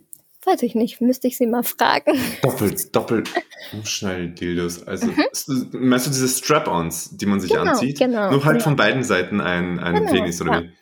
weiß 0.47 0.63
ich 0.63 0.75
nicht, 0.75 1.01
müsste 1.01 1.27
ich 1.27 1.37
sie 1.37 1.47
mal 1.47 1.63
fragen. 1.63 2.19
Doppelt, 2.43 2.95
doppelt 2.95 3.31
Umschnalldildos. 3.73 4.87
Also, 4.87 5.07
mhm. 5.07 5.69
meinst 5.73 6.07
du 6.07 6.11
diese 6.11 6.29
Strap-Ons, 6.29 7.17
die 7.17 7.27
man 7.27 7.41
sich 7.41 7.51
genau, 7.51 7.73
anzieht? 7.73 7.99
Genau. 7.99 8.31
Nur 8.31 8.45
halt 8.45 8.59
genau. 8.59 8.65
von 8.65 8.77
beiden 8.77 9.03
Seiten 9.03 9.41
ein, 9.41 9.79
ein 9.79 9.97
Genau, 9.97 10.13
Penis, 10.13 10.41
oder 10.41 10.53
ja. 10.53 10.63
wie? 10.63 10.73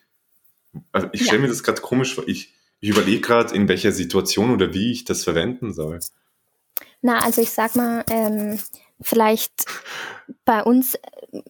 Also 0.92 1.08
ich 1.12 1.22
stelle 1.22 1.38
Ja. 1.38 1.42
mir 1.42 1.48
das 1.48 1.62
gerade 1.62 1.80
komisch 1.80 2.14
vor. 2.14 2.24
Ich, 2.26 2.52
ich 2.80 2.90
überlege 2.90 3.20
gerade, 3.20 3.54
in 3.54 3.68
welcher 3.68 3.92
Situation 3.92 4.50
oder 4.50 4.74
wie 4.74 4.92
ich 4.92 5.04
das 5.04 5.24
verwenden 5.24 5.72
soll. 5.72 6.00
Na, 7.00 7.18
also 7.18 7.40
ich 7.40 7.50
sag 7.50 7.76
mal, 7.76 8.04
ähm, 8.10 8.58
vielleicht 9.00 9.66
bei 10.44 10.62
uns, 10.62 10.94
äh, 10.94 11.42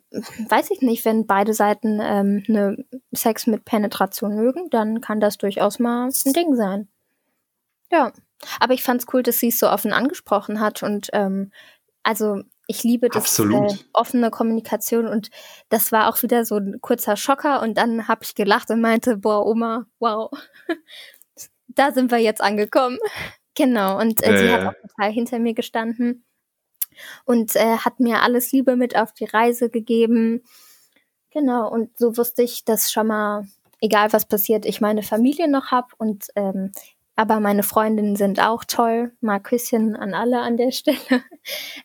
weiß 0.48 0.70
ich 0.70 0.82
nicht, 0.82 1.04
wenn 1.04 1.26
beide 1.26 1.54
Seiten 1.54 2.00
ähm, 2.02 2.42
ne 2.48 2.84
Sex 3.12 3.46
mit 3.46 3.64
Penetration 3.64 4.34
mögen, 4.34 4.68
dann 4.70 5.00
kann 5.00 5.20
das 5.20 5.38
durchaus 5.38 5.78
mal 5.78 6.08
ein 6.08 6.32
Ding 6.32 6.54
sein. 6.54 6.88
Ja, 7.94 8.12
aber 8.58 8.74
ich 8.74 8.82
fand's 8.82 9.06
cool, 9.12 9.22
dass 9.22 9.38
sie 9.38 9.48
es 9.48 9.58
so 9.58 9.68
offen 9.68 9.92
angesprochen 9.92 10.58
hat 10.58 10.82
und 10.82 11.08
ähm, 11.12 11.52
also 12.02 12.42
ich 12.66 12.82
liebe 12.82 13.08
das. 13.08 13.38
Äh, 13.38 13.78
offene 13.92 14.30
Kommunikation 14.30 15.06
und 15.06 15.30
das 15.68 15.92
war 15.92 16.08
auch 16.08 16.20
wieder 16.22 16.44
so 16.44 16.56
ein 16.56 16.80
kurzer 16.80 17.16
Schocker 17.16 17.62
und 17.62 17.78
dann 17.78 18.08
habe 18.08 18.24
ich 18.24 18.34
gelacht 18.34 18.70
und 18.70 18.80
meinte, 18.80 19.16
boah, 19.18 19.46
Oma, 19.46 19.86
wow, 20.00 20.30
da 21.68 21.92
sind 21.92 22.10
wir 22.10 22.18
jetzt 22.18 22.42
angekommen. 22.42 22.98
Genau, 23.56 24.00
und 24.00 24.20
äh, 24.24 24.32
Ja, 24.32 24.38
sie 24.38 24.52
hat 24.52 24.66
auch 24.66 24.80
total 24.88 25.12
hinter 25.12 25.38
mir 25.38 25.54
gestanden 25.54 26.24
und 27.24 27.54
äh, 27.54 27.76
hat 27.76 28.00
mir 28.00 28.20
alles 28.22 28.50
Liebe 28.50 28.74
mit 28.74 28.96
auf 28.96 29.12
die 29.12 29.26
Reise 29.26 29.70
gegeben. 29.70 30.42
Genau, 31.30 31.70
und 31.70 31.96
so 31.96 32.16
wusste 32.16 32.42
ich, 32.42 32.64
dass 32.64 32.90
schon 32.90 33.06
mal, 33.06 33.46
egal 33.80 34.12
was 34.12 34.26
passiert, 34.26 34.66
ich 34.66 34.80
meine 34.80 35.04
Familie 35.04 35.46
noch 35.46 35.70
hab 35.70 35.92
und 35.98 36.26
ähm, 36.34 36.72
aber 37.16 37.40
meine 37.40 37.62
Freundinnen 37.62 38.16
sind 38.16 38.40
auch 38.40 38.64
toll. 38.64 39.12
Mal 39.20 39.40
Küsschen 39.40 39.96
an 39.96 40.14
alle 40.14 40.40
an 40.40 40.56
der 40.56 40.72
Stelle. 40.72 40.98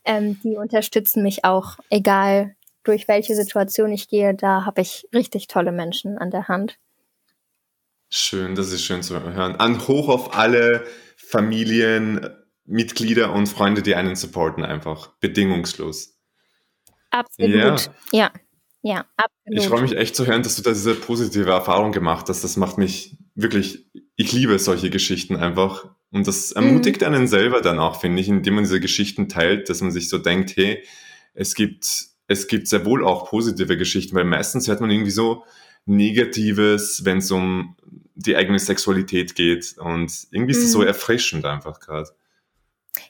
ähm, 0.06 0.40
die 0.44 0.56
unterstützen 0.58 1.24
mich 1.24 1.44
auch, 1.46 1.78
egal 1.90 2.56
durch 2.84 3.08
welche 3.08 3.36
Situation 3.36 3.92
ich 3.92 4.08
gehe. 4.08 4.34
Da 4.34 4.66
habe 4.66 4.82
ich 4.82 5.08
richtig 5.14 5.46
tolle 5.48 5.72
Menschen 5.72 6.18
an 6.18 6.32
der 6.32 6.48
Hand. 6.48 6.80
Schön, 8.10 8.56
das 8.56 8.72
ist 8.72 8.84
schön 8.84 9.04
zu 9.04 9.22
hören. 9.22 9.58
An 9.58 9.88
hoch 9.88 10.10
auf 10.10 10.36
alle 10.36 10.84
Familienmitglieder 11.16 13.32
und 13.32 13.46
Freunde, 13.48 13.84
die 13.84 13.94
einen 13.94 14.16
supporten, 14.16 14.64
einfach 14.64 15.10
bedingungslos. 15.20 16.18
Absolut. 17.12 17.92
Ja, 18.12 18.32
ja, 18.82 19.06
absolut. 19.18 19.60
Ich 19.60 19.68
freue 19.68 19.82
mich 19.82 19.96
echt 19.96 20.16
zu 20.16 20.26
hören, 20.26 20.42
dass 20.42 20.56
du 20.56 20.62
da 20.62 20.72
diese 20.72 20.96
positive 20.96 21.52
Erfahrung 21.52 21.92
gemacht 21.92 22.30
hast. 22.30 22.44
Das 22.44 22.58
macht 22.58 22.78
mich 22.78 23.18
wirklich, 23.36 23.90
ich 24.22 24.34
liebe 24.34 24.59
solche 24.59 24.89
Geschichten 24.89 25.38
einfach. 25.38 25.88
Und 26.11 26.28
das 26.28 26.51
ermutigt 26.51 27.03
einen 27.03 27.26
selber 27.28 27.61
dann 27.61 27.80
auch, 27.80 28.01
finde 28.01 28.22
ich, 28.22 28.28
indem 28.28 28.55
man 28.55 28.65
diese 28.65 28.82
Geschichten 28.82 29.30
teilt, 29.30 29.70
dass 29.70 29.80
man 29.80 29.91
sich 29.91 30.09
so 30.09 30.17
denkt, 30.17 30.57
hey, 30.57 30.84
es 31.34 31.55
gibt, 31.55 31.88
es 32.28 32.47
gibt 32.47 32.67
sehr 32.67 32.84
wohl 32.86 33.05
auch 33.05 33.30
positive 33.30 33.78
Geschichten, 33.78 34.15
weil 34.17 34.26
meistens 34.26 34.67
hört 34.67 34.82
man 34.82 34.91
irgendwie 34.91 35.11
so 35.11 35.45
Negatives, 35.86 37.05
wenn 37.05 37.20
es 37.20 37.32
um 37.32 37.78
die 38.15 38.36
eigene 38.36 38.59
Sexualität 38.59 39.36
geht. 39.36 39.78
Und 39.78 40.11
irgendwie 40.32 40.51
ist 40.51 40.63
es 40.63 40.74
so 40.74 40.80
Mhm. 40.80 40.88
erfrischend 40.88 41.45
einfach 41.45 41.80
gerade. 41.80 42.09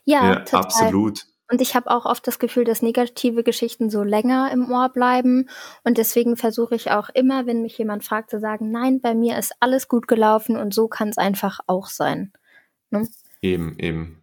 ja, 0.06 0.24
Ja, 0.30 0.36
total. 0.42 0.60
absolut. 0.62 1.26
Und 1.52 1.62
ich 1.62 1.76
habe 1.76 1.90
auch 1.90 2.06
oft 2.06 2.26
das 2.28 2.38
Gefühl, 2.38 2.64
dass 2.64 2.84
negative 2.84 3.44
Geschichten 3.44 3.90
so 3.90 4.04
länger 4.04 4.52
im 4.52 4.72
Ohr 4.72 4.90
bleiben. 4.90 5.50
Und 5.84 5.98
deswegen 5.98 6.38
versuche 6.38 6.76
ich 6.76 6.92
auch 6.92 7.10
immer, 7.10 7.48
wenn 7.48 7.64
mich 7.64 7.78
jemand 7.78 8.04
fragt, 8.04 8.30
zu 8.30 8.40
sagen, 8.40 8.70
nein, 8.72 9.02
bei 9.02 9.16
mir 9.16 9.38
ist 9.38 9.54
alles 9.60 9.88
gut 9.88 10.08
gelaufen 10.08 10.56
und 10.58 10.74
so 10.74 10.88
kann 10.88 11.10
es 11.10 11.18
einfach 11.18 11.60
auch 11.66 11.88
sein. 11.88 12.32
Ne? 12.92 13.08
Eben, 13.42 13.78
eben. 13.80 14.22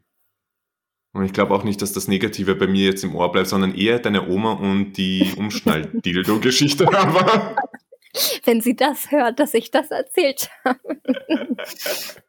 Und 1.12 1.24
ich 1.24 1.32
glaube 1.32 1.54
auch 1.54 1.64
nicht, 1.64 1.82
dass 1.82 1.92
das 1.92 2.08
Negative 2.08 2.54
bei 2.54 2.66
mir 2.66 2.84
jetzt 2.84 3.02
im 3.02 3.16
Ohr 3.16 3.32
bleibt, 3.32 3.48
sondern 3.48 3.74
eher 3.74 3.98
deine 3.98 4.28
Oma 4.28 4.52
und 4.52 4.92
die 4.92 5.32
Umschnall-Dildo-Geschichte. 5.36 6.86
Wenn 8.44 8.60
sie 8.60 8.76
das 8.76 9.10
hört, 9.10 9.40
dass 9.40 9.52
ich 9.54 9.70
das 9.70 9.90
erzählt 9.90 10.50
habe. 10.64 10.78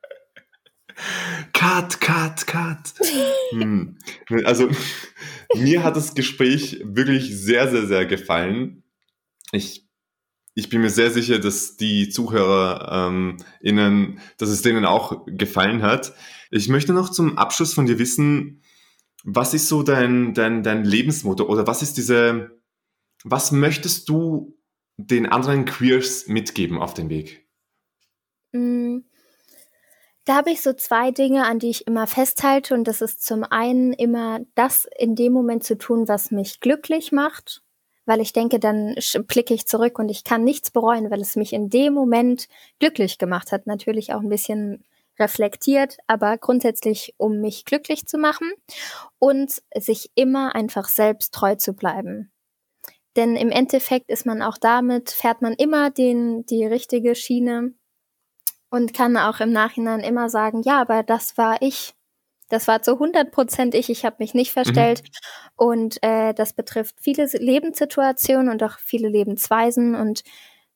cut, 1.53 1.99
cut, 2.01 2.47
cut. 2.47 2.93
Hm. 3.51 3.97
Also 4.45 4.69
mir 5.55 5.83
hat 5.83 5.95
das 5.95 6.15
Gespräch 6.15 6.81
wirklich 6.83 7.35
sehr, 7.35 7.69
sehr, 7.69 7.87
sehr 7.87 8.05
gefallen. 8.05 8.83
Ich, 9.51 9.87
ich 10.55 10.69
bin 10.69 10.81
mir 10.81 10.89
sehr 10.89 11.11
sicher, 11.11 11.39
dass 11.39 11.77
die 11.77 12.09
Zuhörer 12.09 13.09
ähm, 13.09 13.37
dass 14.37 14.49
es 14.49 14.61
denen 14.61 14.85
auch 14.85 15.25
gefallen 15.27 15.81
hat. 15.81 16.13
Ich 16.51 16.69
möchte 16.69 16.93
noch 16.93 17.09
zum 17.09 17.37
Abschluss 17.37 17.73
von 17.73 17.85
dir 17.85 17.99
wissen, 17.99 18.61
was 19.23 19.53
ist 19.53 19.67
so 19.67 19.83
dein, 19.83 20.33
dein, 20.33 20.63
dein 20.63 20.83
Lebensmotto 20.83 21.45
oder 21.45 21.67
was 21.67 21.81
ist 21.81 21.97
diese, 21.97 22.61
was 23.23 23.51
möchtest 23.51 24.07
du 24.09 24.57
den 24.97 25.25
anderen 25.25 25.65
Queers 25.65 26.27
mitgeben 26.27 26.77
auf 26.77 26.93
den 26.93 27.09
Weg? 27.09 27.45
Mm, 28.51 28.99
Da 30.27 30.35
habe 30.35 30.51
ich 30.51 30.61
so 30.61 30.73
zwei 30.73 31.11
Dinge, 31.11 31.45
an 31.45 31.57
die 31.57 31.69
ich 31.69 31.87
immer 31.87 32.05
festhalte. 32.05 32.73
Und 32.73 32.85
das 32.85 33.01
ist 33.01 33.25
zum 33.25 33.45
einen 33.45 33.93
immer 33.93 34.41
das 34.55 34.85
in 34.97 35.15
dem 35.15 35.31
Moment 35.31 35.63
zu 35.63 35.77
tun, 35.77 36.09
was 36.09 36.31
mich 36.31 36.59
glücklich 36.59 37.13
macht. 37.13 37.63
Weil 38.05 38.19
ich 38.19 38.33
denke, 38.33 38.59
dann 38.59 38.95
blicke 39.25 39.53
ich 39.53 39.67
zurück 39.67 39.97
und 39.99 40.09
ich 40.09 40.25
kann 40.25 40.43
nichts 40.43 40.69
bereuen, 40.69 41.09
weil 41.11 41.21
es 41.21 41.37
mich 41.37 41.53
in 41.53 41.69
dem 41.69 41.93
Moment 41.93 42.49
glücklich 42.79 43.17
gemacht 43.17 43.53
hat. 43.53 43.67
Natürlich 43.67 44.13
auch 44.13 44.19
ein 44.19 44.27
bisschen 44.27 44.83
reflektiert, 45.17 45.97
aber 46.07 46.37
grundsätzlich, 46.37 47.15
um 47.15 47.39
mich 47.39 47.63
glücklich 47.63 48.05
zu 48.05 48.17
machen 48.17 48.51
und 49.19 49.61
sich 49.77 50.11
immer 50.15 50.55
einfach 50.55 50.89
selbst 50.89 51.33
treu 51.33 51.55
zu 51.55 51.71
bleiben. 51.71 52.33
Denn 53.15 53.37
im 53.37 53.49
Endeffekt 53.49 54.09
ist 54.09 54.25
man 54.25 54.41
auch 54.41 54.57
damit, 54.57 55.09
fährt 55.09 55.41
man 55.41 55.53
immer 55.53 55.89
den, 55.89 56.45
die 56.45 56.65
richtige 56.65 57.15
Schiene 57.15 57.73
und 58.69 58.93
kann 58.93 59.17
auch 59.17 59.39
im 59.39 59.51
Nachhinein 59.51 60.01
immer 60.01 60.29
sagen, 60.29 60.61
ja, 60.63 60.81
aber 60.81 61.03
das 61.03 61.37
war 61.37 61.61
ich. 61.61 61.93
Das 62.49 62.67
war 62.67 62.81
zu 62.81 62.93
100 62.93 63.31
Prozent 63.31 63.75
ich. 63.75 63.89
Ich 63.89 64.05
habe 64.05 64.17
mich 64.19 64.33
nicht 64.33 64.51
verstellt. 64.51 65.03
Und 65.55 66.01
äh, 66.01 66.33
das 66.33 66.53
betrifft 66.53 66.95
viele 67.01 67.25
Lebenssituationen 67.25 68.49
und 68.49 68.63
auch 68.63 68.79
viele 68.79 69.09
Lebensweisen. 69.09 69.95
Und 69.95 70.23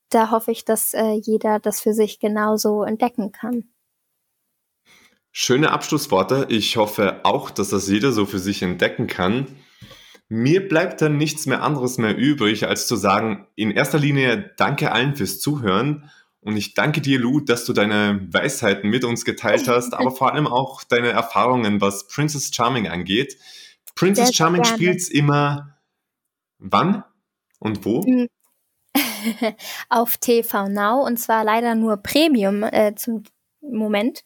da 0.09 0.31
hoffe 0.31 0.51
ich, 0.51 0.65
dass 0.65 0.93
äh, 0.93 1.13
jeder 1.13 1.59
das 1.59 1.79
für 1.81 1.93
sich 1.93 2.19
genauso 2.19 2.83
entdecken 2.83 3.31
kann. 3.31 3.69
Schöne 5.31 5.71
Abschlussworte. 5.71 6.47
Ich 6.49 6.75
hoffe 6.75 7.21
auch, 7.23 7.51
dass 7.51 7.69
das 7.69 7.87
jeder 7.87 8.11
so 8.11 8.25
für 8.25 8.39
sich 8.39 8.61
entdecken 8.61 9.07
kann. 9.07 9.47
Mir 10.27 10.67
bleibt 10.67 11.01
dann 11.01 11.17
nichts 11.17 11.45
mehr 11.45 11.63
anderes 11.63 11.97
mehr 11.97 12.17
übrig, 12.17 12.67
als 12.67 12.85
zu 12.87 12.97
sagen, 12.97 13.47
in 13.55 13.71
erster 13.71 13.99
Linie 13.99 14.53
danke 14.57 14.91
allen 14.91 15.15
fürs 15.15 15.39
Zuhören. 15.39 16.09
Und 16.41 16.57
ich 16.57 16.73
danke 16.73 17.01
dir, 17.01 17.19
Lou, 17.19 17.39
dass 17.39 17.65
du 17.65 17.73
deine 17.73 18.27
Weisheiten 18.31 18.89
mit 18.89 19.03
uns 19.03 19.25
geteilt 19.25 19.67
hast, 19.67 19.93
aber 19.93 20.11
vor 20.11 20.33
allem 20.33 20.47
auch 20.47 20.83
deine 20.83 21.09
Erfahrungen, 21.09 21.81
was 21.81 22.07
Princess 22.07 22.53
Charming 22.53 22.87
angeht. 22.87 23.37
Princess 23.95 24.27
Sehr, 24.27 24.35
Charming 24.35 24.63
gerne. 24.63 24.77
spielt's 24.77 25.09
immer 25.09 25.77
wann 26.57 27.03
und 27.59 27.85
wo? 27.85 28.01
Mhm. 28.03 28.27
Auf 29.89 30.17
TV 30.17 30.67
Now 30.67 31.05
und 31.05 31.17
zwar 31.17 31.43
leider 31.43 31.75
nur 31.75 31.97
Premium 31.97 32.63
äh, 32.63 32.95
zum 32.95 33.23
Moment. 33.61 34.23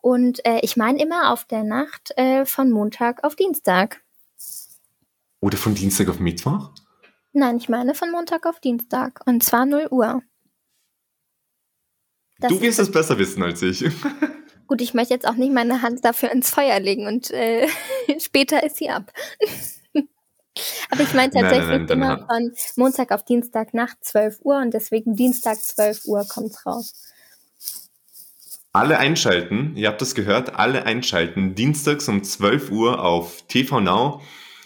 Und 0.00 0.44
äh, 0.46 0.60
ich 0.62 0.76
meine 0.76 1.00
immer 1.00 1.30
auf 1.30 1.44
der 1.44 1.62
Nacht 1.62 2.12
äh, 2.16 2.46
von 2.46 2.70
Montag 2.70 3.22
auf 3.22 3.36
Dienstag. 3.36 4.02
Oder 5.40 5.58
von 5.58 5.74
Dienstag 5.74 6.08
auf 6.08 6.18
Mittwoch? 6.18 6.70
Nein, 7.32 7.58
ich 7.58 7.68
meine 7.68 7.94
von 7.94 8.10
Montag 8.10 8.46
auf 8.46 8.60
Dienstag. 8.60 9.20
Und 9.26 9.42
zwar 9.42 9.66
0 9.66 9.88
Uhr. 9.90 10.22
Du 12.48 12.60
wirst 12.60 12.78
es 12.78 12.90
besser 12.90 13.18
wissen 13.18 13.42
als 13.42 13.62
ich. 13.62 13.84
Gut, 14.66 14.80
ich 14.80 14.94
möchte 14.94 15.12
jetzt 15.14 15.28
auch 15.28 15.34
nicht 15.34 15.52
meine 15.52 15.82
Hand 15.82 16.04
dafür 16.04 16.30
ins 16.30 16.50
Feuer 16.50 16.80
legen 16.80 17.06
und 17.06 17.30
äh, 17.30 17.68
später 18.18 18.62
ist 18.62 18.76
sie 18.76 18.90
ab. 18.90 19.12
Aber 20.90 21.02
ich 21.02 21.14
meine 21.14 21.32
Nein, 21.32 21.42
nein, 21.42 21.42
tatsächlich 21.42 21.68
nein, 21.68 21.86
deine 21.86 22.04
immer 22.04 22.26
von 22.26 22.52
Montag 22.76 23.10
auf 23.10 23.24
Dienstag 23.24 23.74
nach 23.74 23.94
12 24.00 24.40
Uhr 24.42 24.58
und 24.58 24.74
deswegen 24.74 25.14
Dienstag 25.14 25.56
12 25.56 26.04
Uhr 26.04 26.26
kommt's 26.28 26.66
raus. 26.66 26.94
Alle 28.74 28.98
einschalten, 28.98 29.76
ihr 29.76 29.88
habt 29.88 30.00
das 30.00 30.14
gehört, 30.14 30.56
alle 30.56 30.86
einschalten, 30.86 31.54
dienstags 31.54 32.08
um 32.08 32.24
12 32.24 32.70
Uhr 32.70 33.04
auf 33.04 33.42
TV 33.48 33.80
Now. 33.80 34.22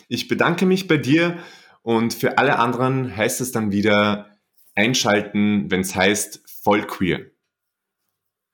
Ich 0.08 0.28
bedanke 0.28 0.66
mich 0.66 0.86
bei 0.86 0.96
dir 0.96 1.38
und 1.82 2.14
für 2.14 2.38
alle 2.38 2.58
anderen 2.60 3.16
heißt 3.16 3.40
es 3.40 3.50
dann 3.50 3.72
wieder 3.72 4.38
einschalten, 4.76 5.70
wenn 5.70 5.80
es 5.80 5.96
heißt 5.96 6.42
voll 6.62 6.86
queer. 6.86 7.26